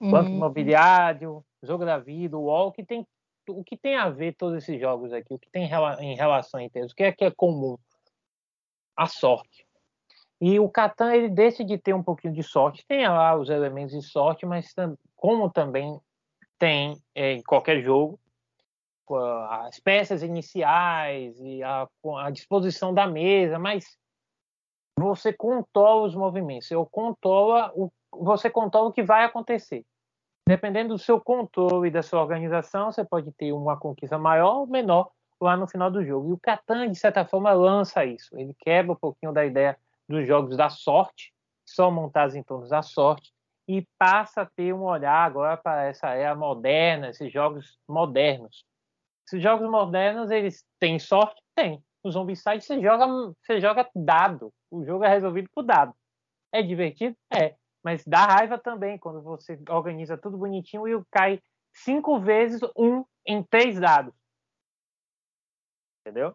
Uhum. 0.00 0.10
Banco 0.10 0.30
imobiliário, 0.30 1.44
jogo 1.62 1.84
da 1.84 1.98
vida, 1.98 2.36
o 2.36 2.44
UOL, 2.44 2.72
que 2.72 2.84
tem 2.84 3.06
o 3.48 3.62
que 3.62 3.76
tem 3.76 3.96
a 3.96 4.08
ver 4.10 4.34
todos 4.34 4.58
esses 4.58 4.80
jogos 4.80 5.12
aqui, 5.12 5.32
o 5.32 5.38
que 5.38 5.48
tem 5.50 5.64
em 6.00 6.16
relação 6.16 6.60
a 6.60 6.64
o 6.64 6.94
que 6.94 7.04
é 7.04 7.12
que 7.12 7.24
é 7.24 7.30
comum? 7.30 7.78
A 8.96 9.06
sorte. 9.06 9.65
E 10.40 10.60
o 10.60 10.68
Catan 10.68 11.14
ele 11.14 11.28
deixa 11.28 11.64
de 11.64 11.78
ter 11.78 11.94
um 11.94 12.02
pouquinho 12.02 12.34
de 12.34 12.42
sorte, 12.42 12.84
tem 12.86 13.08
lá 13.08 13.34
os 13.36 13.48
elementos 13.48 13.94
de 13.94 14.02
sorte, 14.02 14.44
mas 14.44 14.74
como 15.14 15.50
também 15.50 15.98
tem 16.58 16.96
é, 17.14 17.32
em 17.32 17.42
qualquer 17.42 17.82
jogo, 17.82 18.18
as 19.48 19.78
peças 19.78 20.22
iniciais 20.22 21.38
e 21.40 21.62
a, 21.62 21.86
a 22.18 22.30
disposição 22.30 22.92
da 22.92 23.06
mesa, 23.06 23.58
mas 23.58 23.96
você 24.98 25.32
controla 25.32 26.06
os 26.06 26.14
movimentos, 26.14 26.68
controla 26.90 27.70
o, 27.74 27.90
você 28.12 28.50
controla 28.50 28.88
o 28.88 28.92
que 28.92 29.02
vai 29.02 29.24
acontecer. 29.24 29.84
Dependendo 30.48 30.94
do 30.94 30.98
seu 30.98 31.20
controle 31.20 31.88
e 31.88 31.90
da 31.90 32.02
sua 32.02 32.20
organização, 32.20 32.90
você 32.90 33.04
pode 33.04 33.32
ter 33.32 33.52
uma 33.52 33.76
conquista 33.76 34.16
maior 34.16 34.60
ou 34.60 34.66
menor 34.66 35.10
lá 35.40 35.56
no 35.56 35.66
final 35.66 35.90
do 35.90 36.04
jogo. 36.04 36.30
E 36.30 36.32
o 36.32 36.38
Catan, 36.38 36.90
de 36.90 36.98
certa 36.98 37.24
forma, 37.24 37.52
lança 37.52 38.04
isso. 38.04 38.38
Ele 38.38 38.54
quebra 38.60 38.92
um 38.92 38.96
pouquinho 38.96 39.32
da 39.32 39.44
ideia 39.44 39.76
dos 40.08 40.26
jogos 40.26 40.56
da 40.56 40.68
sorte, 40.68 41.32
são 41.64 41.90
montados 41.90 42.34
em 42.34 42.42
torno 42.42 42.68
da 42.68 42.82
sorte, 42.82 43.32
e 43.68 43.84
passa 43.98 44.42
a 44.42 44.46
ter 44.46 44.72
um 44.72 44.84
olhar 44.84 45.24
agora 45.24 45.56
para 45.56 45.84
essa 45.84 46.10
era 46.10 46.34
moderna, 46.36 47.08
esses 47.08 47.32
jogos 47.32 47.78
modernos. 47.88 48.64
Esses 49.26 49.42
jogos 49.42 49.68
modernos, 49.68 50.30
eles 50.30 50.64
têm 50.78 51.00
sorte? 51.00 51.42
Tem 51.54 51.82
no 52.06 52.12
Zombicide 52.12 52.64
você 52.64 52.80
joga, 52.80 53.06
você 53.42 53.60
joga 53.60 53.90
dado. 53.94 54.52
O 54.70 54.84
jogo 54.84 55.04
é 55.04 55.08
resolvido 55.08 55.50
por 55.52 55.64
dado. 55.64 55.92
É 56.52 56.62
divertido? 56.62 57.16
É. 57.34 57.56
Mas 57.82 58.04
dá 58.06 58.24
raiva 58.26 58.58
também 58.58 58.98
quando 58.98 59.20
você 59.22 59.60
organiza 59.68 60.16
tudo 60.16 60.38
bonitinho 60.38 60.86
e 60.86 61.04
cai 61.10 61.40
cinco 61.72 62.20
vezes 62.20 62.60
um 62.76 63.04
em 63.26 63.42
três 63.42 63.78
dados. 63.78 64.14
Entendeu? 66.00 66.34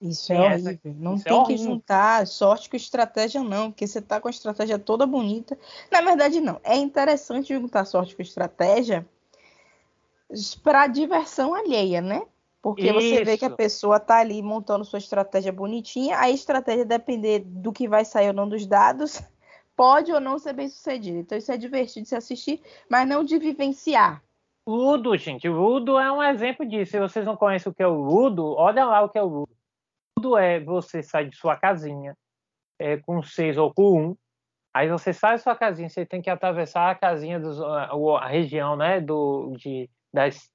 Isso 0.00 0.32
é 0.32 0.38
horrível. 0.38 0.72
Essa... 0.72 0.94
Não 0.98 1.14
Isso 1.14 1.28
é 1.28 1.30
tem 1.30 1.42
é 1.42 1.46
que 1.46 1.56
juntar 1.56 2.26
sorte 2.26 2.68
com 2.68 2.76
estratégia, 2.76 3.42
não, 3.42 3.70
porque 3.70 3.86
você 3.86 4.00
tá 4.00 4.20
com 4.20 4.28
a 4.28 4.30
estratégia 4.30 4.78
toda 4.78 5.06
bonita. 5.06 5.58
Na 5.90 6.00
verdade, 6.02 6.40
não. 6.40 6.60
É 6.62 6.76
interessante 6.76 7.54
juntar 7.54 7.84
sorte 7.84 8.14
com 8.14 8.22
estratégia 8.22 9.06
para 10.62 10.86
diversão 10.86 11.54
alheia, 11.54 12.00
né? 12.00 12.22
Porque 12.60 12.90
Isso. 12.90 12.94
você 12.94 13.24
vê 13.24 13.38
que 13.38 13.44
a 13.44 13.50
pessoa 13.50 14.00
tá 14.00 14.18
ali 14.18 14.42
montando 14.42 14.84
sua 14.84 14.98
estratégia 14.98 15.52
bonitinha, 15.52 16.18
a 16.18 16.28
estratégia 16.28 16.84
depender 16.84 17.40
do 17.46 17.72
que 17.72 17.88
vai 17.88 18.04
sair 18.04 18.28
ou 18.28 18.34
não 18.34 18.48
dos 18.48 18.66
dados, 18.66 19.22
pode 19.76 20.12
ou 20.12 20.20
não 20.20 20.38
ser 20.38 20.52
bem 20.52 20.68
sucedida. 20.68 21.18
Então 21.18 21.38
isso 21.38 21.52
é 21.52 21.56
divertido 21.56 22.02
de 22.02 22.08
se 22.08 22.16
assistir, 22.16 22.60
mas 22.90 23.08
não 23.08 23.22
de 23.22 23.38
vivenciar. 23.38 24.20
Ludo, 24.66 25.16
gente, 25.16 25.48
Ludo 25.48 25.96
é 25.96 26.10
um 26.10 26.20
exemplo 26.20 26.66
disso. 26.66 26.90
Se 26.90 26.98
vocês 26.98 27.24
não 27.24 27.36
conhecem 27.36 27.70
o 27.70 27.74
que 27.74 27.84
é 27.84 27.86
o 27.86 28.02
Ludo, 28.02 28.44
olha 28.56 28.84
lá 28.84 29.04
o 29.04 29.08
que 29.08 29.16
é 29.16 29.22
o 29.22 29.28
Ludo. 29.28 29.55
Ludo 30.18 30.36
é 30.36 30.60
você 30.60 31.02
sair 31.02 31.28
de 31.28 31.36
sua 31.36 31.56
casinha 31.56 32.16
é, 32.78 32.96
com 32.96 33.22
seis 33.22 33.56
ou 33.56 33.72
com 33.72 34.10
um, 34.10 34.16
aí 34.74 34.88
você 34.88 35.12
sai 35.12 35.32
da 35.32 35.38
sua 35.38 35.56
casinha, 35.56 35.88
você 35.88 36.06
tem 36.06 36.22
que 36.22 36.30
atravessar 36.30 36.90
a 36.90 36.94
casinha, 36.94 37.38
dos, 37.38 37.60
a, 37.60 38.26
região 38.26 38.76
né, 38.76 39.00
do, 39.00 39.54
de, 39.58 39.90
das 40.12 40.50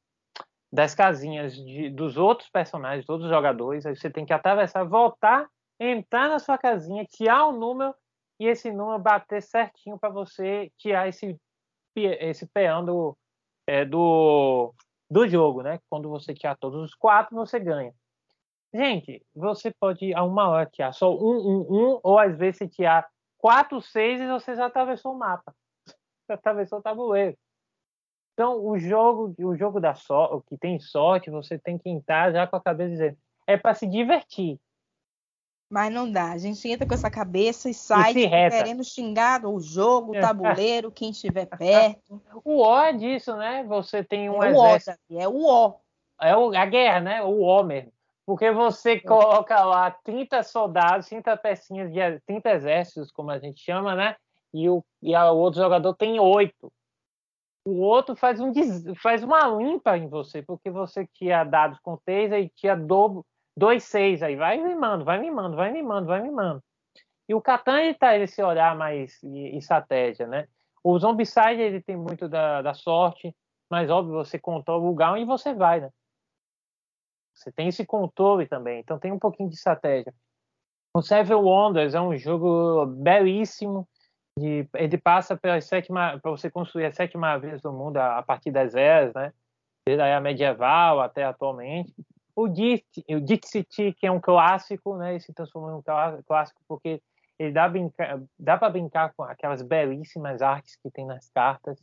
das 0.71 0.95
casinhas 0.95 1.54
de, 1.54 1.89
dos 1.89 2.15
outros 2.17 2.50
personagens, 2.50 3.06
todos 3.06 3.26
os 3.26 3.32
jogadores. 3.32 3.86
Aí 3.86 3.95
você 3.95 4.10
tem 4.10 4.26
que 4.26 4.32
atravessar, 4.32 4.84
voltar, 4.86 5.50
entrar 5.80 6.30
na 6.30 6.39
sua 6.39 6.58
casinha, 6.58 7.06
tirar 7.06 7.47
um 7.50 7.60
número 7.60 7.93
e 8.39 8.47
esse 8.47 8.71
número 8.71 8.97
bater 8.97 9.41
certinho 9.41 10.00
para 10.00 10.10
você 10.10 10.71
tirar 10.78 11.08
esse, 11.10 11.38
esse 11.95 12.47
peão 12.47 12.86
do, 12.86 13.17
é, 13.67 13.84
do, 13.84 14.74
do 15.10 15.28
jogo, 15.28 15.62
né? 15.62 15.80
Quando 15.89 16.10
você 16.10 16.34
tirar 16.34 16.56
todos 16.58 16.82
os 16.82 16.95
quatro, 16.95 17.36
você 17.36 17.60
ganha. 17.60 17.93
Gente, 18.74 19.22
você 19.36 19.72
pode 19.72 20.14
a 20.14 20.24
uma 20.24 20.50
hora 20.50 20.66
tirar 20.66 20.94
só 20.94 21.14
um, 21.14 21.38
um, 21.38 21.60
um, 21.70 22.00
ou 22.02 22.18
às 22.18 22.38
vezes 22.38 22.58
se 22.58 22.68
tirar 22.70 23.08
quatro, 23.38 23.82
seis 23.82 24.22
e 24.22 24.28
você 24.28 24.56
já 24.56 24.68
atravessou 24.68 25.14
o 25.14 25.18
mapa. 25.18 25.54
Você 26.26 26.34
atravessou 26.34 26.80
o 26.80 26.82
tabuleiro. 26.82 27.36
Então, 28.34 28.64
o 28.64 28.78
jogo, 28.78 29.36
o 29.40 29.56
jogo 29.56 29.80
da 29.80 29.94
sorte, 29.94 30.36
o 30.36 30.42
que 30.42 30.58
tem 30.58 30.80
sorte, 30.80 31.30
você 31.30 31.60
tem 31.60 31.78
que 31.78 31.90
entrar 31.90 32.32
já 32.32 32.48
com 32.48 32.56
a 32.56 32.62
cabeça 32.62 32.92
dizendo, 32.92 33.18
é 33.46 33.58
para 33.58 33.74
se 33.74 33.86
divertir. 33.86 34.58
Mas 35.70 35.94
não 35.94 36.10
dá. 36.10 36.32
A 36.32 36.38
gente 36.38 36.68
entra 36.68 36.88
com 36.88 36.94
essa 36.94 37.10
cabeça 37.10 37.70
e 37.70 37.74
sai 37.74 38.12
e 38.12 38.30
querendo 38.30 38.84
xingar 38.84 39.46
o 39.46 39.60
jogo, 39.60 40.12
o 40.12 40.20
tabuleiro, 40.20 40.92
quem 40.92 41.12
estiver 41.12 41.46
perto. 41.46 42.22
O 42.44 42.62
O 42.62 42.80
é 42.80 42.94
disso, 42.94 43.36
né? 43.36 43.64
Você 43.66 44.04
tem 44.04 44.30
um 44.30 44.44
é 44.44 44.52
exército. 44.52 45.00
O 45.10 45.16
o, 45.16 45.22
é 45.22 45.28
o 45.28 45.46
O. 45.46 45.80
É 46.22 46.38
o, 46.38 46.56
a 46.56 46.66
guerra, 46.66 47.00
né? 47.00 47.24
O 47.24 47.42
O 47.42 47.64
mesmo. 47.64 47.92
Porque 48.26 48.52
você 48.52 49.00
coloca 49.00 49.64
lá 49.64 49.92
30 49.92 50.44
soldados, 50.44 51.08
30 51.08 51.36
pecinhas 51.38 51.92
de 51.92 52.20
30 52.26 52.52
exércitos, 52.52 53.12
como 53.12 53.32
a 53.32 53.40
gente 53.40 53.62
chama, 53.62 53.96
né? 53.96 54.16
E 54.54 54.70
o, 54.70 54.84
e 55.02 55.16
o 55.16 55.36
outro 55.36 55.62
jogador 55.62 55.94
tem 55.96 56.20
oito 56.20 56.72
o 57.66 57.80
outro 57.80 58.16
faz, 58.16 58.40
um, 58.40 58.52
faz 58.96 59.24
uma 59.24 59.46
limpa 59.48 59.98
em 59.98 60.08
você, 60.08 60.42
porque 60.42 60.70
você 60.70 61.08
tinha 61.14 61.44
dados 61.44 61.80
com 61.80 61.98
três, 61.98 62.32
aí 62.32 62.50
tinha 62.56 62.76
dobro, 62.76 63.26
dois 63.56 63.84
seis, 63.84 64.24
aí 64.24 64.36
vai 64.36 64.58
mimando, 64.58 65.06
vai 65.06 65.20
mimando, 65.20 65.56
vai 65.56 65.72
mimando, 65.72 66.08
vai 66.08 66.22
mimando. 66.22 66.64
E 67.30 67.36
o 67.36 67.42
Catan, 67.42 67.80
ele 67.80 67.94
tá 67.94 68.18
esse 68.18 68.42
olhar 68.42 68.76
mais 68.76 69.22
e, 69.24 69.58
estratégia, 69.58 70.28
né? 70.28 70.48
O 70.84 70.98
Zombicide, 70.98 71.62
ele 71.62 71.82
tem 71.82 71.96
muito 71.96 72.28
da, 72.28 72.62
da 72.62 72.74
sorte, 72.74 73.36
mas 73.70 73.90
óbvio, 73.90 74.16
você 74.16 74.40
controla 74.40 74.82
o 74.82 74.88
lugar 74.88 75.14
onde 75.14 75.24
você 75.24 75.54
vai, 75.54 75.80
né? 75.80 75.90
Você 77.42 77.52
tem 77.52 77.68
esse 77.68 77.86
controle 77.86 78.48
também, 78.48 78.80
então 78.80 79.00
tem 79.00 79.12
um 79.12 79.18
pouquinho 79.18 79.50
de 79.50 79.56
estratégia. 79.56 80.14
O 80.96 81.02
Seven 81.02 81.38
Wonders 81.38 81.96
é 81.96 82.02
um 82.02 82.16
jogo 82.16 82.86
belíssimo, 82.86 83.88
de, 84.38 84.68
ele 84.76 84.98
passa 84.98 85.36
pelas 85.36 85.66
sete 85.66 85.90
para 85.92 86.20
você 86.24 86.52
construir 86.52 86.86
as 86.86 86.96
sete 86.96 87.18
maravilhas 87.18 87.62
do 87.62 87.74
mundo 87.74 87.98
a, 87.98 88.20
a 88.20 88.24
partir 88.24 88.52
das 88.52 88.76
eras, 88.76 89.14
né? 89.14 89.34
Desde 89.86 90.04
a 90.04 90.22
medieval 90.22 91.02
até 91.02 91.24
atualmente. 91.24 91.94
O 92.36 92.48
Dixit, 92.48 93.04
o 93.10 93.20
Dixit, 93.20 93.94
que 93.94 94.06
é 94.06 94.12
um 94.12 94.22
clássico, 94.22 94.96
né? 94.98 95.12
Ele 95.12 95.20
se 95.20 95.34
transformou 95.34 95.72
em 95.72 95.76
um 95.76 96.24
clássico 96.24 96.62
porque 96.68 97.02
ele 97.40 97.52
dá, 97.52 97.72
dá 98.38 98.58
para 98.58 98.70
brincar 98.70 99.14
com 99.14 99.24
aquelas 99.24 99.64
belíssimas 99.64 100.42
artes 100.42 100.76
que 100.76 100.92
tem 100.92 101.06
nas 101.06 101.28
cartas, 101.30 101.80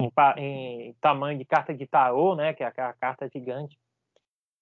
em, 0.00 0.10
em, 0.36 0.94
tamanho 1.00 1.36
de 1.36 1.44
carta 1.44 1.74
de 1.74 1.86
tarô, 1.86 2.36
né? 2.36 2.54
Que 2.54 2.62
é 2.62 2.66
aquela 2.66 2.92
carta 2.92 3.28
gigante. 3.28 3.76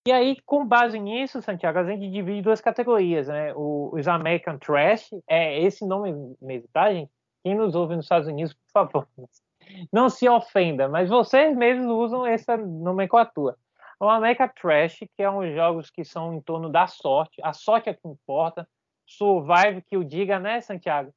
E 0.09 0.13
aí, 0.13 0.41
com 0.47 0.67
base 0.67 0.99
nisso, 0.99 1.43
Santiago, 1.43 1.81
a 1.81 1.85
gente 1.85 2.11
divide 2.11 2.41
duas 2.41 2.63
categorias, 2.63 3.29
né? 3.29 3.53
O, 3.55 3.91
os 3.93 4.09
American 4.09 4.57
Trash, 4.57 5.11
é 5.29 5.61
esse 5.61 5.85
nome 5.85 6.35
mesmo, 6.41 6.67
tá, 6.73 6.91
gente? 6.91 7.13
quem 7.43 7.55
nos 7.55 7.75
ouve 7.75 7.95
nos 7.95 8.07
Estados 8.07 8.27
Unidos, 8.27 8.55
por 8.55 8.71
favor, 8.73 9.09
não 9.93 10.09
se 10.09 10.27
ofenda, 10.27 10.89
mas 10.89 11.11
vocês 11.11 11.55
mesmos 11.55 11.91
usam 11.91 12.25
essa 12.25 12.57
nomenclatura. 12.57 13.55
O 14.01 14.09
America 14.09 14.49
Trash, 14.49 15.01
que 15.15 15.23
é 15.23 15.31
uns 15.31 15.55
jogos 15.55 15.91
que 15.91 16.03
são 16.03 16.33
em 16.33 16.41
torno 16.41 16.71
da 16.71 16.87
sorte, 16.87 17.43
a 17.45 17.53
sorte 17.53 17.91
é 17.91 17.93
que 17.93 18.09
importa, 18.09 18.67
Survive, 19.05 19.83
que 19.83 19.99
o 19.99 20.03
diga, 20.03 20.39
né, 20.39 20.63
Santiago? 20.63 21.13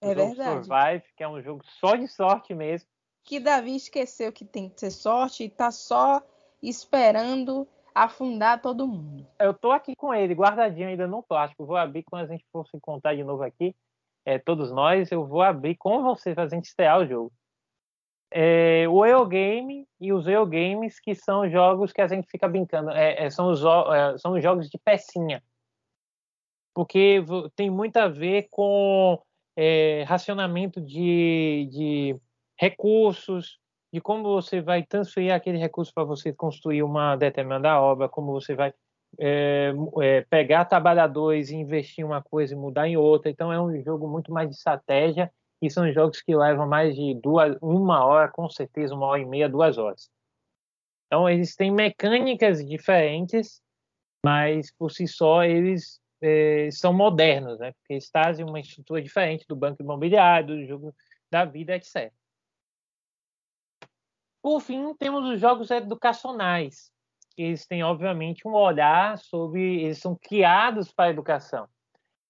É 0.00 0.14
verdade. 0.14 0.64
Survive, 0.64 1.04
que 1.16 1.24
é 1.24 1.28
um 1.28 1.42
jogo 1.42 1.64
só 1.64 1.96
de 1.96 2.06
sorte 2.06 2.54
mesmo. 2.54 2.88
Que 3.24 3.40
Davi 3.40 3.74
esqueceu 3.74 4.32
que 4.32 4.44
tem 4.44 4.68
que 4.68 4.76
ter 4.76 4.92
sorte 4.92 5.42
e 5.42 5.48
tá 5.48 5.72
só 5.72 6.22
esperando 6.68 7.66
afundar 7.94 8.60
todo 8.60 8.86
mundo. 8.86 9.26
Eu 9.38 9.54
tô 9.54 9.70
aqui 9.70 9.94
com 9.94 10.12
ele, 10.12 10.34
guardadinho 10.34 10.88
ainda 10.88 11.06
no 11.06 11.22
plástico. 11.22 11.64
Vou 11.64 11.76
abrir 11.76 12.02
quando 12.02 12.24
a 12.24 12.26
gente 12.26 12.44
for 12.52 12.66
se 12.66 12.76
encontrar 12.76 13.14
de 13.14 13.22
novo 13.22 13.42
aqui 13.42 13.74
é, 14.24 14.38
todos 14.38 14.72
nós, 14.72 15.12
eu 15.12 15.26
vou 15.26 15.42
abrir 15.42 15.76
com 15.76 16.02
você 16.02 16.34
para 16.34 16.44
a 16.44 16.48
gente 16.48 16.64
estrear 16.64 16.98
o 16.98 17.06
jogo. 17.06 17.32
É, 18.30 18.88
o 18.88 19.04
Eurogame 19.04 19.86
e 20.00 20.12
os 20.12 20.26
Eurogames, 20.26 20.98
que 20.98 21.14
são 21.14 21.48
jogos 21.48 21.92
que 21.92 22.00
a 22.00 22.08
gente 22.08 22.26
fica 22.28 22.48
brincando, 22.48 22.90
é, 22.90 23.26
é 23.26 23.30
são, 23.30 23.50
os, 23.50 23.62
é, 23.62 24.18
são 24.18 24.32
os 24.32 24.42
jogos 24.42 24.68
de 24.68 24.78
pecinha. 24.78 25.42
Porque 26.74 27.24
tem 27.54 27.70
muito 27.70 27.96
a 27.98 28.08
ver 28.08 28.48
com 28.50 29.22
é, 29.56 30.02
racionamento 30.04 30.80
de, 30.80 31.68
de 31.70 32.20
recursos, 32.58 33.60
de 33.94 34.00
como 34.00 34.24
você 34.24 34.60
vai 34.60 34.82
transferir 34.82 35.32
aquele 35.32 35.56
recurso 35.56 35.94
para 35.94 36.02
você 36.02 36.32
construir 36.32 36.82
uma 36.82 37.14
determinada 37.14 37.80
obra, 37.80 38.08
como 38.08 38.32
você 38.32 38.52
vai 38.52 38.74
é, 39.20 39.72
é, 40.02 40.20
pegar 40.22 40.64
trabalhadores 40.64 41.50
e 41.50 41.54
investir 41.54 42.02
em 42.02 42.04
uma 42.04 42.20
coisa 42.20 42.54
e 42.54 42.56
mudar 42.56 42.88
em 42.88 42.96
outra. 42.96 43.30
Então 43.30 43.52
é 43.52 43.62
um 43.62 43.80
jogo 43.84 44.08
muito 44.08 44.32
mais 44.32 44.48
de 44.48 44.56
estratégia 44.56 45.32
e 45.62 45.70
são 45.70 45.92
jogos 45.92 46.20
que 46.20 46.34
levam 46.34 46.66
mais 46.66 46.96
de 46.96 47.14
duas, 47.14 47.56
uma 47.62 48.04
hora, 48.04 48.28
com 48.28 48.50
certeza, 48.50 48.96
uma 48.96 49.06
hora 49.06 49.22
e 49.22 49.24
meia, 49.24 49.48
duas 49.48 49.78
horas. 49.78 50.10
Então 51.06 51.28
eles 51.28 51.54
têm 51.54 51.70
mecânicas 51.70 52.66
diferentes, 52.66 53.62
mas 54.24 54.72
por 54.76 54.90
si 54.90 55.06
só 55.06 55.44
eles 55.44 56.00
é, 56.20 56.68
são 56.72 56.92
modernos, 56.92 57.60
né? 57.60 57.70
Porque 57.74 57.92
eles 57.92 58.10
trazem 58.10 58.44
uma 58.44 58.58
estrutura 58.58 59.00
diferente 59.00 59.46
do 59.48 59.54
banco 59.54 59.80
imobiliário, 59.80 60.48
do 60.48 60.66
jogo 60.66 60.92
da 61.30 61.44
vida, 61.44 61.76
etc. 61.76 62.12
Por 64.44 64.60
fim, 64.60 64.92
temos 64.96 65.24
os 65.24 65.40
jogos 65.40 65.70
educacionais. 65.70 66.92
Eles 67.34 67.66
têm, 67.66 67.82
obviamente, 67.82 68.46
um 68.46 68.52
olhar 68.52 69.16
sobre. 69.16 69.82
Eles 69.82 69.96
são 69.96 70.14
criados 70.14 70.92
para 70.92 71.06
a 71.06 71.10
educação. 71.10 71.66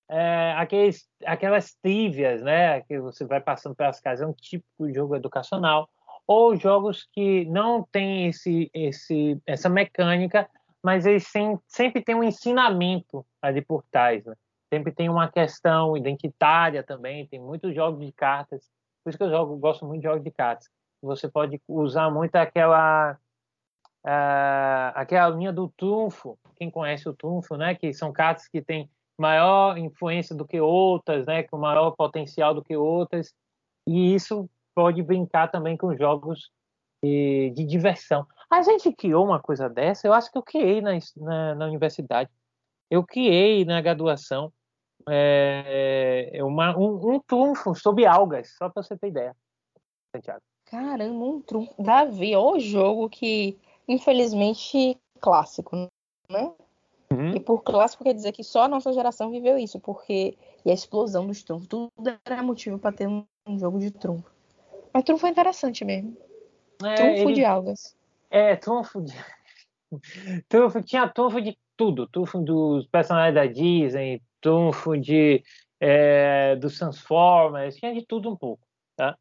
É, 0.09 0.55
aqueles, 0.57 1.09
aquelas 1.27 1.75
trivias, 1.75 2.41
né, 2.41 2.83
que 2.83 3.01
você 3.01 3.25
vai 3.25 3.41
passando 3.41 3.75
pelas 3.75 3.99
casas, 3.99 4.21
é 4.25 4.31
um 4.31 4.33
típico 4.33 4.93
jogo 4.93 5.17
educacional. 5.17 5.91
Ou 6.25 6.55
jogos 6.55 7.05
que 7.13 7.47
não 7.47 7.83
têm 7.83 8.29
esse, 8.29 8.71
esse, 8.73 9.37
essa 9.45 9.69
mecânica, 9.69 10.49
mas 10.81 11.07
eles 11.07 11.27
sem, 11.27 11.59
sempre 11.67 12.01
têm 12.01 12.15
um 12.15 12.23
ensinamento 12.23 13.27
ali 13.43 13.61
por 13.61 13.83
trás. 13.91 14.25
Né? 14.25 14.37
Sempre 14.73 14.93
tem 14.93 15.09
uma 15.09 15.27
questão 15.27 15.97
identitária 15.97 16.81
também. 16.85 17.27
Tem 17.27 17.41
muitos 17.41 17.75
jogos 17.75 18.07
de 18.07 18.13
cartas. 18.13 18.71
Por 19.03 19.11
isso 19.11 19.19
que 19.19 19.25
eu 19.25 19.31
jogo, 19.31 19.57
gosto 19.57 19.85
muito 19.85 20.03
de 20.03 20.07
jogos 20.07 20.23
de 20.23 20.31
cartas 20.31 20.71
você 21.05 21.29
pode 21.29 21.61
usar 21.69 22.11
muito 22.11 22.37
aquela 22.37 23.19
uh, 24.05 24.93
aquela 24.95 25.29
linha 25.35 25.53
do 25.53 25.69
trunfo. 25.71 26.39
Quem 26.57 26.71
conhece 26.71 27.09
o 27.09 27.15
trunfo, 27.15 27.57
né? 27.57 27.75
Que 27.75 27.93
são 27.93 28.13
cartas 28.13 28.49
que 28.49 28.63
têm 28.63 28.91
maior 29.19 29.79
influência 29.79 30.35
do 30.35 30.47
que 30.47 30.61
outras, 30.61 31.27
né? 31.27 31.43
Com 31.45 31.59
maior 31.59 31.91
potencial 31.93 32.55
do 32.55 32.63
que 32.63 32.77
outras. 32.77 33.35
E 33.87 34.15
isso 34.15 34.49
pode 34.75 35.03
brincar 35.03 35.51
também 35.51 35.77
com 35.77 35.97
jogos 35.97 36.51
de, 37.03 37.53
de 37.55 37.65
diversão. 37.65 38.27
A 38.51 38.63
gente 38.63 38.93
criou 38.93 39.25
uma 39.25 39.41
coisa 39.41 39.69
dessa. 39.69 40.07
Eu 40.07 40.13
acho 40.13 40.31
que 40.31 40.39
eu 40.39 40.43
criei 40.43 40.81
na, 40.81 40.93
na, 41.17 41.55
na 41.55 41.67
universidade. 41.67 42.31
Eu 42.91 43.05
criei 43.05 43.65
na 43.65 43.81
graduação 43.81 44.53
é, 45.09 46.31
uma, 46.43 46.77
um, 46.77 47.15
um 47.15 47.21
trunfo 47.21 47.75
sobre 47.75 48.07
algas, 48.07 48.55
só 48.57 48.69
para 48.69 48.83
você 48.83 48.97
ter 48.97 49.09
ideia, 49.09 49.37
Santiago. 50.15 50.43
Caramba, 50.67 51.25
um 51.25 51.41
trunfo. 51.41 51.83
Davi, 51.83 52.35
o 52.37 52.59
jogo 52.59 53.09
que, 53.09 53.57
infelizmente, 53.87 54.99
clássico, 55.21 55.89
né? 56.31 56.53
Uhum. 57.13 57.37
E 57.37 57.41
por 57.41 57.63
clássico 57.63 58.05
quer 58.05 58.15
dizer 58.15 58.33
que 58.33 58.43
só 58.43 58.63
a 58.63 58.69
nossa 58.69 58.93
geração 58.93 59.31
viveu 59.31 59.57
isso, 59.59 59.79
porque 59.79 60.37
e 60.65 60.71
a 60.71 60.75
explosão 60.75 61.27
dos 61.27 61.43
trunfos, 61.43 61.69
tudo 61.69 61.91
era 62.25 62.43
motivo 62.43 62.79
para 62.79 62.97
ter 62.97 63.07
um, 63.07 63.25
um, 63.47 63.59
jogo 63.59 63.79
de 63.79 63.91
trunfo. 63.91 64.31
Mas 64.93 65.05
trunfo 65.05 65.27
é 65.27 65.31
interessante 65.31 65.85
mesmo. 65.85 66.17
É, 66.83 66.95
trunfo 66.95 67.29
ele... 67.29 67.33
de 67.35 67.45
algas. 67.45 67.97
É, 68.31 68.57
trunfo 68.57 69.03
de. 69.03 69.13
trunfo, 70.49 70.83
tinha 70.83 71.07
trunfo 71.09 71.41
de 71.43 71.57
tudo. 71.77 72.09
Trunfo 72.09 72.39
dos 72.41 72.87
personagens 72.87 73.35
da 73.35 73.47
Disney, 73.47 74.23
trunfo 74.41 74.97
de, 74.97 75.43
é, 75.79 76.57
dos 76.57 76.79
Transformers, 76.79 77.77
tinha 77.77 77.93
de 77.93 78.07
tudo 78.07 78.31
um 78.31 78.37
pouco. 78.37 78.67
Tá? 78.97 79.17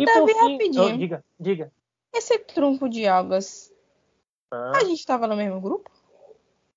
E 0.00 0.04
Davi, 0.04 0.32
fim... 0.32 0.52
rapidinho. 0.52 0.84
Oh, 0.84 0.96
diga, 0.96 1.24
diga. 1.38 1.72
Esse 2.12 2.38
trunfo 2.38 2.88
de 2.88 3.06
algas, 3.06 3.72
ah. 4.50 4.72
a 4.76 4.84
gente 4.84 4.98
estava 4.98 5.26
no 5.26 5.36
mesmo 5.36 5.60
grupo? 5.60 5.90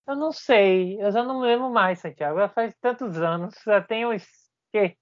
Eu 0.08 0.16
não 0.16 0.32
sei, 0.32 1.02
eu 1.02 1.12
já 1.12 1.24
não 1.24 1.40
me 1.40 1.46
lembro 1.46 1.70
mais, 1.70 2.00
Santiago. 2.00 2.40
Já 2.40 2.50
faz 2.50 2.76
tantos 2.82 3.18
anos, 3.18 3.56
já 3.66 3.82
tem 3.82 4.06
uns 4.06 4.26
quê? 4.72 4.98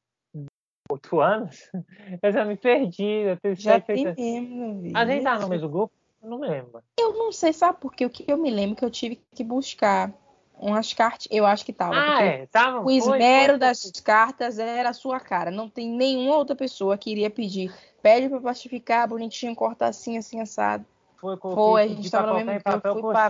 oito 0.92 1.20
anos? 1.20 1.70
Eu 2.22 2.32
já 2.32 2.44
me 2.44 2.58
perdi. 2.58 3.04
Eu 3.04 3.38
tenho 3.38 3.56
já 3.56 3.74
sete, 3.74 3.86
tem 3.86 4.08
oito... 4.08 4.20
mesmo, 4.20 4.98
A 4.98 5.06
gente 5.06 5.24
tá 5.24 5.40
no 5.40 5.48
mesmo 5.48 5.70
grupo? 5.70 5.94
Eu 6.22 6.30
não 6.30 6.40
lembro. 6.40 6.84
Eu 7.00 7.14
não 7.14 7.32
sei, 7.32 7.54
sabe 7.54 7.80
por 7.80 7.94
quê? 7.94 8.06
O 8.06 8.10
que 8.10 8.26
eu 8.28 8.38
me 8.38 8.50
lembro 8.50 8.76
que 8.76 8.84
eu 8.84 8.90
tive 8.90 9.22
que 9.34 9.44
buscar 9.44 10.14
umas 10.60 10.94
cartas, 10.94 11.28
eu 11.32 11.46
acho 11.46 11.66
que 11.66 11.74
tava. 11.74 11.96
Ah, 11.96 12.24
é, 12.24 12.46
tava. 12.48 12.82
O 12.82 12.92
esmero 12.92 13.54
foi, 13.54 13.60
das 13.60 13.92
cartas 14.04 14.60
era 14.60 14.90
a 14.90 14.94
sua 14.94 15.20
cara. 15.20 15.50
Não 15.50 15.70
tem 15.70 15.90
nenhuma 15.90 16.36
outra 16.36 16.56
pessoa 16.56 16.98
que 16.98 17.12
iria 17.12 17.30
pedir 17.30 17.74
pede 18.02 18.30
para 18.30 18.40
plastificar, 18.40 19.08
bonitinho, 19.08 19.56
cortar 19.56 19.88
assim, 19.88 20.18
assim, 20.18 20.40
assado. 20.40 20.86
Foi, 21.18 21.38
foi 21.38 21.84
a 21.84 21.88
gente 21.88 22.06
estava 22.06 22.28
no 22.28 22.46
mesmo 22.46 22.62
tempo. 22.62 22.94
Fui 22.94 23.02
pra... 23.02 23.30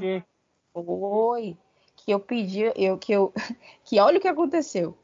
Foi. 0.73 1.57
Que 1.95 2.11
eu 2.11 2.19
pedi, 2.19 2.71
eu, 2.75 2.97
que 2.97 3.11
eu. 3.11 3.33
Que 3.83 3.99
olha 3.99 4.19
o 4.19 4.21
que 4.21 4.27
aconteceu. 4.27 4.95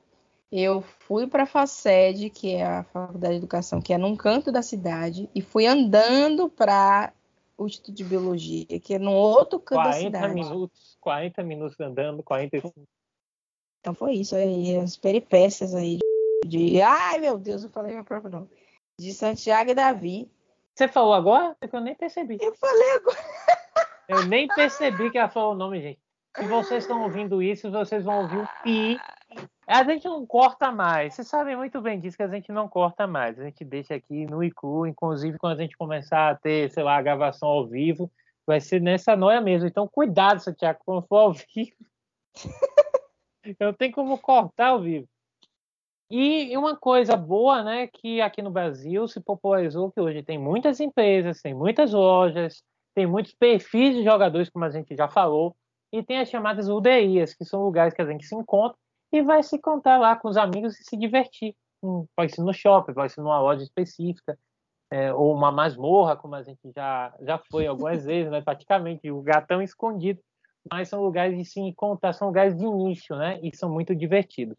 Eu 0.52 0.84
fui 1.00 1.26
para 1.26 1.44
a 1.44 1.48
FACED, 1.48 2.30
que 2.30 2.54
é 2.54 2.66
a 2.66 2.84
Faculdade 2.84 3.34
de 3.34 3.40
Educação, 3.40 3.82
que 3.82 3.92
é 3.92 3.98
num 3.98 4.16
canto 4.16 4.52
da 4.52 4.62
cidade, 4.62 5.28
e 5.34 5.42
fui 5.42 5.66
andando 5.66 6.48
para 6.48 7.12
o 7.58 7.66
Instituto 7.66 7.96
de 7.96 8.04
Biologia, 8.04 8.66
que 8.80 8.96
é 8.96 9.00
no 9.00 9.12
outro 9.12 9.60
canto 9.60 9.84
da 9.84 9.94
cidade. 9.94 10.34
40 10.34 10.34
minutos, 10.34 10.98
40 11.00 11.44
minutos 11.44 11.80
andando, 11.80 12.24
45. 12.24 12.74
Então 13.80 13.94
foi 13.94 14.14
isso 14.14 14.36
aí, 14.36 14.76
as 14.78 14.98
peripécias 14.98 15.76
aí 15.76 16.00
de, 16.46 16.72
de... 16.72 16.82
Ai, 16.82 17.20
meu 17.20 17.38
Deus, 17.38 17.64
eu 17.64 17.70
falei 17.70 17.94
meu 17.94 18.04
próprio 18.04 18.32
nome 18.32 18.50
de 19.00 19.14
Santiago 19.14 19.72
e 19.72 19.76
Davi. 19.76 20.30
Você 20.74 20.88
falou 20.88 21.14
agora? 21.14 21.56
Porque 21.60 21.76
eu 21.76 21.82
nem 21.82 21.96
percebi. 21.96 22.38
Eu 22.42 22.54
falei 22.56 22.92
agora. 22.92 23.18
Eu 24.08 24.26
nem 24.26 24.48
percebi 24.48 25.10
que 25.10 25.18
ela 25.18 25.30
falou 25.30 25.54
o 25.54 25.58
nome, 25.58 25.82
gente. 25.82 26.00
Se 26.36 26.44
vocês 26.44 26.84
estão 26.84 27.02
ouvindo 27.04 27.42
isso, 27.42 27.72
vocês 27.72 28.04
vão 28.04 28.22
ouvir 28.24 28.38
o 28.38 28.50
pi. 28.62 29.00
A 29.68 29.84
gente 29.84 30.06
não 30.06 30.26
corta 30.26 30.72
mais. 30.72 31.16
Vocês 31.16 31.28
sabem 31.28 31.56
muito 31.56 31.82
bem 31.82 32.00
disso 32.00 32.16
que 32.16 32.24
a 32.24 32.28
gente 32.28 32.52
não 32.52 32.68
corta 32.68 33.08
mais. 33.08 33.40
A 33.40 33.46
gente 33.46 33.66
deixa 33.66 33.96
aqui 33.96 34.26
no 34.26 34.44
ICU, 34.44 34.86
inclusive 34.86 35.40
quando 35.40 35.60
a 35.60 35.62
gente 35.62 35.76
começar 35.76 36.30
a 36.30 36.36
ter, 36.36 36.70
sei 36.72 36.84
lá, 36.84 36.98
a 36.98 37.02
gravação 37.02 37.50
ao 37.50 37.66
vivo, 37.66 38.12
vai 38.46 38.62
ser 38.62 38.80
nessa 38.80 39.16
noia 39.16 39.42
mesmo. 39.42 39.68
Então, 39.68 39.88
cuidado, 39.88 40.40
Santiago, 40.40 40.80
quando 40.86 41.08
for 41.08 41.18
ao 41.18 41.34
vivo. 41.34 41.76
Eu 43.60 43.74
tenho 43.74 43.92
como 43.92 44.18
cortar 44.20 44.68
ao 44.68 44.82
vivo. 44.82 45.08
E 46.12 46.56
uma 46.56 46.76
coisa 46.76 47.18
boa, 47.18 47.64
né, 47.64 47.88
que 47.88 48.22
aqui 48.22 48.42
no 48.44 48.52
Brasil 48.52 49.08
se 49.08 49.20
popularizou, 49.20 49.92
que 49.92 50.00
hoje 50.00 50.22
tem 50.22 50.38
muitas 50.38 50.80
empresas, 50.80 51.42
tem 51.42 51.54
muitas 51.56 51.92
lojas, 51.92 52.64
tem 52.94 53.08
muitos 53.08 53.34
perfis 53.34 53.96
de 53.96 54.04
jogadores, 54.04 54.50
como 54.50 54.66
a 54.66 54.70
gente 54.70 54.96
já 54.96 55.08
falou, 55.08 55.56
e 55.92 56.04
tem 56.04 56.20
as 56.20 56.30
chamadas 56.30 56.70
UDIs, 56.70 57.34
que 57.34 57.44
são 57.44 57.64
lugares 57.64 57.94
que 57.94 58.02
a 58.02 58.06
gente 58.06 58.26
se 58.26 58.36
encontra 58.36 58.78
e 59.18 59.22
vai 59.22 59.42
se 59.44 59.56
encontrar 59.56 59.98
lá 59.98 60.16
com 60.16 60.28
os 60.28 60.38
amigos 60.38 60.80
e 60.80 60.84
se 60.84 60.98
divertir. 60.98 61.56
Hum, 61.84 62.06
pode 62.16 62.34
ser 62.34 62.42
no 62.42 62.54
shopping, 62.54 62.94
pode 62.94 63.14
ser 63.14 63.22
numa 63.22 63.40
loja 63.40 63.64
específica, 63.64 64.38
é, 64.92 65.14
ou 65.14 65.34
uma 65.34 65.52
masmorra, 65.52 66.16
como 66.16 66.36
a 66.36 66.44
gente 66.44 66.72
já, 66.76 67.14
já 67.22 67.38
foi 67.50 67.68
algumas 67.68 68.04
vezes, 68.06 68.32
né, 68.32 68.42
praticamente, 68.42 69.10
o 69.12 69.22
gatão 69.22 69.62
escondido, 69.62 70.20
mas 70.72 70.90
são 70.90 71.02
lugares 71.02 71.38
de 71.38 71.46
se 71.46 71.60
encontrar, 71.60 72.14
são 72.14 72.28
lugares 72.28 72.56
de 72.58 72.66
início, 72.66 73.16
né, 73.16 73.40
e 73.42 73.56
são 73.56 73.72
muito 73.72 73.96
divertidos. 73.96 74.58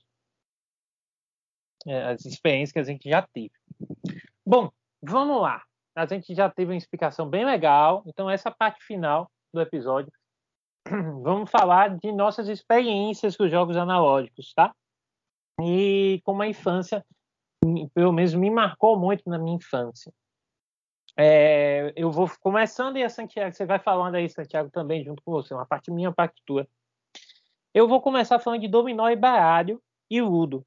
É, 1.87 2.12
as 2.12 2.25
experiências 2.25 2.73
que 2.73 2.79
a 2.79 2.83
gente 2.83 3.09
já 3.09 3.23
teve. 3.23 3.53
Bom, 4.45 4.71
vamos 5.01 5.40
lá. 5.40 5.62
A 5.97 6.05
gente 6.05 6.35
já 6.35 6.51
teve 6.51 6.73
uma 6.73 6.77
explicação 6.77 7.29
bem 7.29 7.45
legal. 7.45 8.03
Então, 8.07 8.29
essa 8.29 8.51
parte 8.51 8.85
final 8.85 9.31
do 9.55 9.61
episódio, 9.61 10.12
vamos 11.22 11.51
falar 11.51 11.96
de 11.96 12.12
nossas 12.12 12.49
experiências 12.49 13.37
com 13.37 13.44
os 13.44 13.51
jogos 13.51 13.77
analógicos, 13.77 14.53
tá? 14.55 14.75
E 15.61 16.20
como 16.25 16.42
a 16.42 16.49
infância, 16.49 17.05
pelo 17.94 18.12
menos, 18.12 18.35
me 18.35 18.51
marcou 18.51 18.99
muito 18.99 19.29
na 19.29 19.38
minha 19.38 19.57
infância. 19.57 20.12
É, 21.18 21.92
eu 21.96 22.11
vou 22.11 22.31
começando 22.40 22.96
e 22.99 23.03
a 23.05 23.09
Santiago, 23.09 23.55
você 23.55 23.64
vai 23.64 23.79
falando 23.79 24.16
aí, 24.16 24.29
Santiago, 24.29 24.70
também 24.70 25.03
junto 25.03 25.22
com 25.22 25.33
você, 25.33 25.55
uma 25.55 25.64
parte 25.64 25.90
minha, 25.90 26.11
uma 26.11 26.14
parte 26.14 26.42
tua. 26.44 26.68
Eu 27.72 27.88
vou 27.88 28.01
começar 28.01 28.38
falando 28.38 28.61
de 28.61 28.68
dominó 28.68 29.09
e 29.09 29.16
baralho 29.16 29.81
e 30.11 30.20
ludo 30.20 30.64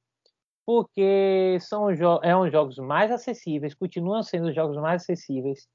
porque 0.70 1.58
são 1.62 1.90
é 2.22 2.38
um 2.38 2.48
jogos 2.48 2.78
mais 2.78 3.10
acessíveis, 3.10 3.74
continuam 3.74 4.22
sendo 4.22 4.50
os 4.50 4.54
jogos 4.54 4.78
mais 4.78 5.02
acessíveis. 5.02 5.68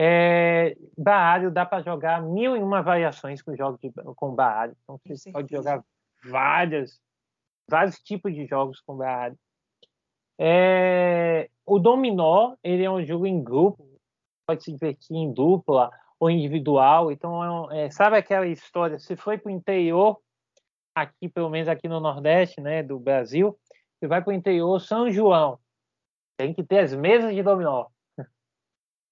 É, 0.00 0.76
dá 0.96 1.66
para 1.66 1.82
jogar 1.82 2.22
mil 2.22 2.56
e 2.56 2.62
uma 2.62 2.80
variações 2.80 3.42
com 3.42 3.56
jogos 3.56 3.80
de, 3.80 3.90
com 4.14 4.32
baralho. 4.32 4.76
Então 4.84 5.00
você 5.04 5.32
pode 5.32 5.50
jogar 5.50 5.82
várias, 6.22 7.00
vários 7.68 7.98
tipos 7.98 8.32
de 8.32 8.46
jogos 8.46 8.80
com 8.80 8.96
baralho. 8.96 9.36
É, 10.38 11.50
o 11.66 11.80
dominó 11.80 12.54
ele 12.62 12.84
é 12.84 12.90
um 12.90 13.04
jogo 13.04 13.26
em 13.26 13.42
grupo, 13.42 13.84
pode 14.46 14.62
se 14.62 14.72
divertir 14.72 15.16
em 15.16 15.32
dupla 15.32 15.90
ou 16.20 16.30
individual. 16.30 17.10
Então 17.10 17.72
é, 17.72 17.86
é 17.86 17.90
sabe 17.90 18.18
aquela 18.18 18.46
história? 18.46 19.00
Se 19.00 19.16
foi 19.16 19.36
para 19.36 19.48
o 19.48 19.52
interior, 19.52 20.20
aqui 20.94 21.28
pelo 21.28 21.50
menos 21.50 21.66
aqui 21.66 21.88
no 21.88 21.98
Nordeste, 21.98 22.60
né, 22.60 22.84
do 22.84 23.00
Brasil, 23.00 23.58
você 23.98 24.06
vai 24.06 24.22
para 24.22 24.30
o 24.30 24.36
interior, 24.36 24.80
São 24.80 25.10
João. 25.10 25.58
Tem 26.36 26.54
que 26.54 26.62
ter 26.62 26.78
as 26.78 26.94
mesas 26.94 27.34
de 27.34 27.42
dominó. 27.42 27.88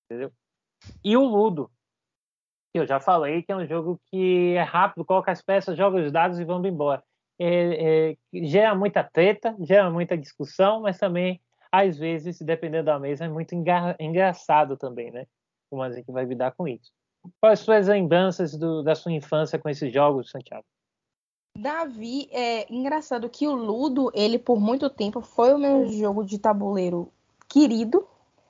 Entendeu? 0.09 0.33
E 1.05 1.17
o 1.17 1.25
Ludo, 1.25 1.71
que 2.73 2.81
eu 2.81 2.87
já 2.87 3.01
falei 3.01 3.43
que 3.43 3.53
é 3.53 3.57
um 3.57 3.67
jogo 3.67 4.01
que 4.11 4.55
é 4.55 4.63
rápido, 4.63 5.05
coloca 5.05 5.33
as 5.33 5.43
peças, 5.43 5.77
joga 5.77 5.99
os 5.99 6.13
dados 6.13 6.39
e 6.39 6.45
vamos 6.45 6.69
embora. 6.69 7.03
É, 7.39 8.11
é, 8.13 8.47
gera 8.47 8.75
muita 8.75 9.05
treta, 9.05 9.55
gera 9.61 9.91
muita 9.91 10.17
discussão, 10.17 10.83
mas 10.83 10.99
também, 10.99 11.41
às 11.71 11.99
vezes, 11.99 12.41
dependendo 12.41 12.87
da 12.87 12.99
mesa, 12.99 13.25
é 13.25 13.29
muito 13.29 13.55
engra 13.55 13.97
engraçado 14.01 14.77
também, 14.77 15.11
né? 15.11 15.27
Como 15.71 15.83
a 15.83 15.91
gente 15.91 16.11
vai 16.11 16.25
lidar 16.25 16.53
com 16.53 16.67
isso. 16.67 16.91
Quais 17.41 17.61
suas 17.61 17.89
lembranças 17.89 18.57
do, 18.57 18.83
da 18.83 18.95
sua 18.95 19.13
infância 19.13 19.59
com 19.59 19.69
esses 19.69 19.93
jogos, 19.93 20.31
Santiago? 20.31 20.65
Davi, 21.59 22.29
é 22.31 22.71
engraçado 22.73 23.31
que 23.31 23.49
o 23.49 23.55
Ludo, 23.55 24.11
ele 24.15 24.39
por 24.39 24.61
muito 24.61 24.91
tempo 24.91 25.23
foi 25.23 25.55
o 25.55 25.59
meu 25.59 25.89
jogo 25.89 26.23
de 26.23 26.39
tabuleiro 26.39 27.11
querido. 27.49 28.07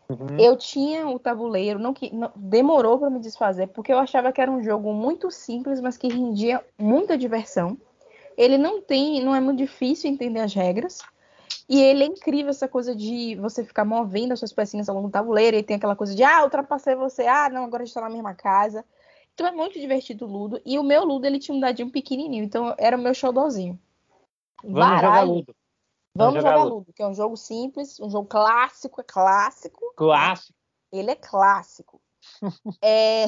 Uhum. 0.08 0.38
Eu 0.38 0.56
tinha 0.56 1.08
o 1.08 1.18
tabuleiro, 1.18 1.78
não, 1.78 1.94
não 2.12 2.30
demorou 2.36 2.98
para 2.98 3.10
me 3.10 3.18
desfazer, 3.18 3.68
porque 3.68 3.92
eu 3.92 3.98
achava 3.98 4.32
que 4.32 4.40
era 4.40 4.50
um 4.50 4.62
jogo 4.62 4.92
muito 4.92 5.30
simples, 5.30 5.80
mas 5.80 5.96
que 5.96 6.08
rendia 6.08 6.64
muita 6.78 7.18
diversão. 7.18 7.76
Ele 8.36 8.56
não 8.56 8.80
tem, 8.80 9.24
não 9.24 9.34
é 9.34 9.40
muito 9.40 9.58
difícil 9.58 10.10
entender 10.10 10.40
as 10.40 10.54
regras. 10.54 11.00
E 11.68 11.80
ele 11.82 12.04
é 12.04 12.06
incrível 12.06 12.50
essa 12.50 12.68
coisa 12.68 12.94
de 12.94 13.34
você 13.36 13.64
ficar 13.64 13.84
movendo 13.84 14.32
as 14.32 14.38
suas 14.38 14.52
pecinhas 14.52 14.88
ao 14.88 14.94
longo 14.94 15.08
do 15.08 15.12
tabuleiro. 15.12 15.56
E 15.56 15.62
tem 15.62 15.76
aquela 15.76 15.96
coisa 15.96 16.14
de, 16.14 16.22
ah, 16.22 16.44
ultrapassei 16.44 16.94
você, 16.94 17.26
ah, 17.26 17.48
não, 17.48 17.64
agora 17.64 17.82
a 17.82 17.86
gente 17.86 17.94
tá 17.94 18.00
na 18.02 18.10
mesma 18.10 18.34
casa. 18.34 18.84
Então 19.34 19.46
é 19.46 19.52
muito 19.52 19.78
divertido 19.78 20.26
o 20.26 20.28
Ludo. 20.28 20.60
E 20.64 20.78
o 20.78 20.82
meu 20.82 21.04
Ludo, 21.04 21.26
ele 21.26 21.38
tinha 21.38 21.56
um 21.56 21.60
dadinho 21.60 21.90
pequenininho. 21.90 22.44
Então 22.44 22.74
era 22.78 22.96
o 22.96 23.00
meu 23.00 23.12
showdozinho. 23.12 23.78
Vamos 24.62 24.78
Baralho. 24.78 25.06
jogar 25.06 25.22
Ludo. 25.22 25.56
Vamos, 26.16 26.34
jogar, 26.36 26.58
jogar 26.58 26.64
Ludo. 26.64 26.92
que 26.92 27.02
é 27.02 27.06
um 27.06 27.14
jogo 27.14 27.36
simples, 27.36 28.00
um 28.00 28.10
jogo 28.10 28.28
clássico, 28.28 29.00
é 29.00 29.04
clássico. 29.04 29.92
Clássico. 29.96 30.58
Ele 30.92 31.10
é 31.10 31.14
clássico. 31.14 32.00
é... 32.82 33.26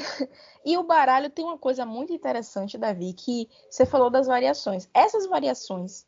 E 0.64 0.76
o 0.76 0.82
baralho 0.82 1.30
tem 1.30 1.45
uma 1.45 1.59
coisa 1.59 1.84
muito 1.84 2.12
interessante, 2.12 2.78
Davi, 2.78 3.12
que 3.12 3.49
você 3.70 3.86
falou 3.86 4.11
das 4.11 4.26
variações. 4.26 4.89
Essas 4.93 5.26
variações, 5.26 6.07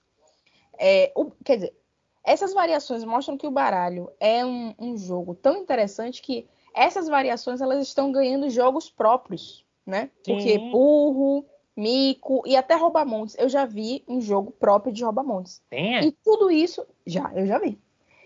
é... 0.78 1.12
o... 1.14 1.31
quer 1.45 1.57
dizer, 1.57 1.76
essas 2.24 2.53
variações 2.53 3.05
mostram 3.05 3.37
que 3.37 3.47
o 3.47 3.51
baralho 3.51 4.11
é 4.18 4.45
um, 4.45 4.74
um, 4.78 4.97
jogo 4.97 5.35
tão 5.35 5.57
interessante 5.57 6.20
que 6.20 6.47
essas 6.74 7.09
variações 7.09 7.61
elas 7.61 7.87
estão 7.87 8.12
ganhando 8.12 8.51
jogos 8.51 8.91
próprios, 8.91 9.64
né? 9.87 10.11
Sim. 10.24 10.35
Porque 10.35 10.59
burro, 10.59 11.45
mico 11.76 12.42
e 12.46 12.56
até 12.56 12.74
roubamontes. 12.74 13.36
Eu 13.38 13.48
já 13.48 13.64
vi 13.64 14.04
um 14.08 14.20
jogo 14.20 14.50
próprio 14.50 14.92
de 14.92 15.04
roubamontes. 15.04 15.62
Tem? 15.70 16.04
E 16.04 16.12
tudo 16.12 16.50
isso, 16.50 16.86
já, 17.06 17.30
eu 17.34 17.46
já 17.46 17.58
vi. 17.58 17.78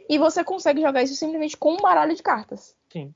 E 0.08 0.18
você 0.18 0.44
consegue 0.44 0.80
jogar 0.80 1.02
isso 1.02 1.14
simplesmente 1.14 1.56
com 1.56 1.74
um 1.74 1.78
baralho 1.78 2.14
de 2.14 2.22
cartas. 2.22 2.76
Sim. 2.92 3.14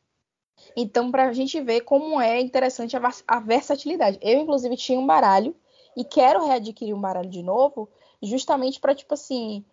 Então, 0.77 1.11
para 1.11 1.27
a 1.29 1.33
gente 1.33 1.61
ver 1.61 1.83
como 1.83 2.21
é 2.21 2.41
interessante 2.41 2.97
a, 2.97 3.01
a 3.27 3.41
versatilidade. 3.41 4.19
Eu, 4.21 4.41
inclusive, 4.41 4.77
tinha 4.77 4.99
um 4.99 5.07
baralho 5.07 5.55
e 5.97 6.05
quero 6.05 6.47
readquirir 6.47 6.95
um 6.95 7.01
baralho 7.01 7.31
de 7.31 7.43
novo, 7.43 7.89
justamente 8.23 8.81
para, 8.81 8.95
tipo 8.95 9.15
assim, 9.15 9.65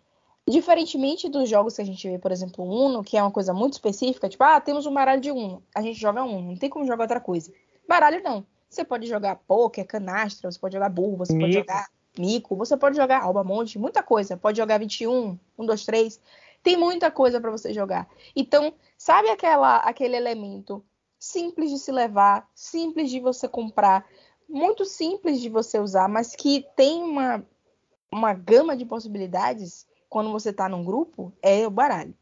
Diferentemente 0.48 1.28
dos 1.28 1.48
jogos 1.48 1.74
que 1.74 1.82
a 1.82 1.84
gente 1.84 2.08
vê, 2.08 2.20
por 2.20 2.30
exemplo, 2.30 2.64
Uno, 2.64 3.02
que 3.02 3.16
é 3.16 3.22
uma 3.22 3.32
coisa 3.32 3.52
muito 3.52 3.72
específica, 3.72 4.28
tipo, 4.28 4.44
ah, 4.44 4.60
temos 4.60 4.86
um 4.86 4.94
baralho 4.94 5.20
de 5.20 5.32
Uno, 5.32 5.60
a 5.74 5.82
gente 5.82 5.98
joga 5.98 6.22
Uno, 6.22 6.50
não 6.50 6.56
tem 6.56 6.70
como 6.70 6.86
jogar 6.86 7.02
outra 7.02 7.20
coisa. 7.20 7.52
Baralho 7.88 8.22
não. 8.22 8.46
Você 8.68 8.84
pode 8.84 9.06
jogar 9.06 9.36
poker, 9.36 9.86
canastra, 9.86 10.50
você 10.50 10.58
pode 10.58 10.74
jogar 10.74 10.88
burro, 10.88 11.18
você 11.18 11.32
mico. 11.32 11.44
pode 11.44 11.58
jogar 11.58 11.88
mico, 12.18 12.56
você 12.56 12.76
pode 12.76 12.96
jogar 12.96 13.22
alba 13.22 13.44
monte, 13.44 13.78
muita 13.78 14.02
coisa. 14.02 14.36
Pode 14.36 14.58
jogar 14.58 14.78
21, 14.78 15.38
1, 15.58 15.66
2, 15.66 15.84
3. 15.84 16.20
Tem 16.62 16.76
muita 16.76 17.10
coisa 17.10 17.40
para 17.40 17.50
você 17.50 17.72
jogar. 17.72 18.08
Então, 18.34 18.74
sabe 18.98 19.28
aquela, 19.30 19.78
aquele 19.78 20.16
elemento 20.16 20.84
simples 21.18 21.70
de 21.70 21.78
se 21.78 21.92
levar, 21.92 22.48
simples 22.54 23.10
de 23.10 23.20
você 23.20 23.48
comprar, 23.48 24.04
muito 24.48 24.84
simples 24.84 25.40
de 25.40 25.48
você 25.48 25.78
usar, 25.78 26.08
mas 26.08 26.34
que 26.36 26.66
tem 26.76 27.02
uma, 27.02 27.44
uma 28.12 28.34
gama 28.34 28.76
de 28.76 28.84
possibilidades? 28.84 29.86
quando 30.08 30.30
você 30.32 30.50
está 30.50 30.68
num 30.68 30.84
grupo, 30.84 31.32
é 31.42 31.66
o 31.66 31.70
baralho. 31.70 32.14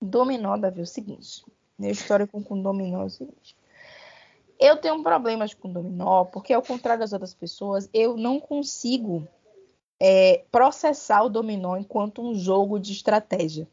Dominó, 0.00 0.56
Davi, 0.56 0.80
é 0.80 0.82
o 0.82 0.86
seguinte. 0.86 1.44
Meu 1.78 1.90
histórico 1.90 2.42
com 2.42 2.60
dominó 2.60 3.02
é 3.02 3.06
o 3.06 3.10
seguinte. 3.10 3.56
Eu 4.64 4.76
tenho 4.78 5.02
problemas 5.02 5.52
com 5.52 5.70
dominó, 5.70 6.24
porque 6.24 6.54
ao 6.54 6.62
contrário 6.62 7.00
das 7.00 7.12
outras 7.12 7.34
pessoas, 7.34 7.88
eu 7.92 8.16
não 8.16 8.40
consigo 8.40 9.28
é, 10.00 10.44
processar 10.50 11.22
o 11.22 11.28
dominó 11.28 11.76
enquanto 11.76 12.22
um 12.22 12.34
jogo 12.34 12.78
de 12.78 12.92
estratégia. 12.92 13.68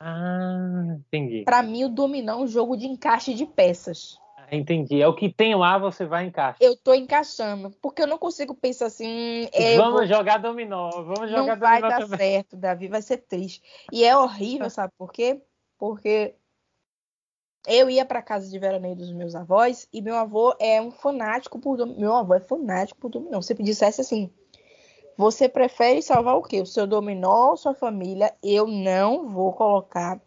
Ah, 0.00 0.96
entendi. 0.98 1.44
Para 1.44 1.62
mim, 1.62 1.84
o 1.84 1.88
dominó 1.88 2.32
é 2.32 2.36
um 2.36 2.46
jogo 2.48 2.76
de 2.76 2.86
encaixe 2.86 3.34
de 3.34 3.46
peças. 3.46 4.18
Entendi. 4.50 5.00
É 5.00 5.08
o 5.08 5.14
que 5.14 5.30
tem 5.30 5.54
lá, 5.54 5.78
você 5.78 6.04
vai 6.04 6.26
encaixar. 6.26 6.58
Eu 6.60 6.76
tô 6.76 6.92
encaixando, 6.92 7.70
porque 7.80 8.02
eu 8.02 8.06
não 8.06 8.18
consigo 8.18 8.54
pensar 8.54 8.86
assim. 8.86 9.48
É, 9.52 9.76
vamos 9.76 9.94
vou... 9.94 10.06
jogar 10.06 10.38
dominó, 10.38 10.90
vamos 10.90 11.30
jogar 11.30 11.36
não 11.38 11.46
dominó. 11.46 11.54
Não 11.54 11.58
vai 11.58 11.80
dar 11.80 11.98
também. 12.00 12.18
certo, 12.18 12.56
Davi, 12.56 12.88
vai 12.88 13.00
ser 13.00 13.18
triste. 13.18 13.62
E 13.90 14.04
é 14.04 14.14
horrível, 14.14 14.68
sabe 14.68 14.92
por 14.98 15.10
quê? 15.10 15.40
Porque 15.78 16.34
eu 17.66 17.88
ia 17.88 18.04
para 18.04 18.22
casa 18.22 18.48
de 18.48 18.58
veraneio 18.58 18.96
dos 18.96 19.12
meus 19.12 19.34
avós 19.34 19.88
e 19.92 20.02
meu 20.02 20.16
avô 20.16 20.54
é 20.58 20.80
um 20.80 20.90
fanático 20.90 21.58
por 21.58 21.76
dominó. 21.76 21.98
Meu 21.98 22.14
avô 22.14 22.34
é 22.34 22.40
fanático 22.40 23.00
por 23.00 23.10
dominó. 23.10 23.40
Se 23.40 23.54
me 23.54 23.62
dissesse 23.62 24.00
assim, 24.00 24.32
você 25.16 25.48
prefere 25.48 26.02
salvar 26.02 26.36
o 26.36 26.42
quê? 26.42 26.60
O 26.60 26.66
seu 26.66 26.86
dominó 26.86 27.50
ou 27.50 27.56
sua 27.56 27.74
família? 27.74 28.34
Eu 28.42 28.66
não 28.66 29.28
vou 29.28 29.52
colocar 29.52 30.20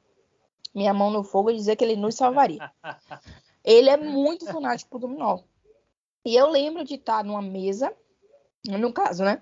minha 0.74 0.94
mão 0.94 1.10
no 1.12 1.24
fogo 1.24 1.52
e 1.52 1.56
dizer 1.56 1.76
que 1.76 1.84
ele 1.84 1.96
nos 1.96 2.16
salvaria. 2.16 2.72
Ele 3.64 3.90
é 3.90 3.98
muito 3.98 4.46
fanático 4.46 4.92
por 4.92 5.00
dominó. 5.00 5.40
E 6.24 6.36
eu 6.36 6.48
lembro 6.48 6.84
de 6.84 6.96
estar 6.96 7.24
numa 7.24 7.42
mesa, 7.42 7.92
no 8.64 8.94
caso, 8.94 9.24
né? 9.24 9.42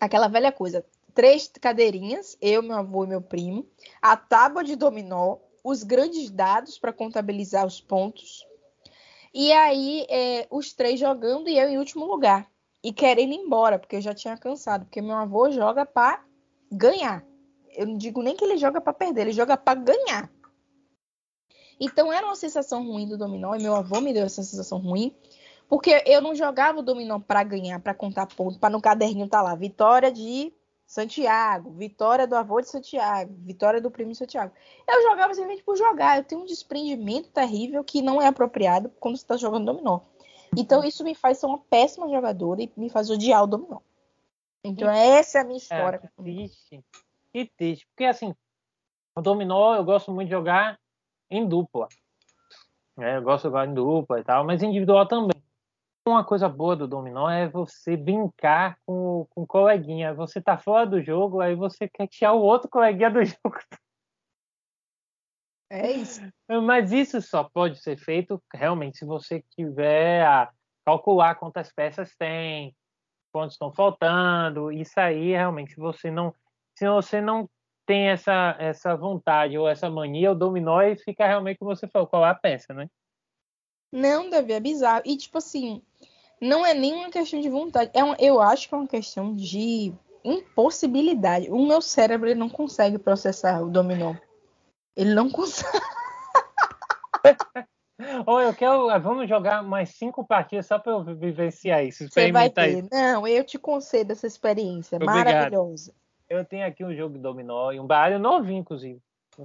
Aquela 0.00 0.26
velha 0.26 0.50
coisa. 0.50 0.84
Três 1.14 1.46
cadeirinhas, 1.60 2.36
eu, 2.40 2.60
meu 2.64 2.76
avô 2.76 3.04
e 3.04 3.06
meu 3.06 3.22
primo, 3.22 3.64
a 4.02 4.16
tábua 4.16 4.64
de 4.64 4.74
dominó, 4.74 5.36
os 5.64 5.82
grandes 5.82 6.30
dados 6.30 6.78
para 6.78 6.92
contabilizar 6.92 7.66
os 7.66 7.80
pontos. 7.80 8.46
E 9.32 9.50
aí, 9.50 10.06
é, 10.10 10.46
os 10.50 10.74
três 10.74 11.00
jogando 11.00 11.48
e 11.48 11.58
eu 11.58 11.68
em 11.68 11.78
último 11.78 12.04
lugar. 12.04 12.48
E 12.82 12.92
querendo 12.92 13.32
ir 13.32 13.38
embora, 13.38 13.78
porque 13.78 13.96
eu 13.96 14.00
já 14.02 14.12
tinha 14.12 14.36
cansado. 14.36 14.84
Porque 14.84 15.00
meu 15.00 15.16
avô 15.16 15.50
joga 15.50 15.86
para 15.86 16.22
ganhar. 16.70 17.24
Eu 17.70 17.86
não 17.86 17.96
digo 17.96 18.22
nem 18.22 18.36
que 18.36 18.44
ele 18.44 18.58
joga 18.58 18.80
para 18.80 18.92
perder, 18.92 19.22
ele 19.22 19.32
joga 19.32 19.56
para 19.56 19.80
ganhar. 19.80 20.30
Então 21.80 22.12
era 22.12 22.26
uma 22.26 22.36
sensação 22.36 22.86
ruim 22.86 23.08
do 23.08 23.18
dominó, 23.18 23.54
e 23.54 23.62
meu 23.62 23.74
avô 23.74 24.00
me 24.00 24.12
deu 24.12 24.24
essa 24.24 24.42
sensação 24.42 24.78
ruim, 24.78 25.12
porque 25.68 26.04
eu 26.06 26.20
não 26.20 26.34
jogava 26.34 26.78
o 26.78 26.82
dominó 26.82 27.18
para 27.18 27.42
ganhar, 27.42 27.80
para 27.80 27.94
contar 27.94 28.26
ponto, 28.26 28.60
para 28.60 28.70
no 28.70 28.80
caderninho 28.80 29.28
tá 29.28 29.42
lá, 29.42 29.56
vitória 29.56 30.12
de 30.12 30.52
Santiago, 30.94 31.72
vitória 31.72 32.24
do 32.24 32.36
avô 32.36 32.60
de 32.60 32.68
Santiago, 32.68 33.34
vitória 33.38 33.80
do 33.80 33.90
primo 33.90 34.12
de 34.12 34.16
Santiago. 34.16 34.52
Eu 34.86 35.02
jogava 35.02 35.34
simplesmente 35.34 35.64
por 35.64 35.76
jogar. 35.76 36.18
Eu 36.18 36.22
tenho 36.22 36.42
um 36.42 36.44
desprendimento 36.44 37.30
terrível 37.30 37.82
que 37.82 38.00
não 38.00 38.22
é 38.22 38.28
apropriado 38.28 38.88
quando 39.00 39.16
você 39.16 39.24
está 39.24 39.36
jogando 39.36 39.66
dominó. 39.66 39.98
Então 40.56 40.84
isso 40.84 41.02
me 41.02 41.12
faz 41.12 41.38
ser 41.38 41.46
uma 41.46 41.58
péssima 41.58 42.08
jogadora 42.08 42.62
e 42.62 42.72
me 42.76 42.88
faz 42.88 43.10
odiar 43.10 43.42
o 43.42 43.46
dominó. 43.48 43.80
Então 44.62 44.88
essa 44.88 45.38
é 45.38 45.40
a 45.40 45.44
minha 45.44 45.56
história. 45.56 46.00
É, 46.00 46.22
triste. 46.22 46.84
Que 47.32 47.50
triste. 47.56 47.88
Porque 47.88 48.04
assim, 48.04 48.32
o 49.16 49.20
dominó 49.20 49.74
eu 49.74 49.82
gosto 49.82 50.12
muito 50.12 50.28
de 50.28 50.34
jogar 50.34 50.78
em 51.28 51.44
dupla. 51.44 51.88
É, 53.00 53.16
eu 53.16 53.22
gosto 53.22 53.42
de 53.42 53.48
jogar 53.48 53.66
em 53.66 53.74
dupla 53.74 54.20
e 54.20 54.22
tal, 54.22 54.44
mas 54.44 54.62
individual 54.62 55.08
também. 55.08 55.42
Uma 56.06 56.22
coisa 56.22 56.48
boa 56.48 56.76
do 56.76 56.86
dominó 56.86 57.30
é 57.30 57.48
você 57.48 57.96
brincar 57.96 58.76
com, 58.84 59.26
com 59.30 59.42
o 59.42 59.46
coleguinha. 59.46 60.12
Você 60.12 60.40
tá 60.40 60.58
fora 60.58 60.86
do 60.86 61.02
jogo, 61.02 61.40
aí 61.40 61.54
você 61.54 61.88
quer 61.88 62.06
tirar 62.08 62.34
o 62.34 62.42
outro 62.42 62.68
coleguinha 62.68 63.10
do 63.10 63.24
jogo. 63.24 63.58
É 65.70 65.90
isso. 65.92 66.20
Mas 66.62 66.92
isso 66.92 67.22
só 67.22 67.44
pode 67.44 67.80
ser 67.80 67.96
feito 67.96 68.42
realmente 68.52 68.98
se 68.98 69.04
você 69.04 69.42
tiver 69.56 70.26
a 70.26 70.52
calcular 70.84 71.36
quantas 71.36 71.72
peças 71.72 72.14
tem, 72.16 72.76
quantos 73.32 73.54
estão 73.54 73.72
faltando. 73.72 74.70
Isso 74.70 75.00
aí 75.00 75.30
realmente 75.30 75.74
você 75.76 76.10
não, 76.10 76.34
se 76.78 76.88
você 76.88 77.20
não 77.20 77.48
tem 77.86 78.08
essa, 78.08 78.56
essa 78.58 78.96
vontade 78.96 79.58
ou 79.58 79.68
essa 79.68 79.90
mania, 79.90 80.32
o 80.32 80.34
dominó 80.34 80.80
e 80.82 80.96
fica 80.96 81.26
realmente 81.26 81.58
como 81.58 81.74
você 81.74 81.88
falou, 81.88 82.08
qual 82.08 82.24
é 82.24 82.30
a 82.30 82.34
peça, 82.34 82.72
né? 82.72 82.88
Não, 83.92 84.28
deve 84.28 84.52
é 84.52 84.60
bizarro. 84.60 85.02
E 85.04 85.16
tipo 85.16 85.38
assim, 85.38 85.82
não 86.44 86.64
é 86.64 86.74
nem 86.74 86.94
uma 86.94 87.10
questão 87.10 87.40
de 87.40 87.48
vontade. 87.48 87.90
É 87.94 88.04
uma, 88.04 88.16
eu 88.18 88.40
acho 88.40 88.68
que 88.68 88.74
é 88.74 88.78
uma 88.78 88.86
questão 88.86 89.34
de 89.34 89.92
impossibilidade. 90.22 91.50
O 91.50 91.66
meu 91.66 91.80
cérebro 91.80 92.28
ele 92.28 92.38
não 92.38 92.48
consegue 92.48 92.98
processar 92.98 93.62
o 93.62 93.70
dominó. 93.70 94.14
Ele 94.96 95.14
não 95.14 95.30
consegue. 95.30 95.78
Ou 98.26 98.40
eu 98.40 98.52
quero. 98.54 98.88
Vamos 99.00 99.28
jogar 99.28 99.62
mais 99.62 99.90
cinco 99.90 100.24
partidas 100.24 100.66
só 100.66 100.78
para 100.78 100.92
eu 100.92 101.04
vivenciar 101.04 101.84
isso. 101.84 102.08
Você 102.08 102.30
vai 102.30 102.50
ter. 102.50 102.78
Isso. 102.78 102.88
Não, 102.92 103.26
eu 103.26 103.44
te 103.44 103.58
concedo 103.58 104.12
essa 104.12 104.26
experiência 104.26 104.96
Obrigado. 104.96 105.16
maravilhosa. 105.16 105.94
Eu 106.28 106.44
tenho 106.44 106.66
aqui 106.66 106.84
um 106.84 106.94
jogo 106.94 107.14
de 107.14 107.20
dominó 107.20 107.72
e 107.72 107.80
um 107.80 107.86
baralho 107.86 108.18
novinho, 108.18 108.60
inclusive. 108.60 109.00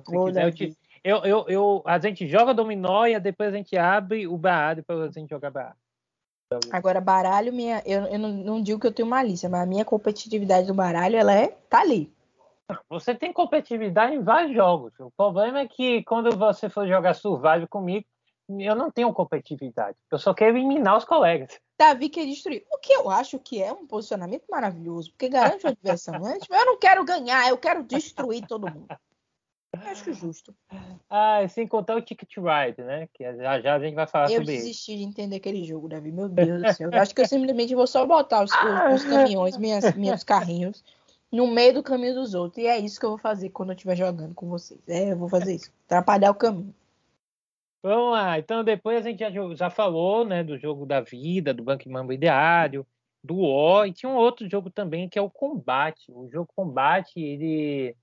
Quiser, 0.05 0.45
eu 0.45 0.53
te, 0.53 0.77
Eu, 1.03 1.17
eu, 1.25 1.45
eu, 1.47 1.83
a 1.85 1.97
gente 1.99 2.27
joga 2.27 2.53
dominó 2.53 3.05
e 3.05 3.19
depois 3.19 3.53
a 3.53 3.57
gente 3.57 3.77
abre 3.77 4.27
o 4.27 4.37
baralho 4.37 4.83
para 4.83 5.05
a 5.05 5.11
gente 5.11 5.29
jogar 5.29 5.51
baralho. 5.51 5.75
Agora, 6.71 6.99
baralho, 6.99 7.53
minha, 7.53 7.83
eu, 7.85 8.05
eu 8.05 8.17
não, 8.17 8.29
não, 8.29 8.61
digo 8.61 8.79
que 8.79 8.87
eu 8.87 8.91
tenho 8.91 9.07
malícia, 9.07 9.47
mas 9.47 9.61
a 9.61 9.67
minha 9.67 9.85
competitividade 9.85 10.65
do 10.65 10.73
baralho, 10.73 11.15
ela 11.15 11.31
é, 11.31 11.49
tá 11.69 11.81
ali. 11.81 12.11
Você 12.89 13.13
tem 13.13 13.31
competitividade 13.31 14.15
em 14.15 14.23
vários 14.23 14.55
jogos. 14.55 14.91
O 14.99 15.11
problema 15.11 15.59
é 15.59 15.67
que 15.67 16.03
quando 16.03 16.35
você 16.35 16.67
for 16.67 16.87
jogar 16.87 17.13
Survival 17.13 17.67
comigo, 17.67 18.05
eu 18.49 18.75
não 18.75 18.89
tenho 18.89 19.13
competitividade. 19.13 19.95
Eu 20.11 20.17
só 20.17 20.33
quero 20.33 20.57
eliminar 20.57 20.97
os 20.97 21.05
colegas. 21.05 21.59
Davi 21.77 22.09
quer 22.09 22.25
destruir. 22.25 22.65
O 22.71 22.79
que 22.79 22.93
eu 22.93 23.11
acho 23.11 23.37
que 23.37 23.61
é 23.61 23.71
um 23.71 23.85
posicionamento 23.85 24.45
maravilhoso, 24.49 25.11
porque 25.11 25.29
garante 25.29 25.67
a 25.67 25.71
diversão. 25.71 26.15
Tipo, 26.41 26.55
eu 26.55 26.65
não 26.65 26.79
quero 26.79 27.05
ganhar, 27.05 27.47
eu 27.47 27.57
quero 27.59 27.83
destruir 27.83 28.45
todo 28.47 28.71
mundo. 28.71 28.87
Acho 29.73 30.13
justo. 30.13 30.53
Ah, 31.09 31.47
sem 31.47 31.67
contar 31.67 31.95
o 31.95 32.01
Ticket 32.01 32.37
Ride, 32.37 32.81
né? 32.81 33.07
Que 33.13 33.23
já 33.35 33.61
já 33.61 33.75
a 33.75 33.79
gente 33.79 33.95
vai 33.95 34.07
falar 34.07 34.31
eu 34.31 34.37
sobre 34.37 34.53
isso. 34.53 34.63
Eu 34.63 34.67
desisti 34.67 34.97
de 34.97 35.03
entender 35.03 35.35
aquele 35.35 35.63
jogo, 35.63 35.87
Davi. 35.87 36.11
Meu 36.11 36.27
Deus 36.27 36.61
do 36.61 36.73
céu. 36.73 36.89
Eu 36.91 37.01
acho 37.01 37.13
que 37.13 37.21
eu 37.21 37.27
simplesmente 37.27 37.75
vou 37.75 37.87
só 37.87 38.05
botar 38.05 38.43
os, 38.43 38.51
os, 38.51 39.03
os 39.03 39.03
caminhões, 39.09 39.57
minhas, 39.57 39.93
meus 39.95 40.23
carrinhos, 40.23 40.83
no 41.31 41.47
meio 41.47 41.75
do 41.75 41.83
caminho 41.83 42.15
dos 42.15 42.33
outros. 42.33 42.63
E 42.63 42.67
é 42.67 42.77
isso 42.79 42.99
que 42.99 43.05
eu 43.05 43.11
vou 43.11 43.19
fazer 43.19 43.49
quando 43.49 43.69
eu 43.69 43.75
estiver 43.75 43.95
jogando 43.95 44.33
com 44.33 44.49
vocês. 44.49 44.79
É, 44.87 45.11
eu 45.11 45.17
vou 45.17 45.29
fazer 45.29 45.55
isso. 45.55 45.71
Atrapalhar 45.85 46.31
o 46.31 46.35
caminho. 46.35 46.73
Vamos 47.81 48.11
lá, 48.11 48.37
então 48.37 48.61
depois 48.61 48.97
a 48.97 49.09
gente 49.09 49.19
já, 49.19 49.31
já 49.55 49.69
falou 49.69 50.25
né, 50.25 50.43
do 50.43 50.57
jogo 50.57 50.85
da 50.85 50.99
vida, 50.99 51.53
do 51.53 51.63
Banco 51.63 51.89
Mambo 51.89 52.11
Ideário, 52.11 52.85
do 53.23 53.37
O, 53.37 53.85
e 53.85 53.93
tinha 53.93 54.09
um 54.09 54.17
outro 54.17 54.49
jogo 54.49 54.69
também 54.69 55.07
que 55.07 55.17
é 55.17 55.21
o 55.21 55.29
Combate. 55.29 56.11
O 56.11 56.29
jogo 56.29 56.49
Combate, 56.53 57.21
ele 57.21 57.95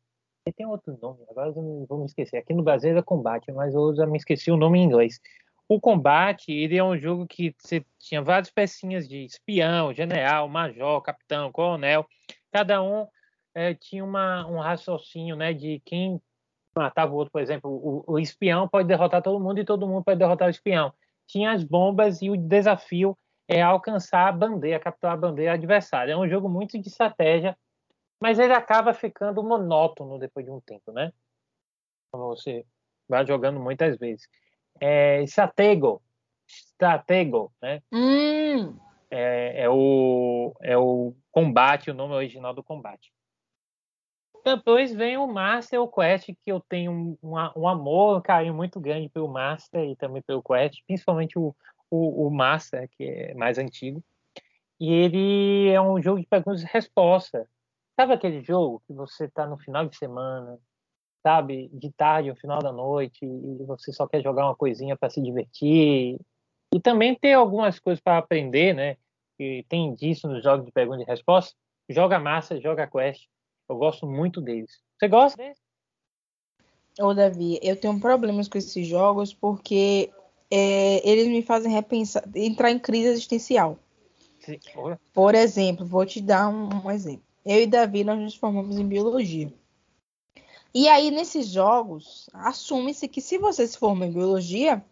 tem 0.53 0.67
outro 0.67 0.99
nome, 1.01 1.19
agora 1.29 1.49
eu 1.49 1.87
vou 1.89 1.99
me 1.99 2.07
esquecer. 2.07 2.37
Aqui 2.37 2.55
no 2.55 2.63
Brasil 2.63 2.97
é 2.97 3.03
Combate, 3.03 3.51
mas 3.53 3.75
eu 3.75 3.95
já 3.95 4.07
me 4.07 4.17
esqueci 4.17 4.51
o 4.51 4.57
nome 4.57 4.79
em 4.79 4.85
inglês. 4.85 5.21
O 5.69 5.81
Combate, 5.81 6.53
ele 6.53 6.77
é 6.77 6.85
um 6.85 6.97
jogo 6.97 7.27
que 7.27 7.55
você 7.59 7.85
tinha 7.99 8.23
várias 8.23 8.51
pecinhas 8.51 9.09
de 9.09 9.25
espião, 9.25 9.93
general, 9.93 10.49
major, 10.49 11.03
capitão, 11.03 11.51
coronel. 11.51 12.07
Cada 12.53 12.81
um 12.81 13.07
é, 13.53 13.75
tinha 13.75 14.05
uma, 14.05 14.47
um 14.47 14.61
raciocínio 14.61 15.35
né, 15.35 15.53
de 15.53 15.83
quem 15.85 16.21
matava 16.77 17.13
o 17.13 17.17
outro, 17.17 17.33
por 17.33 17.41
exemplo, 17.41 17.71
o, 17.71 18.05
o, 18.07 18.19
espião 18.19 18.69
pode 18.69 18.87
derrotar 18.87 19.23
todo 19.23 19.43
mundo 19.43 19.59
e 19.59 19.65
todo 19.65 19.89
mundo 19.89 20.05
pode 20.05 20.19
derrotar 20.19 20.47
o 20.47 20.51
espião. 20.51 20.93
Tinha 21.27 21.53
as 21.53 21.65
bombas 21.65 22.23
e 22.23 22.31
o 22.31 22.37
desafio 22.37 23.17
é 23.49 23.63
alcançar 23.63 24.29
a 24.29 24.33
bandeira, 24.33 24.79
capturar 24.79 25.15
a 25.15 25.19
bandeira 25.19 25.55
adversária. 25.55 26.13
É 26.13 26.17
um 26.17 26.29
jogo 26.29 26.49
muito 26.49 26.79
de 26.79 26.89
estratégia, 26.89 27.57
mas 28.21 28.39
ele 28.39 28.53
acaba 28.53 28.95
ficando 28.95 29.43
monótono 29.43 30.19
depois 30.19 30.45
de 30.45 30.51
um 30.51 30.61
tempo, 30.61 30.93
né? 30.93 31.13
Como 32.11 32.29
você 32.29 32.65
vai 33.09 33.27
jogando 33.27 33.61
muitas 33.61 33.97
vezes. 33.99 34.29
É, 34.81 35.23
Stratego, 35.23 36.03
Stratego, 36.47 37.53
né? 37.61 37.83
Hum. 37.93 38.79
É, 39.11 39.63
é, 39.65 39.71
o, 39.71 40.55
é 40.63 40.77
o 40.77 41.15
combate, 41.31 41.91
o 41.91 41.95
nome 41.95 42.15
original 42.15 42.53
do 42.53 42.63
combate. 42.63 43.13
Depois 44.45 44.95
vem 44.95 45.17
o 45.17 45.27
Master 45.27 45.81
o 45.81 45.89
Quest, 45.89 46.27
que 46.27 46.53
eu 46.53 46.61
tenho 46.61 46.93
um, 46.93 47.19
um 47.57 47.67
amor, 47.67 48.19
um 48.19 48.21
carinho 48.21 48.55
muito 48.55 48.79
grande 48.79 49.09
pelo 49.09 49.29
Master 49.29 49.85
e 49.85 49.97
também 49.97 50.23
pelo 50.23 50.43
Quest, 50.43 50.85
principalmente 50.87 51.37
o, 51.37 51.55
o, 51.91 52.27
o 52.27 52.31
Master, 52.31 52.89
que 52.97 53.05
é 53.05 53.35
mais 53.35 53.59
antigo. 53.59 54.03
E 54.79 54.93
ele 54.93 55.69
é 55.71 55.81
um 55.81 56.01
jogo 56.01 56.21
de 56.21 56.27
perguntas 56.27 56.63
e 56.63 56.67
respostas. 56.67 57.47
Sabe 57.99 58.13
aquele 58.13 58.43
jogo 58.43 58.83
que 58.87 58.93
você 58.93 59.25
está 59.25 59.47
no 59.47 59.59
final 59.59 59.87
de 59.87 59.97
semana, 59.97 60.59
sabe, 61.23 61.69
de 61.73 61.91
tarde, 61.93 62.29
no 62.29 62.37
final 62.37 62.61
da 62.61 62.73
noite, 62.73 63.25
e 63.25 63.65
você 63.65 63.93
só 63.93 64.07
quer 64.07 64.23
jogar 64.23 64.47
uma 64.47 64.57
coisinha 64.57 64.97
para 64.97 65.11
se 65.11 65.21
divertir? 65.23 66.19
E 66.75 66.81
também 66.81 67.15
ter 67.15 67.33
algumas 67.33 67.79
coisas 67.79 68.03
para 68.03 68.19
aprender, 68.19 68.75
né? 68.75 68.97
E 69.39 69.65
tem 69.69 69.95
disso 69.95 70.29
nos 70.29 70.43
jogos 70.43 70.67
de 70.67 70.73
perguntas 70.73 71.07
e 71.07 71.11
respostas. 71.11 71.55
Joga 71.89 72.19
Master, 72.19 72.61
joga 72.61 72.87
Quest 72.87 73.27
eu 73.69 73.77
gosto 73.77 74.07
muito 74.07 74.41
deles. 74.41 74.81
Você 74.99 75.09
gosta 75.09 75.37
deles? 75.37 75.59
Ô, 76.99 77.13
Davi, 77.13 77.59
eu 77.63 77.79
tenho 77.79 77.99
problemas 78.01 78.49
com 78.49 78.57
esses 78.57 78.87
jogos 78.87 79.35
porque 79.35 80.11
é, 80.51 81.09
eles 81.09 81.29
me 81.29 81.43
fazem 81.43 81.71
repensar, 81.71 82.25
entrar 82.35 82.71
em 82.71 82.79
crise 82.79 83.09
existencial. 83.09 83.79
Sim. 84.41 84.59
Por 85.13 85.35
exemplo, 85.35 85.85
vou 85.85 86.07
te 86.07 86.21
dar 86.21 86.49
um, 86.49 86.87
um, 86.87 86.91
exemplo. 86.91 87.26
Eu 87.47 87.63
e 87.63 87.67
Davi, 87.67 88.03
nós 88.03 88.19
nos 88.19 88.35
formamos 88.35 88.77
em 88.77 88.85
biologia. 88.85 89.55
E 90.75 90.89
aí, 90.89 91.13
nesses 91.13 91.47
jogos, 91.47 92.29
assume-se 92.33 93.07
que 93.07 93.21
se 93.21 93.39
você 93.39 93.65
se 93.69 93.79
forma 93.79 94.05
em 94.05 94.13
biologia, 94.13 94.85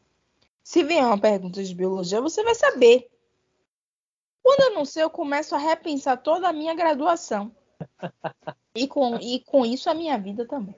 se 0.63 0.85
vier 0.85 1.05
uma 1.05 1.19
pergunta 1.19 1.65
de 1.65 1.75
biologia, 1.75 2.21
você 2.21 2.45
vai 2.45 2.55
saber. 2.55 3.11
Quando 4.41 4.71
eu 4.71 4.75
não 4.77 4.85
sei, 4.85 5.03
eu 5.03 5.11
começo 5.11 5.53
a 5.53 5.59
repensar 5.59 6.17
toda 6.19 6.49
a 6.49 6.53
minha 6.53 6.75
graduação. 6.75 7.51
E 8.73 8.87
com, 8.87 9.17
e 9.17 9.41
com 9.41 9.67
isso 9.67 9.91
a 9.91 9.95
minha 9.95 10.17
vida 10.17 10.47
também. 10.47 10.77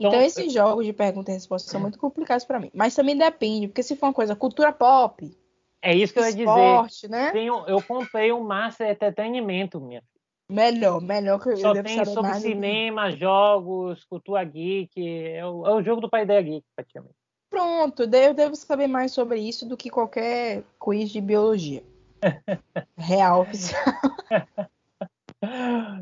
Então, 0.00 0.10
então 0.10 0.22
esses 0.22 0.52
jogos 0.52 0.86
de 0.86 0.92
pergunta 0.92 1.30
e 1.30 1.34
resposta 1.34 1.70
são 1.70 1.80
muito 1.80 1.98
complicados 1.98 2.46
para 2.46 2.58
mim. 2.58 2.70
Mas 2.72 2.94
também 2.94 3.16
depende, 3.16 3.68
porque 3.68 3.82
se 3.82 3.94
for 3.94 4.06
uma 4.06 4.14
coisa 4.14 4.34
cultura 4.34 4.72
pop. 4.72 5.30
É 5.82 5.94
isso 5.94 6.14
que 6.14 6.18
eu 6.18 6.24
ia 6.24 6.32
dizer. 6.32 7.08
Né? 7.10 7.30
Tenho, 7.30 7.66
eu 7.66 7.82
comprei 7.82 8.32
um 8.32 8.42
Master 8.42 8.88
Entretenimento, 8.88 9.78
minha 9.78 10.02
Melhor, 10.48 11.00
melhor 11.00 11.40
que 11.40 11.50
eu 11.50 11.56
Só 11.56 11.72
tem 11.72 12.04
sobre 12.04 12.34
cinema, 12.34 13.10
jogos, 13.10 14.04
cultura 14.04 14.44
geek. 14.44 14.92
É 14.96 15.44
o, 15.44 15.66
é 15.66 15.74
o 15.74 15.82
jogo 15.82 16.00
do 16.00 16.10
pai 16.10 16.26
da 16.26 16.40
geek, 16.40 16.64
praticamente. 16.76 17.14
Pronto, 17.48 18.06
daí 18.06 18.26
eu 18.26 18.34
devo 18.34 18.54
saber 18.56 18.86
mais 18.86 19.12
sobre 19.12 19.38
isso 19.38 19.66
do 19.66 19.76
que 19.76 19.88
qualquer 19.88 20.64
quiz 20.78 21.10
de 21.10 21.20
biologia. 21.20 21.82
Real 22.98 23.42
oficial. 23.42 23.82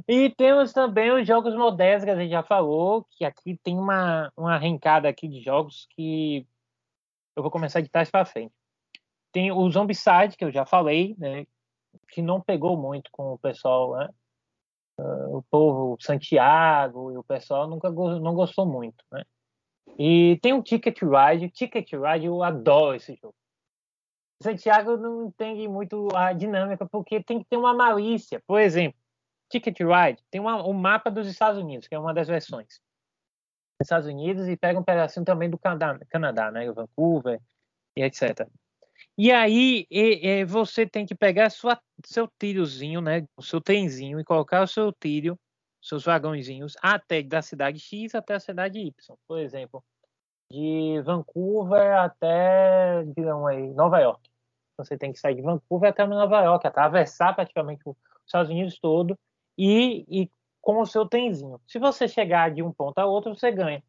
E 0.09 0.30
temos 0.30 0.72
também 0.72 1.11
os 1.11 1.26
jogos 1.26 1.55
modernos 1.55 2.05
que 2.05 2.11
a 2.11 2.16
gente 2.16 2.30
já 2.30 2.43
falou, 2.43 3.05
que 3.11 3.24
aqui 3.24 3.59
tem 3.62 3.76
uma, 3.76 4.32
uma 4.36 4.55
arrancada 4.55 5.09
aqui 5.09 5.28
de 5.28 5.40
jogos 5.40 5.86
que 5.90 6.47
eu 7.36 7.43
vou 7.43 7.51
começar 7.51 7.80
de 7.80 7.88
trás 7.88 8.11
para 8.11 8.24
frente. 8.24 8.55
Tem 9.32 9.51
o 9.51 9.70
Zombicide, 9.70 10.36
que 10.36 10.45
eu 10.45 10.53
já 10.53 10.64
falei, 10.64 11.14
né, 11.18 11.47
que 12.11 12.22
não 12.22 12.40
pegou 12.40 12.76
muito 12.76 13.11
com 13.11 13.32
o 13.32 13.38
pessoal, 13.38 13.97
né? 13.97 14.09
Uh, 14.99 15.38
o 15.38 15.43
povo 15.51 15.97
Santiago 16.01 17.11
e 17.11 17.16
o 17.16 17.24
pessoal 17.24 17.66
nunca 17.66 17.90
não 17.90 18.34
gostou 18.34 18.66
muito, 18.66 19.03
né? 19.11 19.24
E 19.99 20.38
tem 20.43 20.53
o 20.53 20.62
Ticket 20.62 20.99
Ride. 21.03 21.51
Ticket 21.51 21.93
Ride, 21.93 22.26
eu 22.26 22.43
adoro 22.43 22.97
esse 22.97 23.14
jogo. 23.14 23.34
Santiago 24.43 24.97
não 24.97 25.26
entende 25.26 25.68
muito 25.68 26.09
a 26.14 26.32
dinâmica, 26.32 26.86
porque 26.86 27.22
tem 27.22 27.38
que 27.38 27.45
ter 27.45 27.57
uma 27.57 27.72
malícia. 27.72 28.43
Por 28.47 28.61
exemplo, 28.61 28.99
Ticket 29.49 29.78
Ride 29.80 30.22
tem 30.30 30.40
uma, 30.40 30.66
um 30.66 30.72
mapa 30.72 31.11
dos 31.11 31.26
Estados 31.26 31.61
Unidos, 31.61 31.86
que 31.86 31.95
é 31.95 31.99
uma 31.99 32.12
das 32.12 32.28
versões. 32.28 32.80
Estados 33.80 34.07
Unidos 34.07 34.49
e 34.49 34.57
pega 34.57 34.78
um 34.78 34.84
pedacinho 34.84 35.24
também 35.24 35.51
do 35.51 35.59
Canadá, 35.59 35.99
Canadá 36.09 36.51
né? 36.51 36.70
Vancouver 36.70 37.40
e 37.97 38.03
etc. 38.03 38.49
E 39.16 39.30
aí 39.30 39.86
e, 39.90 40.26
e 40.26 40.44
você 40.44 40.86
tem 40.86 41.04
que 41.04 41.14
pegar 41.14 41.50
sua, 41.50 41.78
seu 42.04 42.28
trilhozinho, 42.38 43.00
né? 43.00 43.26
O 43.36 43.42
seu 43.42 43.60
trenzinho 43.60 44.18
e 44.18 44.24
colocar 44.24 44.62
o 44.62 44.66
seu 44.66 44.92
trilho, 44.92 45.38
seus 45.82 46.04
vagãozinhos 46.04 46.76
até 46.82 47.22
da 47.22 47.42
cidade 47.42 47.78
X 47.78 48.14
até 48.14 48.34
a 48.34 48.40
cidade 48.40 48.78
Y. 48.78 49.16
Por 49.26 49.38
exemplo, 49.38 49.84
de 50.50 51.00
Vancouver 51.02 51.96
até, 51.98 53.04
digamos 53.16 53.48
aí, 53.48 53.72
Nova 53.74 53.98
York. 54.00 54.30
Você 54.76 54.96
tem 54.98 55.12
que 55.12 55.18
sair 55.18 55.34
de 55.34 55.42
Vancouver 55.42 55.90
até 55.90 56.06
Nova 56.06 56.42
York, 56.42 56.66
atravessar 56.66 57.34
praticamente 57.34 57.82
os 57.86 57.96
Estados 58.26 58.50
Unidos 58.50 58.78
todo 58.78 59.18
e, 59.56 60.04
e 60.08 60.30
com 60.60 60.80
o 60.80 60.86
seu 60.86 61.06
trenzinho. 61.06 61.60
Se 61.66 61.78
você 61.78 62.08
chegar 62.08 62.50
de 62.50 62.62
um 62.62 62.72
ponto 62.72 62.98
a 62.98 63.06
outro, 63.06 63.34
você 63.34 63.50
ganha. 63.50 63.82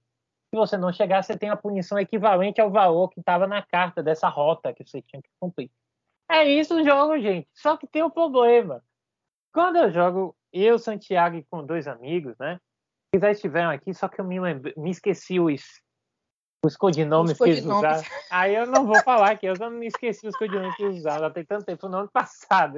Se 0.54 0.56
você 0.56 0.78
não 0.78 0.94
chegar, 0.94 1.24
você 1.24 1.36
tem 1.36 1.50
a 1.50 1.58
punição 1.58 1.98
equivalente 1.98 2.62
ao 2.62 2.70
valor 2.70 3.10
que 3.10 3.20
estava 3.20 3.48
na 3.48 3.64
carta 3.64 4.04
dessa 4.04 4.30
rota 4.30 4.72
que 4.72 4.88
você 4.88 5.02
tinha 5.02 5.20
que 5.20 5.30
cumprir. 5.40 5.72
É 6.30 6.46
isso 6.46 6.76
o 6.76 6.84
jogo, 6.84 7.20
gente. 7.20 7.50
Só 7.56 7.76
que 7.76 7.88
tem 7.88 8.04
um 8.04 8.10
problema. 8.12 8.84
Quando 9.52 9.78
eu 9.78 9.90
jogo 9.90 10.36
eu, 10.52 10.78
Santiago 10.78 11.38
e 11.38 11.44
com 11.46 11.66
dois 11.66 11.88
amigos, 11.88 12.38
né? 12.38 12.60
Eles 13.12 13.24
já 13.24 13.32
estiveram 13.32 13.72
aqui, 13.72 13.96
só 13.96 14.08
que 14.08 14.22
eu 14.22 14.26
me, 14.26 14.40
lembrei, 14.40 14.76
me 14.78 14.92
esqueci 14.92 15.40
os, 15.40 15.64
os 16.64 16.78
codinomes, 16.78 17.32
os 17.32 17.38
codinomes. 17.40 17.60
que 17.60 17.68
eles 17.68 17.78
usaram. 17.80 18.04
Aí 18.30 18.54
eu 18.54 18.68
não 18.68 18.86
vou 18.86 19.02
falar 19.02 19.36
que 19.40 19.48
eu 19.48 19.56
não 19.56 19.72
me 19.72 19.88
esqueci 19.88 20.28
os 20.28 20.36
codinomes 20.38 20.76
que 20.76 20.84
eles 20.84 21.00
usaram. 21.00 21.22
Já 21.22 21.30
tem 21.32 21.46
tanto 21.46 21.66
tempo, 21.66 21.90
no 21.90 21.98
ano 21.98 22.12
passado. 22.14 22.78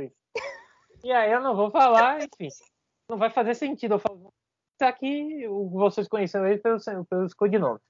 E 1.04 1.12
aí 1.12 1.30
eu 1.30 1.42
não 1.42 1.54
vou 1.54 1.70
falar, 1.70 2.24
enfim 2.24 2.48
não 3.10 3.18
vai 3.18 3.30
fazer 3.30 3.56
sentido 3.56 3.96
eu 3.96 4.00
falar 4.00 4.30
tá 4.78 4.88
aqui 4.88 5.48
vocês 5.72 6.08
conheceram 6.08 6.48
ele 6.48 6.60
pelos, 6.60 6.86
pelos 7.10 7.34
codinomes. 7.34 7.82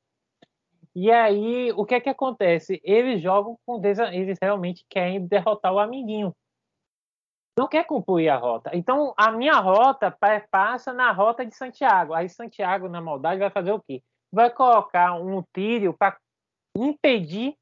E 0.95 1.11
aí, 1.11 1.71
o 1.73 1.85
que 1.85 1.95
é 1.95 1.99
que 1.99 2.09
acontece? 2.09 2.79
Eles 2.83 3.21
jogam 3.21 3.57
com 3.65 3.81
eles 3.83 4.37
realmente 4.41 4.85
querem 4.89 5.25
derrotar 5.27 5.73
o 5.73 5.79
amiguinho. 5.79 6.33
Não 7.57 7.67
quer 7.67 7.85
concluir 7.85 8.29
a 8.29 8.37
rota. 8.37 8.71
Então, 8.73 9.13
a 9.17 9.31
minha 9.31 9.59
rota 9.59 10.15
passa 10.51 10.93
na 10.93 11.11
rota 11.11 11.45
de 11.45 11.55
Santiago. 11.55 12.13
Aí 12.13 12.29
Santiago, 12.29 12.87
na 12.87 13.01
maldade, 13.01 13.39
vai 13.39 13.49
fazer 13.49 13.71
o 13.71 13.81
quê? 13.81 14.01
vai 14.35 14.51
colocar 14.51 15.13
um 15.13 15.41
tiro 15.53 15.93
para 15.93 16.17
impedir 16.77 17.57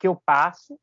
que 0.00 0.08
eu 0.08 0.20
passe 0.26 0.76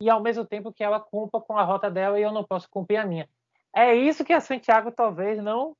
e 0.00 0.08
ao 0.08 0.22
mesmo 0.22 0.46
tempo 0.46 0.72
que 0.72 0.84
ela 0.84 1.00
cumpra 1.00 1.40
com 1.40 1.58
a 1.58 1.64
rota 1.64 1.90
dela 1.90 2.18
e 2.18 2.22
eu 2.22 2.32
não 2.32 2.44
posso 2.44 2.70
cumprir 2.70 2.98
a 2.98 3.04
minha. 3.04 3.28
É 3.74 3.92
isso 3.94 4.24
que 4.24 4.32
a 4.32 4.40
Santiago 4.40 4.92
talvez 4.92 5.42
não 5.42 5.76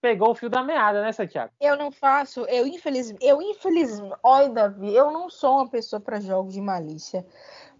pegou 0.00 0.30
o 0.30 0.34
fio 0.34 0.48
da 0.48 0.62
meada, 0.62 1.02
né, 1.02 1.12
Santiago? 1.12 1.52
Eu 1.60 1.76
não 1.76 1.90
faço, 1.90 2.40
eu 2.46 2.66
infelizmente, 2.66 3.24
eu 3.24 3.40
infelizmente, 3.42 4.14
olha, 4.22 4.48
Davi, 4.48 4.94
eu 4.94 5.10
não 5.10 5.28
sou 5.28 5.56
uma 5.56 5.68
pessoa 5.68 6.00
para 6.00 6.20
jogos 6.20 6.54
de 6.54 6.60
malícia, 6.60 7.26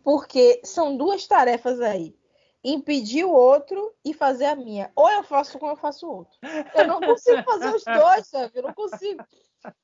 porque 0.02 0.60
são 0.64 0.96
duas 0.96 1.26
tarefas 1.26 1.80
aí. 1.80 2.16
Impedir 2.64 3.24
o 3.24 3.32
outro 3.32 3.94
e 4.04 4.12
fazer 4.12 4.46
a 4.46 4.56
minha. 4.56 4.90
Ou 4.96 5.08
eu 5.08 5.22
faço 5.22 5.58
como 5.58 5.72
eu 5.72 5.76
faço 5.76 6.06
o 6.06 6.16
outro. 6.16 6.36
Eu 6.74 6.88
não 6.88 7.00
consigo 7.00 7.42
fazer 7.44 7.74
os 7.74 7.84
dois, 7.84 8.26
sabe? 8.26 8.50
Eu 8.52 8.64
não 8.64 8.74
consigo. 8.74 9.22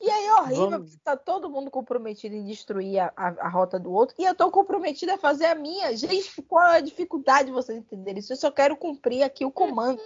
E 0.01 0.11
aí 0.11 0.27
é 0.27 0.35
horrível, 0.35 0.71
Vamos... 0.71 0.91
porque 0.91 1.05
tá 1.05 1.17
todo 1.17 1.51
mundo 1.51 1.71
comprometido 1.71 2.35
em 2.35 2.45
destruir 2.45 2.99
a, 2.99 3.13
a, 3.17 3.29
a, 3.47 3.49
rota 3.49 3.79
do 3.79 3.93
outro, 3.93 4.15
e 4.19 4.25
eu 4.25 4.35
tô 4.35 4.51
comprometida 4.51 5.15
a 5.15 5.19
fazer 5.19 5.47
a 5.47 5.55
minha. 5.55 5.97
Gente, 5.97 6.43
qual 6.43 6.65
é 6.69 6.77
a 6.77 6.81
dificuldade 6.81 7.47
de 7.47 7.53
vocês 7.53 7.79
entenderem 7.79 8.21
isso? 8.21 8.33
Eu 8.33 8.37
só 8.37 8.51
quero 8.51 8.77
cumprir 8.77 9.23
aqui 9.23 9.45
o 9.45 9.51
comando. 9.51 10.01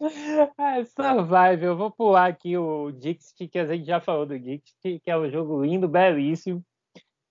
Essa 0.78 1.22
vibe, 1.22 1.64
eu 1.64 1.76
vou 1.76 1.90
pular 1.90 2.26
aqui 2.26 2.56
o 2.56 2.90
Dixit, 2.92 3.48
que 3.48 3.58
a 3.58 3.66
gente 3.66 3.86
já 3.86 4.00
falou 4.00 4.26
do 4.26 4.38
Dixit, 4.38 5.00
que 5.00 5.10
é 5.10 5.16
um 5.16 5.30
jogo 5.30 5.62
lindo, 5.64 5.88
belíssimo. 5.88 6.62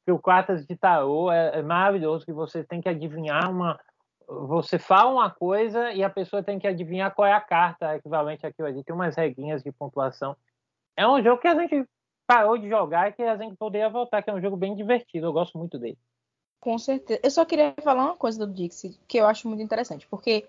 Que 0.06 0.12
o 0.12 0.20
Quartas 0.20 0.66
de 0.66 0.76
Tarô 0.76 1.32
é, 1.32 1.60
é 1.60 1.62
maravilhoso, 1.62 2.26
que 2.26 2.34
você 2.34 2.64
tem 2.64 2.82
que 2.82 2.90
adivinhar 2.90 3.50
uma. 3.52 3.80
Você 4.28 4.80
fala 4.80 5.12
uma 5.12 5.30
coisa 5.30 5.92
e 5.92 6.04
a 6.04 6.10
pessoa 6.10 6.42
tem 6.42 6.58
que 6.58 6.68
adivinhar 6.68 7.14
qual 7.14 7.28
é 7.28 7.34
a 7.34 7.42
carta 7.42 7.96
equivalente 7.96 8.46
àquilo 8.46 8.68
ali. 8.68 8.84
Tem 8.84 8.96
umas 8.96 9.16
regrinhas 9.16 9.62
de 9.62 9.72
pontuação. 9.72 10.36
É 10.96 11.08
um 11.08 11.22
jogo 11.22 11.42
que 11.42 11.48
a 11.48 11.56
gente 11.56 11.86
parou 12.26 12.58
de 12.58 12.70
jogar 12.70 13.10
e 13.10 13.14
que 13.14 13.22
a 13.22 13.36
gente 13.36 13.56
poderia 13.58 13.90
voltar, 13.90 14.22
que 14.22 14.30
é 14.30 14.34
um 14.34 14.42
jogo 14.42 14.56
bem 14.56 14.76
divertido. 14.76 15.28
Eu 15.28 15.34
gosto 15.34 15.58
muito 15.58 15.78
dele. 15.78 15.98
Com 16.62 16.78
certeza. 16.78 17.20
Eu 17.24 17.32
só 17.32 17.44
queria 17.44 17.74
falar 17.84 18.06
uma 18.06 18.16
coisa 18.16 18.46
do 18.46 18.54
Dixit 18.54 19.00
que 19.08 19.18
eu 19.18 19.28
acho 19.28 19.48
muito 19.48 19.64
interessante, 19.64 20.08
porque 20.08 20.48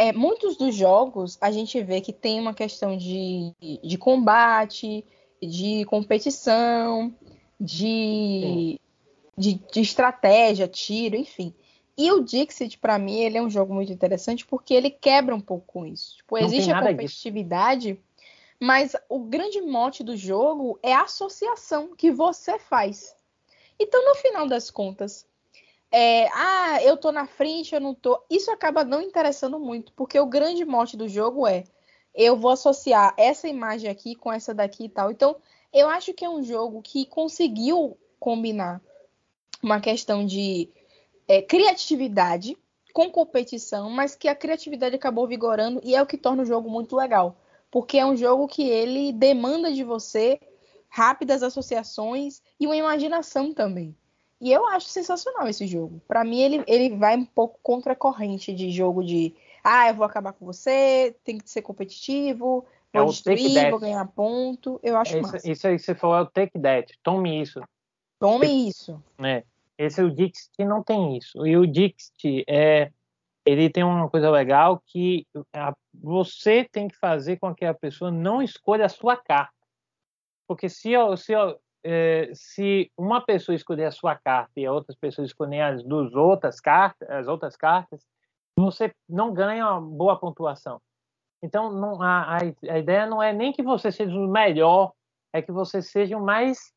é, 0.00 0.14
muitos 0.14 0.56
dos 0.56 0.74
jogos 0.74 1.36
a 1.42 1.50
gente 1.50 1.78
vê 1.82 2.00
que 2.00 2.10
tem 2.10 2.40
uma 2.40 2.54
questão 2.54 2.96
de, 2.96 3.52
de 3.84 3.98
combate, 3.98 5.04
de 5.42 5.84
competição, 5.84 7.14
de, 7.60 8.80
de, 9.36 9.60
de, 9.70 9.80
estratégia, 9.82 10.66
tiro, 10.66 11.16
enfim. 11.16 11.54
E 11.98 12.10
o 12.10 12.24
Dixit, 12.24 12.78
para 12.78 12.98
mim, 12.98 13.18
ele 13.18 13.36
é 13.36 13.42
um 13.42 13.50
jogo 13.50 13.74
muito 13.74 13.92
interessante 13.92 14.46
porque 14.46 14.72
ele 14.72 14.88
quebra 14.88 15.34
um 15.34 15.40
pouco 15.40 15.66
com 15.66 15.86
isso. 15.86 16.16
Tipo, 16.16 16.38
existe 16.38 16.70
a 16.70 16.80
competitividade, 16.80 17.92
disso. 17.92 18.04
mas 18.58 18.96
o 19.06 19.18
grande 19.18 19.60
mote 19.60 20.02
do 20.02 20.16
jogo 20.16 20.78
é 20.82 20.94
a 20.94 21.02
associação 21.02 21.94
que 21.94 22.10
você 22.10 22.58
faz. 22.58 23.14
Então, 23.78 24.02
no 24.02 24.14
final 24.14 24.48
das 24.48 24.70
contas, 24.70 25.26
é, 25.90 26.28
ah, 26.32 26.82
eu 26.82 26.96
tô 26.96 27.10
na 27.10 27.26
frente, 27.26 27.74
eu 27.74 27.80
não 27.80 27.94
tô. 27.94 28.22
Isso 28.30 28.50
acaba 28.50 28.84
não 28.84 29.02
interessando 29.02 29.58
muito, 29.58 29.92
porque 29.92 30.18
o 30.18 30.26
grande 30.26 30.64
mote 30.64 30.96
do 30.96 31.08
jogo 31.08 31.46
é 31.46 31.64
eu 32.14 32.36
vou 32.36 32.50
associar 32.50 33.14
essa 33.16 33.48
imagem 33.48 33.90
aqui 33.90 34.14
com 34.14 34.32
essa 34.32 34.54
daqui 34.54 34.84
e 34.84 34.88
tal. 34.88 35.10
Então, 35.10 35.36
eu 35.72 35.88
acho 35.88 36.12
que 36.12 36.24
é 36.24 36.28
um 36.28 36.42
jogo 36.42 36.82
que 36.82 37.06
conseguiu 37.06 37.96
combinar 38.18 38.80
uma 39.62 39.80
questão 39.80 40.24
de 40.26 40.68
é, 41.28 41.42
criatividade 41.42 42.56
com 42.92 43.10
competição, 43.10 43.88
mas 43.90 44.16
que 44.16 44.28
a 44.28 44.34
criatividade 44.34 44.96
acabou 44.96 45.26
vigorando 45.26 45.80
e 45.84 45.94
é 45.94 46.02
o 46.02 46.06
que 46.06 46.18
torna 46.18 46.42
o 46.42 46.46
jogo 46.46 46.68
muito 46.68 46.96
legal. 46.96 47.36
Porque 47.70 47.98
é 47.98 48.04
um 48.04 48.16
jogo 48.16 48.48
que 48.48 48.68
ele 48.68 49.12
demanda 49.12 49.72
de 49.72 49.84
você 49.84 50.40
rápidas 50.88 51.42
associações 51.42 52.42
e 52.58 52.66
uma 52.66 52.76
imaginação 52.76 53.54
também. 53.54 53.96
E 54.40 54.50
eu 54.50 54.66
acho 54.66 54.88
sensacional 54.88 55.46
esse 55.48 55.66
jogo. 55.66 56.00
Para 56.08 56.24
mim, 56.24 56.40
ele, 56.40 56.64
ele 56.66 56.96
vai 56.96 57.16
um 57.16 57.24
pouco 57.24 57.58
contra 57.62 57.92
a 57.92 57.96
corrente 57.96 58.54
de 58.54 58.70
jogo 58.70 59.04
de 59.04 59.34
ah, 59.62 59.88
eu 59.88 59.94
vou 59.94 60.04
acabar 60.04 60.32
com 60.32 60.46
você, 60.46 61.14
tem 61.22 61.36
que 61.36 61.50
ser 61.50 61.60
competitivo, 61.60 62.64
é 62.92 62.98
vou 62.98 63.08
é 63.08 63.10
destruir, 63.10 63.70
vou 63.70 63.78
ganhar 63.78 64.06
ponto. 64.06 64.80
Eu 64.82 64.96
acho 64.96 65.18
isso, 65.18 65.32
massa. 65.32 65.50
Isso 65.50 65.66
aí 65.66 65.76
que 65.76 65.82
você 65.82 65.94
falou 65.94 66.16
é 66.16 66.22
o 66.22 66.26
take 66.26 66.58
that. 66.58 66.98
Tome 67.02 67.40
isso. 67.40 67.60
Tome 68.18 68.68
isso. 68.68 69.02
É. 69.18 69.44
Esse 69.76 70.00
é 70.00 70.04
o 70.04 70.10
Dixit 70.10 70.50
que 70.52 70.64
não 70.64 70.82
tem 70.82 71.16
isso. 71.16 71.46
E 71.46 71.56
o 71.56 71.66
Dixit 71.66 72.44
é 72.48 72.90
ele 73.44 73.70
tem 73.70 73.82
uma 73.82 74.08
coisa 74.08 74.30
legal 74.30 74.82
que 74.86 75.26
a, 75.52 75.74
você 75.94 76.68
tem 76.70 76.88
que 76.88 76.96
fazer 76.96 77.38
com 77.38 77.54
que 77.54 77.64
a 77.64 77.74
pessoa 77.74 78.10
não 78.10 78.42
escolha 78.42 78.84
a 78.84 78.90
sua 78.90 79.16
carta. 79.16 79.54
Porque 80.46 80.68
se 80.68 80.92
se 81.16 81.32
é, 81.82 82.30
se 82.34 82.90
uma 82.96 83.24
pessoa 83.24 83.54
escolher 83.54 83.86
a 83.86 83.90
sua 83.90 84.14
carta 84.16 84.52
e 84.56 84.68
outras 84.68 84.96
pessoas 84.96 85.28
escolherem 85.28 85.62
as 85.62 85.82
duas 85.82 86.14
outras 86.14 86.60
cartas, 86.60 87.08
as 87.08 87.26
outras 87.26 87.56
cartas, 87.56 88.06
você 88.56 88.94
não 89.08 89.32
ganha 89.32 89.66
uma 89.66 89.80
boa 89.80 90.18
pontuação. 90.18 90.80
Então, 91.42 91.72
não, 91.72 92.02
a, 92.02 92.36
a, 92.36 92.78
ideia 92.78 93.06
não 93.06 93.22
é 93.22 93.32
nem 93.32 93.52
que 93.52 93.62
você 93.62 93.90
seja 93.90 94.14
o 94.14 94.28
melhor, 94.28 94.92
é 95.32 95.40
que 95.40 95.50
você 95.50 95.80
seja 95.80 96.16
o 96.16 96.24
mais 96.24 96.72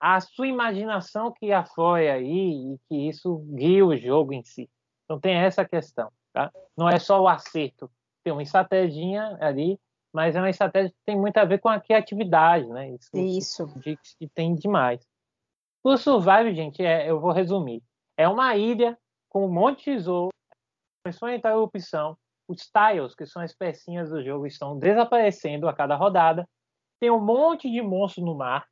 a 0.00 0.20
sua 0.20 0.46
imaginação 0.46 1.32
que 1.32 1.52
aflora 1.52 2.14
aí 2.14 2.74
e 2.74 2.78
que 2.88 3.08
isso 3.08 3.38
guia 3.54 3.84
o 3.84 3.96
jogo 3.96 4.32
em 4.32 4.42
si. 4.42 4.70
Então 5.04 5.18
tem 5.18 5.34
essa 5.34 5.64
questão, 5.64 6.10
tá? 6.32 6.52
Não 6.76 6.88
é 6.88 6.98
só 6.98 7.20
o 7.20 7.26
acerto, 7.26 7.90
tem 8.22 8.32
uma 8.32 8.42
estratégia 8.42 9.36
ali 9.40 9.78
mas 10.12 10.34
é 10.34 10.40
uma 10.40 10.50
estratégia 10.50 10.90
que 10.90 10.96
tem 11.04 11.16
muito 11.16 11.36
a 11.36 11.44
ver 11.44 11.58
com 11.58 11.68
a 11.68 11.80
criatividade, 11.80 12.66
né? 12.66 12.90
Isso. 12.90 13.10
Isso. 13.14 13.80
Que 14.18 14.28
tem 14.28 14.54
demais. 14.54 15.06
O 15.84 15.96
Survive, 15.96 16.54
gente, 16.54 16.82
é, 16.82 17.08
eu 17.08 17.20
vou 17.20 17.32
resumir. 17.32 17.82
É 18.16 18.28
uma 18.28 18.56
ilha 18.56 18.98
com 19.28 19.46
um 19.46 19.52
monte 19.52 19.78
de 19.78 19.96
tesouro, 19.96 20.30
a 21.04 21.34
interrupção, 21.34 22.16
os 22.48 22.68
tiles, 22.70 23.14
que 23.14 23.26
são 23.26 23.42
as 23.42 23.54
pecinhas 23.54 24.10
do 24.10 24.22
jogo, 24.22 24.46
estão 24.46 24.78
desaparecendo 24.78 25.68
a 25.68 25.72
cada 25.72 25.94
rodada. 25.94 26.48
Tem 27.00 27.10
um 27.10 27.20
monte 27.20 27.70
de 27.70 27.80
monstros 27.80 28.24
no 28.24 28.34
mar. 28.34 28.66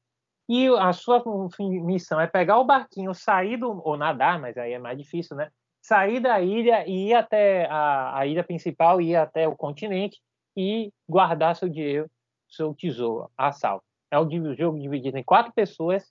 E 0.48 0.68
a 0.68 0.92
sua 0.92 1.22
missão 1.60 2.20
é 2.20 2.26
pegar 2.26 2.58
o 2.58 2.64
barquinho, 2.64 3.12
sair 3.14 3.56
do. 3.56 3.82
ou 3.84 3.96
nadar, 3.96 4.38
mas 4.38 4.56
aí 4.56 4.72
é 4.72 4.78
mais 4.78 4.96
difícil, 4.96 5.36
né? 5.36 5.50
Sair 5.82 6.20
da 6.20 6.40
ilha 6.40 6.86
e 6.86 7.08
ir 7.08 7.14
até 7.14 7.66
a, 7.66 8.18
a 8.18 8.26
ilha 8.26 8.44
principal, 8.44 9.00
ir 9.00 9.16
até 9.16 9.46
o 9.46 9.56
continente 9.56 10.20
e 10.56 10.92
guardar 11.08 11.54
seu 11.54 11.68
dinheiro, 11.68 12.10
seu 12.48 12.74
tesouro, 12.74 13.30
assalto. 13.36 13.84
É 14.10 14.18
um 14.18 14.54
jogo 14.54 14.78
dividido 14.78 15.18
em 15.18 15.24
quatro 15.24 15.52
pessoas 15.52 16.10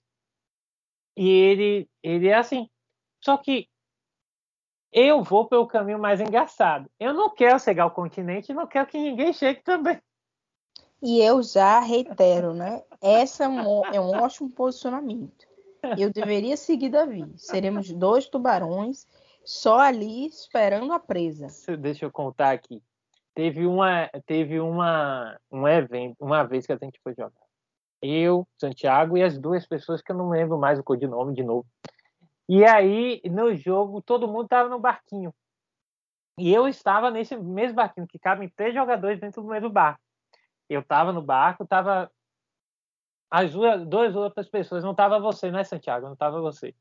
e 1.16 1.28
ele, 1.28 1.88
ele 2.02 2.28
é 2.28 2.34
assim. 2.34 2.68
Só 3.20 3.36
que 3.36 3.68
eu 4.92 5.22
vou 5.22 5.46
pelo 5.46 5.66
caminho 5.66 5.98
mais 5.98 6.20
engraçado. 6.20 6.88
Eu 7.00 7.12
não 7.12 7.34
quero 7.34 7.58
chegar 7.58 7.84
ao 7.84 7.90
continente 7.90 8.52
e 8.52 8.54
não 8.54 8.66
quero 8.66 8.86
que 8.86 8.98
ninguém 8.98 9.32
chegue 9.32 9.62
também. 9.62 10.00
E 11.02 11.20
eu 11.20 11.42
já 11.42 11.80
reitero, 11.80 12.54
né? 12.54 12.82
Essa 13.00 13.44
é 13.44 13.48
um, 13.48 13.84
é 13.86 14.00
um 14.00 14.22
ótimo 14.22 14.50
posicionamento. 14.50 15.46
Eu 15.98 16.12
deveria 16.12 16.56
seguir 16.56 16.88
Davi. 16.88 17.24
Seremos 17.36 17.92
dois 17.92 18.26
tubarões 18.26 19.06
só 19.44 19.78
ali 19.78 20.26
esperando 20.26 20.92
a 20.92 20.98
presa. 20.98 21.48
Deixa 21.76 22.04
eu 22.04 22.10
contar 22.10 22.52
aqui. 22.52 22.82
Teve 23.36 23.66
uma, 23.66 24.08
teve 24.24 24.58
uma, 24.58 25.38
um 25.52 25.68
evento, 25.68 26.16
uma 26.18 26.42
vez 26.42 26.64
que 26.64 26.72
a 26.72 26.78
gente 26.82 26.98
foi 27.04 27.14
jogar. 27.14 27.38
Eu, 28.00 28.48
Santiago 28.58 29.18
e 29.18 29.22
as 29.22 29.38
duas 29.38 29.66
pessoas 29.66 30.00
que 30.00 30.10
eu 30.10 30.16
não 30.16 30.30
lembro 30.30 30.56
mais 30.58 30.78
o 30.78 30.82
codinome 30.82 31.34
de 31.34 31.42
novo. 31.42 31.66
E 32.48 32.64
aí, 32.64 33.20
no 33.26 33.54
jogo, 33.54 34.00
todo 34.00 34.26
mundo 34.26 34.44
estava 34.44 34.70
no 34.70 34.80
barquinho. 34.80 35.34
E 36.38 36.50
eu 36.50 36.66
estava 36.66 37.10
nesse 37.10 37.36
mesmo 37.36 37.76
barquinho, 37.76 38.06
que 38.06 38.18
cabem 38.18 38.48
três 38.48 38.72
jogadores 38.72 39.20
dentro 39.20 39.42
do 39.42 39.48
mesmo 39.48 39.68
barco. 39.68 40.00
Eu 40.66 40.80
estava 40.80 41.12
no 41.12 41.20
barco, 41.20 41.64
estava 41.64 42.10
as 43.30 43.52
duas, 43.52 43.86
duas 43.86 44.16
outras 44.16 44.48
pessoas. 44.48 44.82
Não 44.82 44.92
estava 44.92 45.20
você, 45.20 45.50
né, 45.50 45.62
Santiago? 45.62 46.06
Não 46.06 46.14
estava 46.14 46.40
você. 46.40 46.74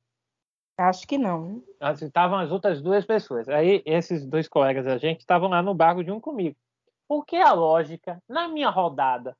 Acho 0.78 1.08
que 1.08 1.18
não. 1.18 1.64
Estavam 2.02 2.40
as 2.40 2.52
outras 2.52 2.82
duas 2.82 3.06
pessoas. 3.06 3.48
Aí 3.48 3.82
esses 3.86 4.26
dois 4.26 4.48
colegas 4.48 4.86
da 4.86 4.98
gente 4.98 5.22
estavam 5.22 5.50
lá 5.50 5.62
no 5.62 5.74
barco 5.74 6.04
junto 6.04 6.22
comigo. 6.22 6.56
Porque 7.08 7.38
a 7.38 7.54
lógica, 7.54 8.22
na 8.28 8.48
minha 8.48 8.70
rodada, 8.70 9.38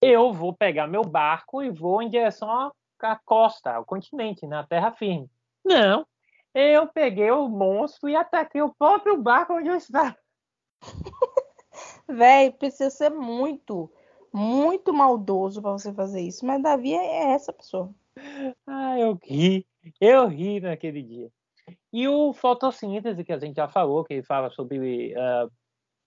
eu 0.00 0.32
vou 0.32 0.52
pegar 0.52 0.86
meu 0.86 1.02
barco 1.02 1.62
e 1.62 1.70
vou 1.70 2.02
em 2.02 2.08
direção 2.08 2.72
à 3.02 3.20
costa, 3.24 3.74
ao 3.74 3.84
continente, 3.84 4.46
na 4.46 4.66
terra 4.66 4.90
firme. 4.90 5.30
Não, 5.64 6.06
eu 6.54 6.88
peguei 6.88 7.30
o 7.30 7.48
monstro 7.48 8.08
e 8.08 8.16
ataquei 8.16 8.62
o 8.62 8.74
próprio 8.74 9.20
barco 9.20 9.54
onde 9.54 9.68
eu 9.68 9.76
estava. 9.76 10.16
Véi, 12.08 12.50
precisa 12.50 12.90
ser 12.90 13.10
muito, 13.10 13.92
muito 14.32 14.92
maldoso 14.92 15.62
para 15.62 15.72
você 15.72 15.92
fazer 15.92 16.22
isso. 16.22 16.44
Mas 16.44 16.62
Davi 16.62 16.94
é 16.94 17.32
essa 17.32 17.52
pessoa. 17.52 17.94
Ah, 18.66 18.98
eu 18.98 19.18
ri. 19.22 19.66
Eu 20.00 20.28
ri 20.28 20.60
naquele 20.60 21.02
dia. 21.02 21.30
E 21.92 22.08
o 22.08 22.32
fotossíntese, 22.32 23.24
que 23.24 23.32
a 23.32 23.38
gente 23.38 23.56
já 23.56 23.68
falou, 23.68 24.04
que 24.04 24.14
ele 24.14 24.22
fala 24.22 24.50
sobre 24.50 25.14
uh, 25.14 25.50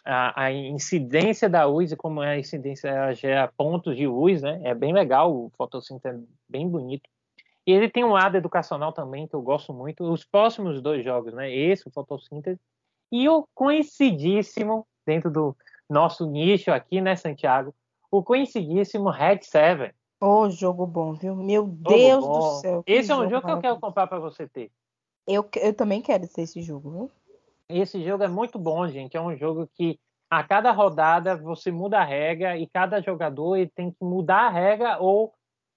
a, 0.06 0.44
a, 0.44 0.52
incidência 0.52 1.50
da 1.50 1.66
luz 1.66 1.92
e 1.92 1.96
como 1.96 2.22
é 2.22 2.32
a 2.32 2.40
incidência 2.40 3.14
gera 3.14 3.52
pontos 3.56 3.96
de 3.96 4.06
luz, 4.06 4.42
né? 4.42 4.60
É 4.64 4.74
bem 4.74 4.94
legal, 4.94 5.34
o 5.34 5.52
fotossíntese 5.58 6.16
é 6.16 6.20
bem 6.50 6.68
bonito. 6.68 7.10
E 7.66 7.72
ele 7.72 7.90
tem 7.90 8.04
um 8.04 8.12
lado 8.12 8.36
educacional 8.36 8.92
também 8.92 9.28
que 9.28 9.34
eu 9.34 9.42
gosto 9.42 9.74
muito. 9.74 10.04
Os 10.04 10.26
próximos 10.26 10.82
dois 10.82 11.04
jogos, 11.04 11.34
né? 11.34 11.54
Esse, 11.54 11.88
o 11.88 11.92
fotossíntese, 11.92 12.60
e 13.12 13.30
o 13.30 13.48
conhecidíssimo 13.54 14.86
dentro 15.06 15.32
do 15.32 15.56
nosso 15.90 16.26
nicho 16.26 16.72
aqui, 16.72 17.00
né, 17.00 17.16
Santiago? 17.16 17.74
O 18.12 18.24
conhecidíssimo 18.24 19.10
Red 19.10 19.40
Seven. 19.44 19.92
Ô, 20.24 20.44
oh, 20.44 20.50
jogo 20.50 20.88
bom, 20.88 21.12
viu? 21.12 21.36
Meu 21.36 21.64
jogo 21.64 21.84
Deus 21.84 22.26
bom. 22.26 22.40
do 22.40 22.42
céu. 22.62 22.84
Esse 22.88 23.12
é 23.12 23.16
um 23.16 23.30
jogo 23.30 23.46
que 23.46 23.52
eu 23.52 23.60
quero 23.60 23.78
comprar 23.78 24.08
para 24.08 24.20
você 24.20 24.48
ter. 24.48 24.72
Eu, 25.28 25.46
eu 25.58 25.74
também 25.74 26.02
quero 26.02 26.26
ter 26.30 26.44
esse 26.44 26.62
jogo, 26.62 26.92
viu? 26.92 27.12
Esse 27.68 28.02
jogo 28.02 28.24
é 28.24 28.30
muito 28.30 28.58
bom, 28.58 28.88
gente. 28.88 29.18
É 29.18 29.22
um 29.22 29.36
jogo 29.36 29.68
que 29.74 30.00
a 30.30 30.42
cada 30.42 30.72
rodada 30.72 31.36
você 31.36 31.72
muda 31.72 32.00
a 32.00 32.06
regra 32.06 32.58
e 32.58 32.70
cada 32.70 33.02
jogador 33.02 33.58
ele 33.58 33.70
tem 33.76 33.92
que 33.92 33.98
mudar 34.02 34.48
a 34.48 34.50
regra 34.50 34.98
ou 34.98 35.34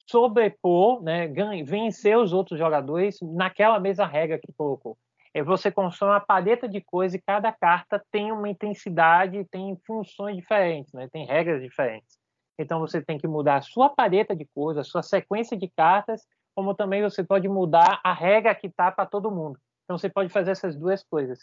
sobrepor, 0.08 1.02
né, 1.02 1.26
vencer 1.64 2.16
os 2.16 2.32
outros 2.32 2.56
jogadores 2.56 3.18
naquela 3.20 3.80
mesma 3.80 4.06
regra 4.06 4.38
que 4.38 4.52
colocou. 4.52 4.96
É 5.34 5.42
você 5.42 5.72
constrói 5.72 6.12
uma 6.12 6.20
paleta 6.20 6.68
de 6.68 6.80
coisas 6.80 7.18
e 7.18 7.22
cada 7.22 7.50
carta 7.50 8.00
tem 8.12 8.30
uma 8.30 8.48
intensidade, 8.48 9.44
tem 9.50 9.76
funções 9.84 10.36
diferentes, 10.36 10.92
né, 10.92 11.08
tem 11.12 11.26
regras 11.26 11.60
diferentes. 11.60 12.16
Então 12.58 12.80
você 12.80 13.02
tem 13.02 13.18
que 13.18 13.26
mudar 13.26 13.56
a 13.56 13.62
sua 13.62 13.88
paleta 13.88 14.34
de 14.34 14.46
coisas, 14.46 14.86
a 14.86 14.90
sua 14.90 15.02
sequência 15.02 15.56
de 15.56 15.68
cartas, 15.68 16.26
como 16.54 16.74
também 16.74 17.02
você 17.02 17.22
pode 17.22 17.48
mudar 17.48 18.00
a 18.02 18.12
regra 18.12 18.54
que 18.54 18.66
está 18.66 18.90
para 18.90 19.06
todo 19.06 19.30
mundo. 19.30 19.58
Então 19.84 19.98
você 19.98 20.08
pode 20.08 20.30
fazer 20.30 20.52
essas 20.52 20.74
duas 20.74 21.04
coisas. 21.04 21.40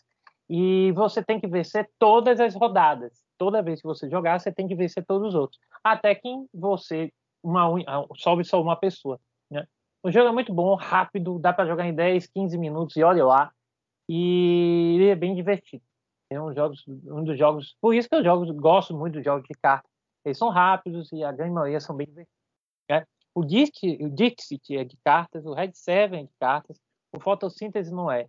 E 0.50 0.92
você 0.94 1.24
tem 1.24 1.40
que 1.40 1.48
vencer 1.48 1.90
todas 1.98 2.40
as 2.40 2.56
rodadas. 2.56 3.24
Toda 3.38 3.62
vez 3.62 3.82
que 3.82 3.88
você 3.88 4.10
jogar, 4.10 4.40
você 4.40 4.52
tem 4.52 4.68
que 4.68 4.76
vencer 4.76 5.06
todos 5.06 5.30
os 5.30 5.36
outros. 5.36 5.60
Até 5.84 6.14
que 6.16 6.30
você 6.54 7.12
uma, 7.44 7.68
sobe 8.16 8.44
só 8.44 8.62
uma 8.62 8.76
pessoa. 8.76 9.20
Né? 9.50 9.66
O 10.02 10.12
jogo 10.12 10.30
é 10.30 10.32
muito 10.32 10.54
bom, 10.54 10.76
rápido, 10.76 11.40
dá 11.40 11.54
para 11.54 11.68
jogar 11.68 11.88
em 11.88 11.94
10, 11.94 12.28
15 12.28 12.58
minutos 12.58 12.96
e 12.96 13.04
olha 13.04 13.26
lá. 13.26 13.52
E 14.10 14.96
ele 14.96 15.08
é 15.10 15.16
bem 15.16 15.34
divertido. 15.36 15.84
É 16.30 16.42
um, 16.42 16.54
jogos, 16.54 16.84
um 16.88 17.24
dos 17.24 17.38
jogos. 17.38 17.76
Por 17.80 17.94
isso 17.94 18.10
que 18.10 18.16
eu 18.16 18.24
jogo, 18.24 18.52
gosto 18.54 18.96
muito 18.96 19.14
dos 19.14 19.24
jogos 19.24 19.48
de 19.48 19.54
carta. 19.62 19.88
Eles 20.26 20.38
são 20.38 20.50
rápidos 20.50 21.12
e 21.12 21.24
a 21.24 21.32
grande 21.32 21.54
maioria 21.54 21.80
são 21.80 21.96
bem 21.96 22.08
divertidos. 22.08 22.40
Né? 22.90 23.06
O, 23.36 23.44
Dixit, 23.44 24.04
o 24.04 24.10
Dixit 24.10 24.78
é 24.78 24.84
de 24.84 24.98
cartas, 25.04 25.46
o 25.46 25.54
Red 25.54 25.72
Seven 25.74 26.22
é 26.22 26.24
de 26.24 26.34
cartas, 26.40 26.80
o 27.16 27.20
Fotossíntese 27.20 27.94
não 27.94 28.12
é. 28.12 28.28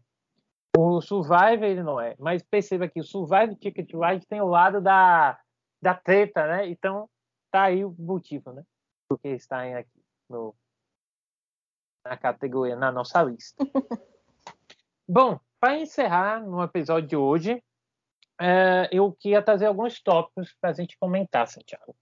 O 0.76 1.00
Survivor 1.00 1.64
ele 1.64 1.82
não 1.82 2.00
é. 2.00 2.16
Mas 2.18 2.42
perceba 2.42 2.88
que 2.88 3.00
o 3.00 3.04
Survivor 3.04 3.54
Ticket 3.56 3.90
Ride 3.92 4.26
tem 4.26 4.40
o 4.40 4.48
lado 4.48 4.80
da, 4.80 5.38
da 5.80 5.94
treta, 5.94 6.46
né? 6.46 6.68
Então 6.68 7.08
tá 7.50 7.64
aí 7.64 7.84
o 7.84 7.94
motivo, 7.96 8.52
né? 8.52 8.64
Porque 9.08 9.28
está 9.28 9.62
aqui 9.78 10.02
no, 10.28 10.54
na 12.04 12.16
categoria, 12.16 12.74
na 12.74 12.90
nossa 12.90 13.22
lista. 13.22 13.64
Bom, 15.08 15.38
para 15.60 15.78
encerrar 15.78 16.40
no 16.40 16.62
episódio 16.62 17.08
de 17.08 17.16
hoje, 17.16 17.62
é, 18.40 18.88
eu 18.92 19.12
queria 19.12 19.42
trazer 19.42 19.66
alguns 19.66 20.00
tópicos 20.00 20.54
para 20.60 20.70
a 20.70 20.72
gente 20.72 20.96
comentar, 20.98 21.46
Santiago. 21.46 21.94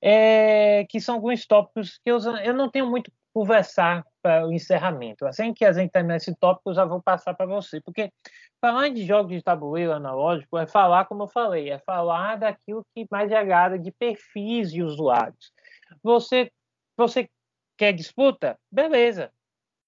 É, 0.00 0.84
que 0.88 1.00
são 1.00 1.16
alguns 1.16 1.44
tópicos 1.46 1.98
que 1.98 2.10
eu, 2.10 2.18
eu 2.44 2.54
não 2.54 2.70
tenho 2.70 2.88
muito 2.88 3.10
conversar 3.32 4.04
para 4.22 4.46
o 4.46 4.52
encerramento. 4.52 5.26
Assim 5.26 5.52
que 5.52 5.64
a 5.64 5.72
gente 5.72 5.90
terminar 5.90 6.16
esse 6.16 6.34
tópico, 6.34 6.70
eu 6.70 6.74
já 6.74 6.84
vou 6.84 7.02
passar 7.02 7.34
para 7.34 7.46
você, 7.46 7.80
porque 7.80 8.12
falar 8.60 8.88
de 8.88 9.04
jogos 9.06 9.32
de 9.32 9.42
tabuleiro 9.42 9.92
analógico 9.92 10.58
é 10.58 10.66
falar, 10.66 11.04
como 11.04 11.24
eu 11.24 11.28
falei, 11.28 11.70
é 11.70 11.78
falar 11.78 12.36
daquilo 12.36 12.84
que 12.94 13.06
mais 13.10 13.30
agrada 13.32 13.78
de 13.78 13.92
perfis 13.92 14.72
de 14.72 14.82
usuários. 14.82 15.52
Você, 16.02 16.50
você 16.96 17.28
quer 17.76 17.92
disputa? 17.92 18.58
Beleza. 18.70 19.32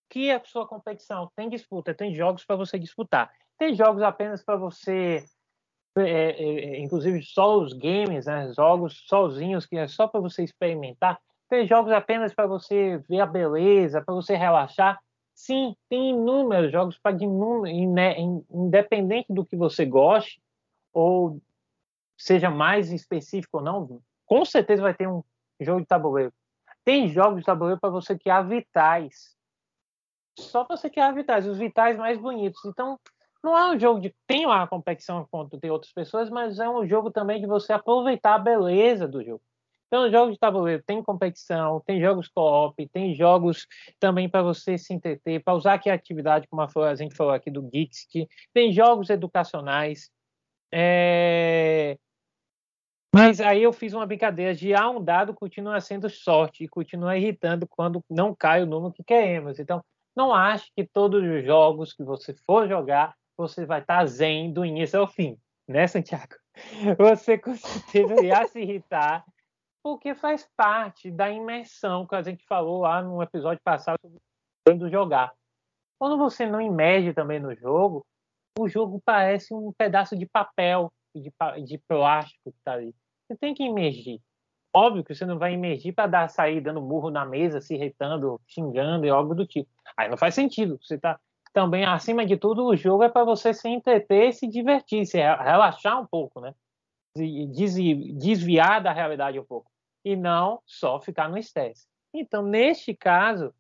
Que 0.08 0.30
a 0.30 0.42
sua 0.44 0.66
competição? 0.66 1.30
Tem 1.36 1.48
disputa, 1.48 1.94
tem 1.94 2.14
jogos 2.14 2.44
para 2.44 2.56
você 2.56 2.78
disputar. 2.78 3.30
Tem 3.58 3.74
jogos 3.74 4.02
apenas 4.02 4.42
para 4.42 4.56
você 4.56 5.24
é, 5.96 6.02
é, 6.02 6.42
é, 6.42 6.80
inclusive 6.80 7.22
só 7.22 7.58
os 7.58 7.72
games, 7.72 8.26
né, 8.26 8.52
jogos 8.54 9.04
sozinhos 9.06 9.66
que 9.66 9.76
é 9.76 9.88
só 9.88 10.06
para 10.06 10.20
você 10.20 10.42
experimentar. 10.42 11.18
Tem 11.48 11.66
jogos 11.66 11.92
apenas 11.92 12.32
para 12.32 12.46
você 12.46 12.98
ver 13.08 13.20
a 13.20 13.26
beleza, 13.26 14.00
para 14.00 14.14
você 14.14 14.36
relaxar. 14.36 15.00
Sim, 15.34 15.74
tem 15.88 16.10
inúmeros 16.10 16.70
jogos 16.70 16.98
para 16.98 17.16
independente 18.50 19.32
do 19.32 19.44
que 19.44 19.56
você 19.56 19.84
goste 19.84 20.40
ou 20.92 21.40
seja 22.16 22.50
mais 22.50 22.92
específico 22.92 23.58
ou 23.58 23.62
não, 23.62 24.02
com 24.26 24.44
certeza 24.44 24.82
vai 24.82 24.94
ter 24.94 25.08
um 25.08 25.24
jogo 25.58 25.80
de 25.80 25.86
tabuleiro. 25.86 26.32
Tem 26.84 27.08
jogos 27.08 27.40
de 27.40 27.46
tabuleiro 27.46 27.80
para 27.80 27.90
você 27.90 28.18
criar 28.18 28.42
vitais. 28.42 29.34
Só 30.38 30.64
para 30.64 30.76
você 30.76 30.88
criar 30.88 31.12
vitais, 31.12 31.46
os 31.46 31.58
vitais 31.58 31.96
mais 31.96 32.18
bonitos. 32.18 32.64
Então, 32.64 32.98
não 33.42 33.56
é 33.56 33.70
um 33.74 33.78
jogo 33.78 34.00
de 34.00 34.14
tem 34.26 34.44
uma 34.46 34.66
competição 34.66 35.26
contra 35.30 35.58
tem 35.58 35.70
outras 35.70 35.92
pessoas, 35.92 36.28
mas 36.30 36.58
é 36.58 36.68
um 36.68 36.86
jogo 36.86 37.10
também 37.10 37.40
de 37.40 37.46
você 37.46 37.72
aproveitar 37.72 38.34
a 38.34 38.38
beleza 38.38 39.08
do 39.08 39.24
jogo. 39.24 39.42
Então, 39.90 40.08
jogos 40.08 40.34
de 40.34 40.38
tabuleiro 40.38 40.82
tem 40.86 41.02
competição, 41.02 41.80
tem 41.84 42.00
jogos 42.00 42.28
co-op, 42.28 42.88
tem 42.90 43.12
jogos 43.12 43.66
também 43.98 44.28
para 44.28 44.40
você 44.40 44.78
se 44.78 44.94
entreter, 44.94 45.42
para 45.42 45.54
usar 45.54 45.74
a 45.74 45.78
criatividade, 45.80 46.46
como 46.46 46.62
a 46.62 46.94
gente 46.94 47.16
falou 47.16 47.32
aqui 47.32 47.50
do 47.50 47.62
Geeks, 47.62 48.06
tem 48.54 48.72
jogos 48.72 49.10
educacionais. 49.10 50.08
É... 50.72 51.98
Mas 53.12 53.40
aí 53.40 53.64
eu 53.64 53.72
fiz 53.72 53.92
uma 53.92 54.06
brincadeira 54.06 54.54
de 54.54 54.72
ah, 54.72 54.88
um 54.88 55.02
dado 55.02 55.34
continua 55.34 55.80
sendo 55.80 56.08
sorte 56.08 56.62
e 56.62 56.68
continua 56.68 57.18
irritando 57.18 57.66
quando 57.66 58.00
não 58.08 58.32
cai 58.32 58.62
o 58.62 58.66
número 58.66 58.94
que 58.94 59.02
queremos. 59.02 59.58
Então, 59.58 59.82
não 60.14 60.32
ache 60.32 60.70
que 60.76 60.86
todos 60.86 61.20
os 61.20 61.44
jogos 61.44 61.92
que 61.92 62.04
você 62.04 62.32
for 62.46 62.68
jogar, 62.68 63.16
você 63.40 63.64
vai 63.64 63.80
estar 63.80 64.04
zen 64.06 64.52
do 64.52 64.64
início 64.64 65.00
ao 65.00 65.06
fim, 65.06 65.38
né, 65.66 65.86
Santiago? 65.86 66.34
Você 66.98 67.38
com 67.38 67.54
certeza 67.54 68.46
se 68.48 68.60
irritar 68.60 69.24
porque 69.82 70.14
faz 70.14 70.46
parte 70.54 71.10
da 71.10 71.30
imersão 71.30 72.06
que 72.06 72.14
a 72.14 72.20
gente 72.20 72.44
falou 72.44 72.82
lá 72.82 73.00
no 73.00 73.22
episódio 73.22 73.62
passado 73.64 73.98
sobre 74.68 74.90
jogar. 74.90 75.32
Quando 75.98 76.18
você 76.18 76.44
não 76.44 76.60
imerge 76.60 77.14
também 77.14 77.40
no 77.40 77.54
jogo, 77.54 78.04
o 78.58 78.68
jogo 78.68 79.00
parece 79.02 79.54
um 79.54 79.72
pedaço 79.72 80.14
de 80.16 80.26
papel 80.26 80.92
de, 81.14 81.32
de 81.64 81.78
plástico 81.78 82.52
que 82.52 82.58
está 82.58 82.74
ali. 82.74 82.94
Você 83.26 83.38
tem 83.38 83.54
que 83.54 83.62
imergir. 83.62 84.20
Óbvio 84.74 85.02
que 85.02 85.14
você 85.14 85.24
não 85.24 85.38
vai 85.38 85.54
imergir 85.54 85.94
para 85.94 86.06
dar 86.06 86.28
sair 86.28 86.60
dando 86.60 86.80
burro 86.80 87.10
na 87.10 87.24
mesa, 87.24 87.60
se 87.60 87.74
irritando, 87.74 88.38
xingando 88.46 89.06
e 89.06 89.08
algo 89.08 89.34
do 89.34 89.46
tipo. 89.46 89.70
Aí 89.96 90.10
não 90.10 90.18
faz 90.18 90.34
sentido. 90.34 90.78
Você 90.82 90.96
está 90.96 91.18
também, 91.52 91.84
acima 91.84 92.24
de 92.24 92.36
tudo, 92.36 92.64
o 92.66 92.76
jogo 92.76 93.02
é 93.02 93.08
para 93.08 93.24
você 93.24 93.52
se 93.52 93.68
entreter 93.68 94.28
e 94.28 94.32
se 94.32 94.46
divertir, 94.46 95.04
se 95.06 95.18
relaxar 95.18 96.00
um 96.00 96.06
pouco, 96.06 96.40
né? 96.40 96.54
Desviar 97.16 98.80
da 98.80 98.92
realidade 98.92 99.38
um 99.38 99.44
pouco 99.44 99.70
e 100.04 100.16
não 100.16 100.62
só 100.64 101.00
ficar 101.00 101.28
no 101.28 101.36
estresse. 101.36 101.86
Então, 102.14 102.42
neste 102.42 102.94
caso, 102.94 103.52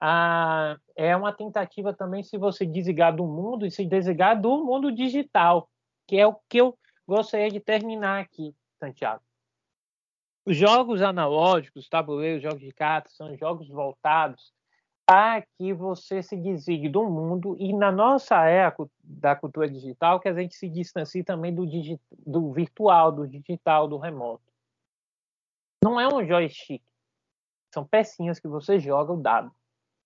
a, 0.00 0.76
é 0.96 1.14
uma 1.14 1.32
tentativa 1.32 1.92
também 1.92 2.22
se 2.22 2.36
você 2.36 2.66
desligar 2.66 3.14
do 3.14 3.26
mundo 3.26 3.66
e 3.66 3.70
se 3.70 3.84
desligar 3.84 4.40
do 4.40 4.64
mundo 4.64 4.90
digital, 4.90 5.68
que 6.06 6.16
é 6.18 6.26
o 6.26 6.34
que 6.48 6.58
eu 6.58 6.76
gostaria 7.06 7.48
de 7.48 7.60
terminar 7.60 8.20
aqui, 8.20 8.54
Santiago. 8.78 9.22
Os 10.44 10.56
jogos 10.56 11.02
analógicos, 11.02 11.88
tabuleiros, 11.88 12.42
jogos 12.42 12.60
de 12.60 12.72
cartas, 12.72 13.14
são 13.14 13.36
jogos 13.36 13.68
voltados 13.68 14.52
para 15.10 15.42
que 15.58 15.74
você 15.74 16.22
se 16.22 16.36
desligue 16.36 16.88
do 16.88 17.02
mundo 17.02 17.56
e 17.58 17.72
na 17.72 17.90
nossa 17.90 18.44
era 18.44 18.72
da 19.02 19.34
cultura 19.34 19.68
digital 19.68 20.20
que 20.20 20.28
a 20.28 20.32
gente 20.32 20.54
se 20.54 20.68
distancie 20.68 21.24
também 21.24 21.52
do, 21.52 21.66
do 22.24 22.52
virtual, 22.52 23.10
do 23.10 23.26
digital, 23.26 23.88
do 23.88 23.98
remoto. 23.98 24.44
Não 25.82 25.98
é 25.98 26.06
um 26.06 26.24
joystick. 26.24 26.80
São 27.74 27.84
pecinhas 27.84 28.38
que 28.38 28.46
você 28.46 28.78
joga 28.78 29.12
o 29.12 29.20
dado. 29.20 29.50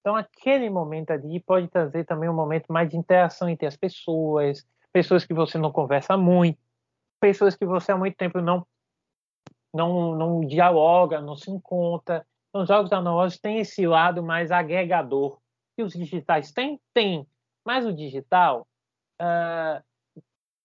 Então, 0.00 0.16
aquele 0.16 0.70
momento 0.70 1.10
ali 1.10 1.38
pode 1.38 1.68
trazer 1.68 2.06
também 2.06 2.30
um 2.30 2.34
momento 2.34 2.72
mais 2.72 2.88
de 2.88 2.96
interação 2.96 3.46
entre 3.46 3.66
as 3.66 3.76
pessoas, 3.76 4.66
pessoas 4.90 5.26
que 5.26 5.34
você 5.34 5.58
não 5.58 5.70
conversa 5.70 6.16
muito, 6.16 6.58
pessoas 7.20 7.54
que 7.54 7.66
você 7.66 7.92
há 7.92 7.96
muito 7.98 8.16
tempo 8.16 8.40
não 8.40 8.66
não, 9.70 10.16
não 10.16 10.40
dialoga, 10.40 11.20
não 11.20 11.36
se 11.36 11.50
encontra. 11.50 12.26
Então, 12.54 12.62
os 12.62 12.68
jogos 12.68 12.92
analógicos 12.92 13.40
têm 13.40 13.58
esse 13.58 13.84
lado 13.84 14.22
mais 14.22 14.52
agregador. 14.52 15.40
E 15.76 15.82
os 15.82 15.92
digitais 15.92 16.52
têm? 16.52 16.80
Tem. 16.92 17.26
Mas 17.64 17.84
o 17.84 17.92
digital, 17.92 18.64
uh, 19.20 19.82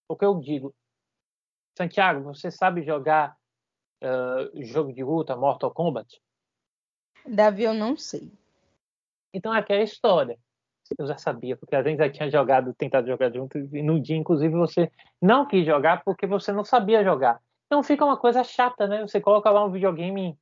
o 0.08 0.16
que 0.16 0.24
eu 0.24 0.40
digo, 0.40 0.72
Santiago, 1.76 2.22
você 2.22 2.52
sabe 2.52 2.84
jogar 2.84 3.36
uh, 4.04 4.64
jogo 4.64 4.94
de 4.94 5.04
luta, 5.04 5.36
Mortal 5.36 5.72
Kombat? 5.72 6.22
Davi, 7.26 7.64
eu 7.64 7.74
não 7.74 7.98
sei. 7.98 8.32
Então, 9.34 9.52
aquela 9.52 9.82
história. 9.82 10.38
Eu 10.96 11.08
já 11.08 11.18
sabia, 11.18 11.58
porque 11.58 11.76
a 11.76 11.82
gente 11.82 11.98
já 11.98 12.10
tinha 12.12 12.30
jogado, 12.30 12.72
tentado 12.76 13.08
jogar 13.08 13.34
junto, 13.34 13.58
e 13.58 13.82
no 13.82 14.00
dia, 14.00 14.16
inclusive, 14.16 14.54
você 14.54 14.92
não 15.20 15.48
quis 15.48 15.66
jogar 15.66 16.04
porque 16.04 16.28
você 16.28 16.52
não 16.52 16.64
sabia 16.64 17.04
jogar. 17.04 17.42
Então 17.66 17.84
fica 17.84 18.04
uma 18.04 18.18
coisa 18.18 18.44
chata, 18.44 18.88
né? 18.88 19.02
Você 19.02 19.22
coloca 19.22 19.52
lá 19.52 19.64
um 19.64 19.72
videogame, 19.72 20.36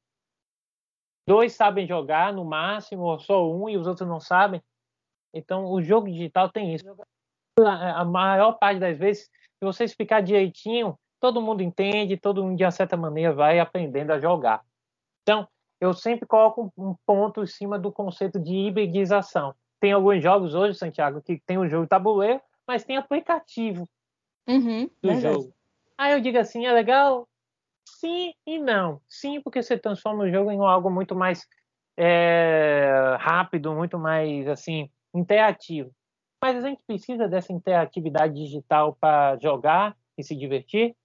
dois 1.27 1.53
sabem 1.53 1.85
jogar 1.85 2.33
no 2.33 2.45
máximo, 2.45 3.03
ou 3.03 3.19
só 3.19 3.51
um, 3.51 3.67
e 3.67 3.77
os 3.77 3.85
outros 3.85 4.07
não 4.07 4.19
sabem. 4.19 4.61
Então 5.33 5.65
o 5.65 5.81
jogo 5.81 6.07
digital 6.07 6.49
tem 6.49 6.73
isso. 6.73 6.85
A 7.59 8.05
maior 8.05 8.53
parte 8.53 8.79
das 8.79 8.97
vezes, 8.97 9.23
se 9.23 9.65
você 9.65 9.83
explicar 9.83 10.21
direitinho, 10.21 10.97
todo 11.19 11.41
mundo 11.41 11.61
entende, 11.61 12.15
todo 12.15 12.43
mundo 12.43 12.57
de 12.57 12.71
certa 12.71 12.95
maneira 12.95 13.33
vai 13.33 13.59
aprendendo 13.59 14.11
a 14.11 14.19
jogar. 14.19 14.63
Então, 15.23 15.47
eu 15.81 15.93
sempre 15.93 16.25
coloco 16.25 16.71
um 16.77 16.95
ponto 17.05 17.43
em 17.43 17.47
cima 17.47 17.77
do 17.77 17.91
conceito 17.91 18.39
de 18.39 18.53
hibridização. 18.53 19.53
Tem 19.79 19.91
alguns 19.91 20.21
jogos 20.21 20.55
hoje, 20.55 20.77
Santiago, 20.77 21.21
que 21.21 21.39
tem 21.45 21.57
o 21.57 21.67
jogo 21.67 21.87
tabuleiro, 21.87 22.41
mas 22.67 22.83
tem 22.83 22.97
aplicativo 22.97 23.87
uhum, 24.47 24.85
do 25.01 25.09
verdade. 25.09 25.21
jogo. 25.21 25.53
Aí 25.97 26.13
eu 26.13 26.21
digo 26.21 26.37
assim, 26.37 26.65
é 26.65 26.71
legal? 26.71 27.27
Sim 27.99 28.31
e 28.45 28.59
não. 28.59 29.01
Sim, 29.09 29.41
porque 29.41 29.61
você 29.61 29.77
transforma 29.77 30.23
o 30.23 30.29
jogo 30.29 30.51
em 30.51 30.59
algo 30.59 30.89
muito 30.89 31.15
mais 31.15 31.47
é, 31.97 33.17
rápido, 33.19 33.73
muito 33.73 33.97
mais 33.97 34.47
assim 34.47 34.89
interativo. 35.13 35.91
Mas 36.41 36.63
a 36.63 36.67
gente 36.67 36.83
precisa 36.85 37.27
dessa 37.27 37.51
interatividade 37.51 38.35
digital 38.35 38.95
para 38.99 39.37
jogar 39.37 39.97
e 40.17 40.23
se 40.23 40.35
divertir? 40.35 40.95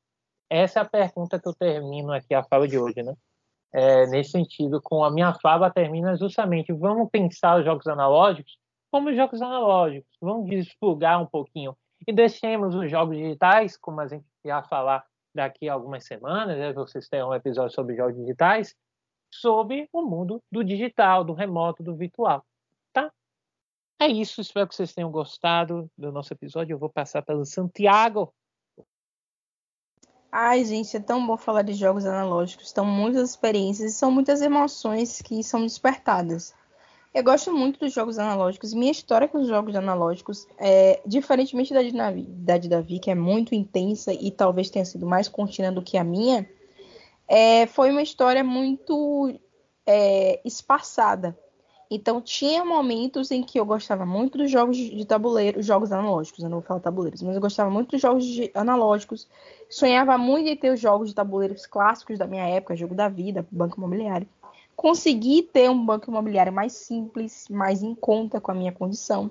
Essa 0.51 0.81
é 0.81 0.83
a 0.83 0.89
pergunta 0.89 1.41
que 1.41 1.49
eu 1.49 1.55
termino 1.55 2.13
aqui 2.13 2.35
a 2.35 2.45
fala 2.45 2.69
de 2.69 2.79
hoje, 2.79 3.03
né? 3.03 3.15
É, 3.73 4.07
nesse 4.09 4.33
sentido, 4.33 4.81
com 4.83 5.03
a 5.03 5.11
minha 5.11 5.33
fala 5.41 5.71
termina 5.71 6.15
justamente, 6.15 6.75
vamos 6.75 7.09
pensar 7.11 7.59
os 7.59 7.65
jogos 7.65 7.87
analógicos 7.87 8.59
como 8.93 9.15
jogos 9.15 9.41
analógicos, 9.41 10.11
vamos 10.21 10.51
desplugar 10.51 11.21
um 11.23 11.27
pouquinho 11.27 11.75
e 12.07 12.13
deixemos 12.13 12.75
os 12.75 12.91
jogos 12.91 13.17
digitais, 13.17 13.75
como 13.79 14.03
a 14.03 14.07
gente 14.07 14.27
vai 14.45 14.63
falar 14.69 15.03
daqui 15.35 15.69
a 15.69 15.75
algumas 15.75 16.05
semanas, 16.05 16.59
né? 16.59 16.73
vocês 16.73 17.09
terão 17.09 17.31
um 17.31 17.35
episódio 17.35 17.75
sobre 17.75 17.97
jogos 17.97 18.17
digitais, 18.17 18.75
sobre 19.31 19.89
o 19.93 20.03
mundo 20.03 20.43
do 20.51 20.63
digital, 20.63 21.25
do 21.25 21.33
remoto, 21.33 21.83
do 21.83 21.97
virtual, 21.97 22.45
tá? 22.93 23.11
É 23.99 24.07
isso, 24.07 24.41
espero 24.41 24.69
que 24.69 24.75
vocês 24.75 24.93
tenham 24.93 25.11
gostado 25.11 25.91
do 25.97 26.13
nosso 26.13 26.33
episódio. 26.33 26.75
Eu 26.75 26.79
vou 26.79 26.91
passar 26.91 27.23
pelo 27.23 27.45
Santiago. 27.45 28.33
Ai, 30.31 30.65
gente, 30.65 30.97
é 30.97 31.01
tão 31.01 31.27
bom 31.27 31.37
falar 31.37 31.63
de 31.63 31.75
jogos 31.75 32.07
analógicos. 32.07 32.71
São 32.71 32.85
muitas 32.85 33.31
experiências 33.31 33.93
e 33.93 33.95
são 33.95 34.11
muitas 34.11 34.41
emoções 34.41 35.21
que 35.21 35.43
são 35.45 35.63
despertadas. 35.63 36.55
Eu 37.15 37.23
gosto 37.23 37.53
muito 37.53 37.79
dos 37.79 37.93
jogos 37.93 38.19
analógicos. 38.19 38.73
Minha 38.73 38.91
história 38.91 39.29
com 39.29 39.39
os 39.39 39.47
jogos 39.47 39.77
analógicos 39.77 40.47
é 40.57 40.99
diferentemente 41.05 41.75
da 41.75 41.83
de, 41.83 41.93
da 42.23 42.57
de 42.57 42.69
Davi, 42.71 42.99
que 42.99 43.11
é 43.11 43.15
muito 43.15 43.55
intensa 43.55 44.15
e 44.15 44.31
talvez 44.31 44.71
tenha 44.71 44.85
sido 44.85 45.07
mais 45.07 45.29
contínua 45.29 45.71
do 45.71 45.83
que 45.83 45.99
a 45.99 46.05
minha. 46.05 46.49
É, 47.29 47.67
foi 47.67 47.91
uma 47.91 48.01
história 48.01 48.43
muito 48.43 49.39
é, 49.87 50.41
espaçada. 50.43 51.39
Então 51.91 52.23
tinha 52.23 52.65
momentos 52.65 53.31
em 53.31 53.43
que 53.43 53.61
eu 53.61 53.67
gostava 53.67 54.07
muito 54.07 54.39
dos 54.39 54.51
jogos 54.51 54.79
de 54.79 55.05
tabuleiro, 55.05 55.61
jogos 55.61 55.93
analógicos, 55.93 56.43
eu 56.43 56.49
não 56.49 56.61
vou 56.61 56.67
falar 56.67 56.81
tabuleiros, 56.81 57.21
mas 57.21 57.35
eu 57.35 57.41
gostava 57.43 57.69
muito 57.69 57.91
dos 57.91 58.01
jogos 58.01 58.25
analógicos. 58.55 59.29
Sonhava 59.69 60.17
muito 60.17 60.49
em 60.49 60.57
ter 60.57 60.73
os 60.73 60.81
jogos 60.81 61.11
de 61.11 61.15
tabuleiros 61.15 61.67
clássicos 61.67 62.19
da 62.19 62.27
minha 62.27 62.49
época, 62.49 62.75
jogo 62.75 62.95
da 62.95 63.11
vida, 63.11 63.47
banco 63.51 63.77
imobiliário 63.77 64.27
consegui 64.77 65.43
ter 65.43 65.71
um 65.71 65.85
banco 65.85 66.11
imobiliário 66.11 66.53
mais 66.53 66.73
simples, 66.73 67.47
mais 67.49 67.83
em 67.83 67.95
conta 67.95 68.41
com 68.41 68.51
a 68.51 68.55
minha 68.55 68.73
condição. 68.73 69.31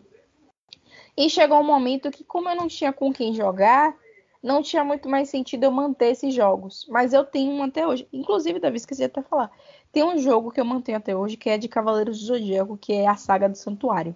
E 1.16 1.30
chegou 1.30 1.60
um 1.60 1.66
momento 1.66 2.12
que, 2.12 2.24
como 2.24 2.50
eu 2.50 2.56
não 2.56 2.68
tinha 2.68 2.94
com 2.94 3.12
quem 3.12 3.34
jogar, 3.34 3.96
não 4.42 4.62
tinha 4.62 4.84
muito 4.84 5.08
mais 5.10 5.30
sentido 5.30 5.64
eu 5.64 5.72
manter 5.72 6.12
esses 6.12 6.34
jogos. 6.34 6.88
Mas 6.90 7.14
eu 7.14 7.24
tenho 7.24 7.52
um 7.52 7.64
até 7.64 7.86
hoje. 7.86 8.08
Inclusive, 8.12 8.60
Davi, 8.60 8.78
esqueci 8.78 9.04
até 9.04 9.22
falar. 9.22 9.52
Tem 9.92 10.04
um 10.04 10.18
jogo 10.18 10.52
que 10.52 10.60
eu 10.60 10.66
mantenho 10.66 10.98
até 10.98 11.16
hoje, 11.16 11.38
que 11.38 11.50
é 11.50 11.58
de 11.58 11.68
Cavaleiros 11.68 12.20
do 12.20 12.26
Zodíaco, 12.26 12.78
que 12.78 12.94
é 12.94 13.08
a 13.08 13.16
Saga 13.16 13.50
do 13.50 13.58
Santuário. 13.58 14.16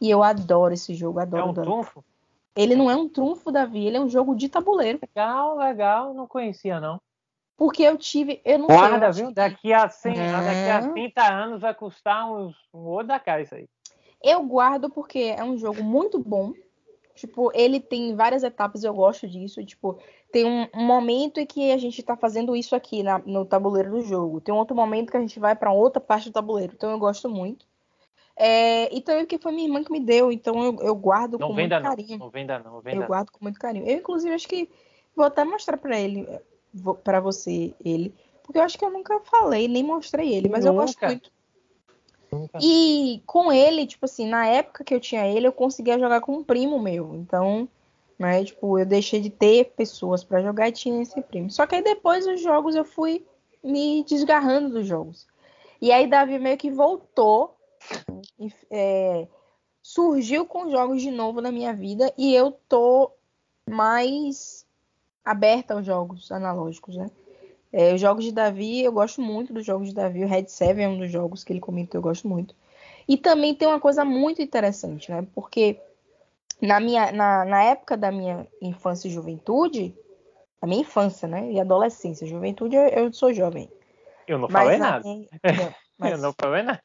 E 0.00 0.10
eu 0.10 0.22
adoro 0.22 0.74
esse 0.74 0.94
jogo, 0.94 1.20
adoro. 1.20 1.42
É 1.42 1.46
um 1.46 1.50
adoro. 1.50 1.70
trunfo? 1.70 2.04
Ele 2.54 2.74
não 2.74 2.90
é 2.90 2.96
um 2.96 3.08
trunfo, 3.08 3.52
Davi, 3.52 3.86
ele 3.86 3.98
é 3.98 4.00
um 4.00 4.08
jogo 4.08 4.34
de 4.34 4.48
tabuleiro. 4.48 4.98
Legal, 5.02 5.58
legal, 5.58 6.14
não 6.14 6.26
conhecia 6.26 6.80
não. 6.80 7.00
Porque 7.56 7.82
eu 7.82 7.96
tive. 7.96 8.40
Eu 8.44 8.58
não 8.58 8.66
Guarda, 8.66 9.12
sei, 9.12 9.24
viu? 9.24 9.32
Daqui 9.32 9.72
a, 9.72 9.88
100, 9.88 10.14
daqui 10.14 10.70
a 10.70 10.92
30 10.92 11.32
anos 11.32 11.60
vai 11.60 11.74
custar 11.74 12.30
uns, 12.30 12.54
um 12.72 12.86
olho 12.86 13.08
da 13.08 13.18
cara 13.18 13.42
isso 13.42 13.54
aí. 13.54 13.66
Eu 14.22 14.42
guardo 14.42 14.90
porque 14.90 15.34
é 15.36 15.42
um 15.42 15.56
jogo 15.56 15.82
muito 15.82 16.18
bom. 16.18 16.52
Tipo, 17.14 17.50
ele 17.54 17.80
tem 17.80 18.14
várias 18.14 18.42
etapas, 18.42 18.84
eu 18.84 18.92
gosto 18.92 19.26
disso. 19.26 19.64
Tipo, 19.64 19.98
tem 20.30 20.44
um, 20.44 20.68
um 20.74 20.84
momento 20.84 21.40
em 21.40 21.46
que 21.46 21.72
a 21.72 21.78
gente 21.78 22.02
tá 22.02 22.14
fazendo 22.14 22.54
isso 22.54 22.76
aqui 22.76 23.02
na, 23.02 23.18
no 23.20 23.46
tabuleiro 23.46 23.90
do 23.90 24.02
jogo. 24.02 24.38
Tem 24.38 24.54
um 24.54 24.58
outro 24.58 24.76
momento 24.76 25.10
que 25.10 25.16
a 25.16 25.20
gente 25.20 25.40
vai 25.40 25.56
para 25.56 25.72
outra 25.72 26.00
parte 26.00 26.28
do 26.28 26.34
tabuleiro. 26.34 26.74
Então 26.76 26.90
eu 26.90 26.98
gosto 26.98 27.26
muito. 27.30 27.66
É, 28.38 28.94
e 28.94 29.00
também 29.00 29.24
porque 29.24 29.38
foi 29.38 29.50
minha 29.50 29.66
irmã 29.66 29.82
que 29.82 29.90
me 29.90 29.98
deu, 29.98 30.30
então 30.30 30.62
eu, 30.62 30.76
eu 30.82 30.94
guardo 30.94 31.38
não 31.38 31.48
com 31.48 31.54
muito 31.54 31.70
não. 31.70 31.82
carinho. 31.82 32.18
Não 32.18 32.28
venda 32.28 32.58
não, 32.58 32.82
venda 32.82 33.02
Eu 33.02 33.06
guardo 33.06 33.30
com 33.30 33.42
muito 33.42 33.58
carinho. 33.58 33.86
Eu, 33.88 33.96
inclusive, 33.96 34.34
acho 34.34 34.46
que 34.46 34.68
vou 35.16 35.24
até 35.24 35.42
mostrar 35.42 35.78
para 35.78 35.98
ele 35.98 36.28
para 37.02 37.20
você 37.20 37.74
ele, 37.84 38.14
porque 38.42 38.58
eu 38.58 38.62
acho 38.62 38.78
que 38.78 38.84
eu 38.84 38.90
nunca 38.90 39.18
falei, 39.20 39.66
nem 39.68 39.82
mostrei 39.82 40.32
ele, 40.32 40.48
mas 40.48 40.64
nunca. 40.64 40.76
eu 40.76 40.80
gosto 40.80 41.04
muito. 41.04 41.32
Nunca. 42.30 42.58
E 42.60 43.22
com 43.26 43.52
ele, 43.52 43.86
tipo 43.86 44.04
assim, 44.04 44.26
na 44.26 44.46
época 44.46 44.84
que 44.84 44.94
eu 44.94 45.00
tinha 45.00 45.26
ele, 45.26 45.46
eu 45.46 45.52
conseguia 45.52 45.98
jogar 45.98 46.20
com 46.20 46.36
um 46.36 46.44
primo 46.44 46.78
meu. 46.78 47.14
Então, 47.14 47.68
né, 48.18 48.44
tipo, 48.44 48.78
eu 48.78 48.86
deixei 48.86 49.20
de 49.20 49.30
ter 49.30 49.72
pessoas 49.76 50.24
para 50.24 50.42
jogar 50.42 50.68
e 50.68 50.72
tinha 50.72 51.02
esse 51.02 51.20
primo. 51.22 51.50
Só 51.50 51.66
que 51.66 51.74
aí 51.74 51.82
depois 51.82 52.26
os 52.26 52.40
jogos 52.40 52.74
eu 52.74 52.84
fui 52.84 53.24
me 53.62 54.04
desgarrando 54.04 54.70
dos 54.70 54.86
jogos. 54.86 55.26
E 55.80 55.92
aí 55.92 56.06
Davi 56.06 56.38
meio 56.38 56.56
que 56.56 56.70
voltou, 56.70 57.56
é, 58.70 59.26
surgiu 59.82 60.46
com 60.46 60.70
jogos 60.70 61.02
de 61.02 61.10
novo 61.10 61.40
na 61.40 61.52
minha 61.52 61.72
vida 61.72 62.12
e 62.16 62.34
eu 62.34 62.52
tô 62.68 63.12
mais 63.68 64.65
aberta 65.26 65.74
aos 65.74 65.84
jogos 65.84 66.30
analógicos, 66.30 66.96
né? 66.96 67.10
É, 67.72 67.92
os 67.92 68.00
jogos 68.00 68.24
de 68.24 68.30
Davi, 68.30 68.84
eu 68.84 68.92
gosto 68.92 69.20
muito 69.20 69.52
dos 69.52 69.66
jogos 69.66 69.88
de 69.88 69.94
Davi. 69.94 70.24
O 70.24 70.28
Red 70.28 70.46
Seven 70.46 70.84
é 70.84 70.88
um 70.88 70.98
dos 70.98 71.10
jogos 71.10 71.42
que 71.42 71.52
ele 71.52 71.58
comentou, 71.58 71.98
eu 71.98 72.02
gosto 72.02 72.28
muito. 72.28 72.54
E 73.08 73.16
também 73.16 73.52
tem 73.52 73.66
uma 73.66 73.80
coisa 73.80 74.04
muito 74.04 74.40
interessante, 74.40 75.10
né? 75.10 75.26
Porque 75.34 75.80
na, 76.62 76.78
minha, 76.78 77.10
na, 77.10 77.44
na 77.44 77.62
época 77.64 77.96
da 77.96 78.12
minha 78.12 78.46
infância 78.62 79.08
e 79.08 79.10
juventude, 79.10 79.92
a 80.62 80.66
minha 80.66 80.82
infância, 80.82 81.26
né? 81.26 81.50
E 81.50 81.60
adolescência, 81.60 82.26
juventude, 82.26 82.76
eu, 82.76 82.86
eu 82.86 83.12
sou 83.12 83.32
jovem. 83.32 83.68
Eu 84.28 84.38
não 84.38 84.48
falei 84.48 84.78
nada. 84.78 85.04
Minha, 85.04 85.28
não, 85.42 85.74
mas, 85.98 86.12
eu 86.12 86.18
não 86.18 86.32
falei 86.40 86.62
nada. 86.62 86.82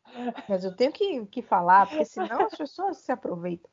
Mas 0.49 0.63
eu 0.63 0.75
tenho 0.75 0.91
que, 0.91 1.25
que 1.27 1.41
falar, 1.43 1.87
porque 1.87 2.05
senão 2.05 2.47
as 2.47 2.57
pessoas 2.57 2.97
se 2.97 3.11
aproveitam. 3.11 3.69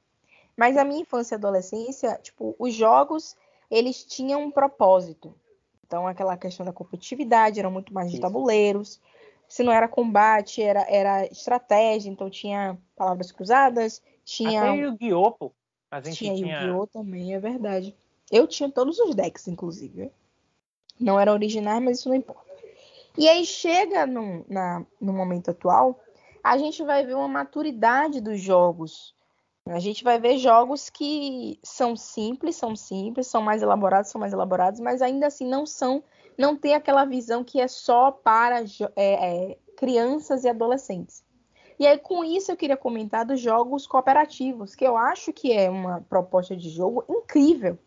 Mas 0.55 0.77
a 0.77 0.85
minha 0.85 1.01
infância 1.01 1.35
e 1.35 1.37
adolescência, 1.37 2.19
tipo, 2.23 2.55
os 2.59 2.75
jogos 2.75 3.35
eles 3.71 4.05
tinham 4.05 4.43
um 4.43 4.51
propósito. 4.51 5.35
Então, 5.87 6.07
aquela 6.07 6.37
questão 6.37 6.67
da 6.67 6.73
competitividade, 6.73 7.59
eram 7.59 7.71
muito 7.71 7.93
mais 7.93 8.11
de 8.11 8.21
tabuleiros. 8.21 9.01
Se 9.49 9.63
não 9.63 9.73
era 9.73 9.89
combate, 9.89 10.63
era, 10.63 10.87
era 10.89 11.27
estratégia, 11.27 12.11
então 12.11 12.29
tinha 12.29 12.79
palavras 12.95 13.33
cruzadas, 13.33 14.03
tinha. 14.25 14.61
Até 14.61 14.77
Yu-Gi-Oh! 14.77 15.31
Pô. 15.33 15.53
A 15.91 16.01
gente 16.03 16.17
tinha, 16.17 16.35
tinha... 16.35 16.61
Yu-Gi-Oh! 16.61 16.87
também, 16.87 17.35
é 17.35 17.41
verdade. 17.41 17.97
Eu 18.31 18.47
tinha 18.47 18.71
todos 18.71 18.99
os 18.99 19.15
decks, 19.15 19.49
inclusive. 19.49 20.11
Não 21.01 21.19
era 21.19 21.33
originais, 21.33 21.83
mas 21.83 21.99
isso 21.99 22.11
não 22.11 22.17
importa. 22.17 22.49
E 23.17 23.27
aí 23.29 23.45
chega 23.47 24.07
no, 24.07 24.45
na, 24.49 24.85
no 25.01 25.13
momento 25.13 25.51
atual, 25.51 25.99
a 26.45 26.59
gente 26.59 26.83
vai 26.83 27.05
ver 27.07 27.15
uma 27.15 27.29
maturidade 27.29 28.21
dos 28.21 28.41
jogos 28.41 29.15
a 29.71 29.79
gente 29.79 30.05
vai 30.05 30.19
ver 30.19 30.39
jogos 30.39 30.89
que 30.89 31.59
são 31.63 31.97
simples, 31.97 32.57
são 32.57 32.77
simples, 32.77 33.27
são 33.27 33.43
mais 33.43 33.63
elaborados, 33.63 34.11
são 34.11 34.21
mais 34.21 34.33
elaborados, 34.33 34.81
mas 34.81 35.03
ainda 35.03 35.27
assim 35.27 35.47
não 35.47 35.67
são, 35.67 36.03
não 36.37 36.57
tem 36.57 36.75
aquela 36.75 37.05
visão 37.05 37.43
que 37.43 37.61
é 37.61 37.69
só 37.69 38.11
para 38.11 38.63
é, 38.63 39.51
é, 39.53 39.59
crianças 39.77 40.45
e 40.45 40.49
adolescentes. 40.49 41.25
E 41.79 41.87
aí, 41.87 41.99
com 41.99 42.25
isso, 42.25 42.51
eu 42.51 42.57
queria 42.57 42.77
comentar 42.77 43.25
dos 43.25 43.41
jogos 43.41 43.87
cooperativos, 43.87 44.75
que 44.75 44.85
eu 44.85 44.97
acho 44.97 45.33
que 45.33 45.53
é 45.53 45.71
uma 45.71 46.01
proposta 46.09 46.57
de 46.57 46.69
jogo 46.69 47.05
incrível. 47.09 47.79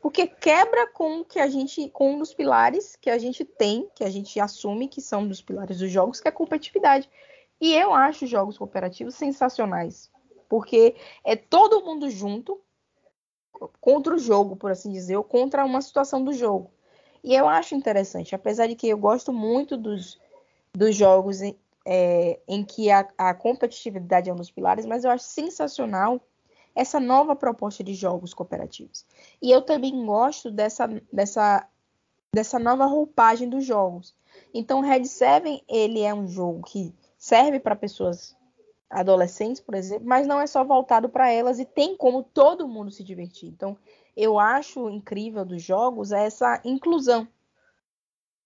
Porque 0.00 0.26
quebra 0.26 0.86
com 0.92 1.24
que 1.24 1.40
a 1.40 1.48
gente, 1.48 1.88
com 1.90 2.14
um 2.14 2.18
dos 2.18 2.32
pilares 2.32 2.94
que 2.94 3.10
a 3.10 3.18
gente 3.18 3.44
tem, 3.44 3.88
que 3.94 4.04
a 4.04 4.10
gente 4.10 4.38
assume 4.38 4.86
que 4.86 5.00
são 5.00 5.26
dos 5.26 5.42
pilares 5.42 5.78
dos 5.78 5.90
jogos, 5.90 6.20
que 6.20 6.28
é 6.28 6.30
a 6.30 6.32
competitividade. 6.32 7.10
E 7.60 7.74
eu 7.74 7.92
acho 7.92 8.26
jogos 8.26 8.56
cooperativos 8.56 9.14
sensacionais 9.14 10.10
porque 10.48 10.96
é 11.24 11.36
todo 11.36 11.84
mundo 11.84 12.10
junto 12.10 12.60
contra 13.80 14.14
o 14.14 14.18
jogo, 14.18 14.56
por 14.56 14.70
assim 14.70 14.92
dizer, 14.92 15.16
ou 15.16 15.24
contra 15.24 15.64
uma 15.64 15.80
situação 15.80 16.22
do 16.22 16.32
jogo. 16.32 16.70
E 17.24 17.34
eu 17.34 17.48
acho 17.48 17.74
interessante, 17.74 18.34
apesar 18.34 18.66
de 18.66 18.76
que 18.76 18.88
eu 18.88 18.98
gosto 18.98 19.32
muito 19.32 19.76
dos, 19.76 20.18
dos 20.72 20.94
jogos 20.94 21.40
é, 21.84 22.38
em 22.46 22.62
que 22.62 22.90
a, 22.90 23.08
a 23.16 23.34
competitividade 23.34 24.28
é 24.28 24.32
um 24.32 24.36
dos 24.36 24.50
pilares, 24.50 24.86
mas 24.86 25.04
eu 25.04 25.10
acho 25.10 25.24
sensacional 25.24 26.20
essa 26.74 27.00
nova 27.00 27.34
proposta 27.34 27.82
de 27.82 27.94
jogos 27.94 28.34
cooperativos. 28.34 29.06
E 29.40 29.50
eu 29.50 29.62
também 29.62 30.04
gosto 30.04 30.50
dessa, 30.50 30.86
dessa, 31.10 31.66
dessa 32.32 32.58
nova 32.58 32.84
roupagem 32.84 33.48
dos 33.48 33.64
jogos. 33.64 34.14
Então, 34.52 34.80
Red 34.80 35.06
Seven 35.06 35.62
ele 35.66 36.02
é 36.02 36.14
um 36.14 36.28
jogo 36.28 36.62
que 36.62 36.94
serve 37.16 37.58
para 37.58 37.74
pessoas 37.74 38.35
adolescentes, 38.88 39.60
por 39.60 39.74
exemplo, 39.74 40.06
mas 40.06 40.26
não 40.26 40.40
é 40.40 40.46
só 40.46 40.64
voltado 40.64 41.08
para 41.08 41.30
elas 41.30 41.58
e 41.58 41.64
tem 41.64 41.96
como 41.96 42.22
todo 42.22 42.68
mundo 42.68 42.90
se 42.90 43.02
divertir. 43.02 43.48
Então, 43.48 43.76
eu 44.16 44.38
acho 44.38 44.88
incrível 44.88 45.44
dos 45.44 45.62
jogos 45.62 46.12
essa 46.12 46.60
inclusão. 46.64 47.28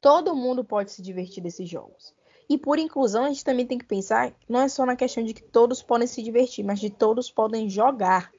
Todo 0.01 0.35
mundo 0.35 0.65
pode 0.65 0.91
se 0.91 1.03
divertir 1.03 1.43
desses 1.43 1.69
jogos. 1.69 2.15
E 2.49 2.59
por 2.59 2.79
inclusão, 2.79 3.25
a 3.25 3.29
gente 3.29 3.45
também 3.45 3.67
tem 3.67 3.79
que 3.79 3.85
pensar, 3.85 4.35
não 4.49 4.61
é 4.61 4.69
só 4.69 4.85
na 4.85 4.97
questão 4.97 5.23
de 5.23 5.33
que 5.33 5.43
todos 5.43 5.83
podem 5.83 6.09
se 6.09 6.21
divertir, 6.21 6.65
mas 6.65 6.81
de 6.81 6.91
todos 6.91 7.31
podem 7.31 7.69
jogar. 7.69 8.33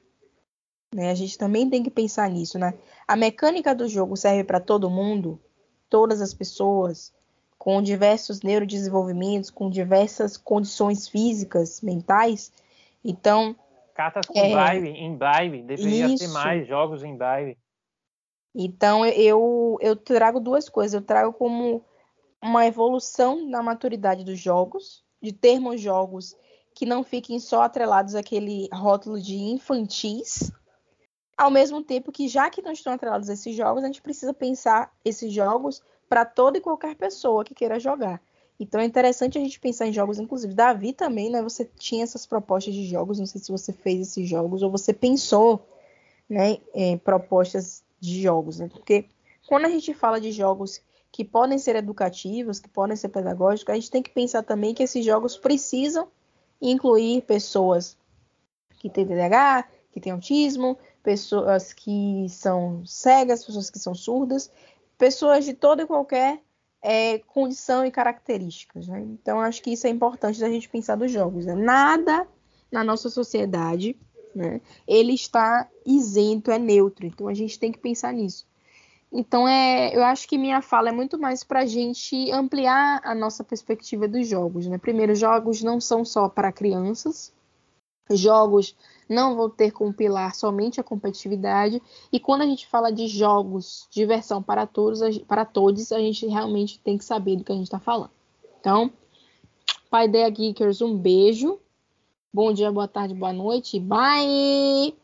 Né? 0.94 1.10
A 1.10 1.14
gente 1.14 1.38
também 1.38 1.70
tem 1.70 1.82
que 1.82 1.90
pensar 1.90 2.28
nisso, 2.28 2.58
né? 2.58 2.74
A 3.08 3.16
mecânica 3.16 3.74
do 3.74 3.88
jogo 3.88 4.14
serve 4.14 4.44
para 4.44 4.60
todo 4.60 4.90
mundo, 4.90 5.40
todas 5.88 6.20
as 6.20 6.34
pessoas, 6.34 7.14
com 7.62 7.80
diversos 7.80 8.42
neurodesenvolvimentos, 8.42 9.48
com 9.48 9.70
diversas 9.70 10.36
condições 10.36 11.06
físicas, 11.06 11.80
mentais. 11.80 12.52
Então. 13.04 13.54
Cartas 13.94 14.26
com 14.26 14.36
é, 14.36 14.50
Braille, 14.50 14.88
em 14.88 15.14
Braille, 15.14 15.62
deveria 15.62 16.06
isso. 16.06 16.24
ter 16.24 16.30
mais 16.32 16.66
jogos 16.66 17.04
em 17.04 17.16
Braille. 17.16 17.56
Então 18.52 19.06
eu, 19.06 19.78
eu 19.80 19.94
trago 19.94 20.40
duas 20.40 20.68
coisas. 20.68 20.92
Eu 20.92 21.06
trago 21.06 21.32
como 21.32 21.84
uma 22.42 22.66
evolução 22.66 23.48
na 23.48 23.62
maturidade 23.62 24.24
dos 24.24 24.40
jogos, 24.40 25.04
de 25.22 25.32
termos 25.32 25.80
jogos 25.80 26.34
que 26.74 26.84
não 26.84 27.04
fiquem 27.04 27.38
só 27.38 27.62
atrelados 27.62 28.16
àquele 28.16 28.68
rótulo 28.72 29.22
de 29.22 29.36
infantis, 29.36 30.50
ao 31.38 31.48
mesmo 31.48 31.80
tempo 31.80 32.10
que, 32.10 32.26
já 32.26 32.50
que 32.50 32.60
não 32.60 32.72
estão 32.72 32.92
atrelados 32.92 33.30
a 33.30 33.34
esses 33.34 33.54
jogos, 33.54 33.84
a 33.84 33.86
gente 33.86 34.02
precisa 34.02 34.34
pensar 34.34 34.92
esses 35.04 35.32
jogos 35.32 35.80
para 36.12 36.26
toda 36.26 36.58
e 36.58 36.60
qualquer 36.60 36.94
pessoa 36.94 37.42
que 37.42 37.54
queira 37.54 37.80
jogar. 37.80 38.20
Então 38.60 38.78
é 38.78 38.84
interessante 38.84 39.38
a 39.38 39.40
gente 39.40 39.58
pensar 39.58 39.86
em 39.86 39.94
jogos, 39.94 40.18
inclusive 40.18 40.52
Davi 40.52 40.92
também, 40.92 41.30
né? 41.30 41.40
Você 41.40 41.64
tinha 41.64 42.04
essas 42.04 42.26
propostas 42.26 42.74
de 42.74 42.84
jogos, 42.84 43.18
não 43.18 43.24
sei 43.24 43.40
se 43.40 43.50
você 43.50 43.72
fez 43.72 44.08
esses 44.08 44.28
jogos 44.28 44.62
ou 44.62 44.70
você 44.70 44.92
pensou, 44.92 45.66
né, 46.28 46.58
em 46.74 46.98
propostas 46.98 47.82
de 47.98 48.20
jogos, 48.20 48.58
né? 48.58 48.68
Porque 48.68 49.06
quando 49.48 49.64
a 49.64 49.70
gente 49.70 49.94
fala 49.94 50.20
de 50.20 50.32
jogos 50.32 50.82
que 51.10 51.24
podem 51.24 51.56
ser 51.56 51.76
educativos, 51.76 52.60
que 52.60 52.68
podem 52.68 52.94
ser 52.94 53.08
pedagógicos, 53.08 53.72
a 53.72 53.76
gente 53.76 53.90
tem 53.90 54.02
que 54.02 54.10
pensar 54.10 54.42
também 54.42 54.74
que 54.74 54.82
esses 54.82 55.02
jogos 55.02 55.38
precisam 55.38 56.08
incluir 56.60 57.22
pessoas 57.22 57.96
que 58.78 58.90
têm 58.90 59.06
TDAH, 59.06 59.66
que 59.90 59.98
têm 59.98 60.12
autismo, 60.12 60.76
pessoas 61.02 61.72
que 61.72 62.26
são 62.28 62.84
cegas, 62.84 63.46
pessoas 63.46 63.70
que 63.70 63.78
são 63.78 63.94
surdas, 63.94 64.50
pessoas 65.02 65.44
de 65.44 65.52
toda 65.52 65.82
e 65.82 65.86
qualquer 65.86 66.40
é, 66.80 67.18
condição 67.18 67.84
e 67.84 67.90
características. 67.90 68.86
Né? 68.86 69.00
Então, 69.00 69.40
acho 69.40 69.60
que 69.60 69.72
isso 69.72 69.84
é 69.84 69.90
importante 69.90 70.38
da 70.38 70.48
gente 70.48 70.68
pensar 70.68 70.94
dos 70.94 71.10
jogos. 71.10 71.44
Né? 71.44 71.56
Nada 71.56 72.24
na 72.70 72.84
nossa 72.84 73.10
sociedade, 73.10 73.96
né, 74.32 74.60
ele 74.86 75.12
está 75.12 75.68
isento, 75.84 76.52
é 76.52 76.58
neutro. 76.58 77.04
Então, 77.04 77.26
a 77.26 77.34
gente 77.34 77.58
tem 77.58 77.72
que 77.72 77.80
pensar 77.80 78.12
nisso. 78.12 78.46
Então, 79.12 79.48
é, 79.48 79.92
eu 79.92 80.04
acho 80.04 80.28
que 80.28 80.38
minha 80.38 80.62
fala 80.62 80.90
é 80.90 80.92
muito 80.92 81.18
mais 81.18 81.42
para 81.42 81.62
a 81.62 81.66
gente 81.66 82.30
ampliar 82.30 83.00
a 83.02 83.12
nossa 83.12 83.42
perspectiva 83.42 84.06
dos 84.06 84.28
jogos. 84.28 84.68
Né? 84.68 84.78
Primeiro, 84.78 85.16
jogos 85.16 85.64
não 85.64 85.80
são 85.80 86.04
só 86.04 86.28
para 86.28 86.52
crianças, 86.52 87.32
jogos 88.08 88.76
não 89.12 89.36
vão 89.36 89.48
ter 89.48 89.70
como 89.70 89.92
pilar 89.92 90.34
somente 90.34 90.80
a 90.80 90.84
competitividade. 90.84 91.80
E 92.10 92.18
quando 92.18 92.42
a 92.42 92.46
gente 92.46 92.66
fala 92.66 92.90
de 92.90 93.06
jogos, 93.06 93.86
diversão 93.90 94.42
para 94.42 94.66
todos, 94.66 95.18
para 95.18 95.44
todos, 95.44 95.92
a 95.92 95.98
gente 95.98 96.26
realmente 96.26 96.80
tem 96.80 96.98
que 96.98 97.04
saber 97.04 97.36
do 97.36 97.44
que 97.44 97.52
a 97.52 97.54
gente 97.54 97.66
está 97.66 97.78
falando. 97.78 98.10
Então, 98.60 98.90
Pai 99.90 100.06
Ideia 100.06 100.28
Geekers, 100.30 100.80
um 100.80 100.96
beijo. 100.96 101.58
Bom 102.32 102.52
dia, 102.52 102.72
boa 102.72 102.88
tarde, 102.88 103.14
boa 103.14 103.32
noite. 103.32 103.78
Bye! 103.78 104.94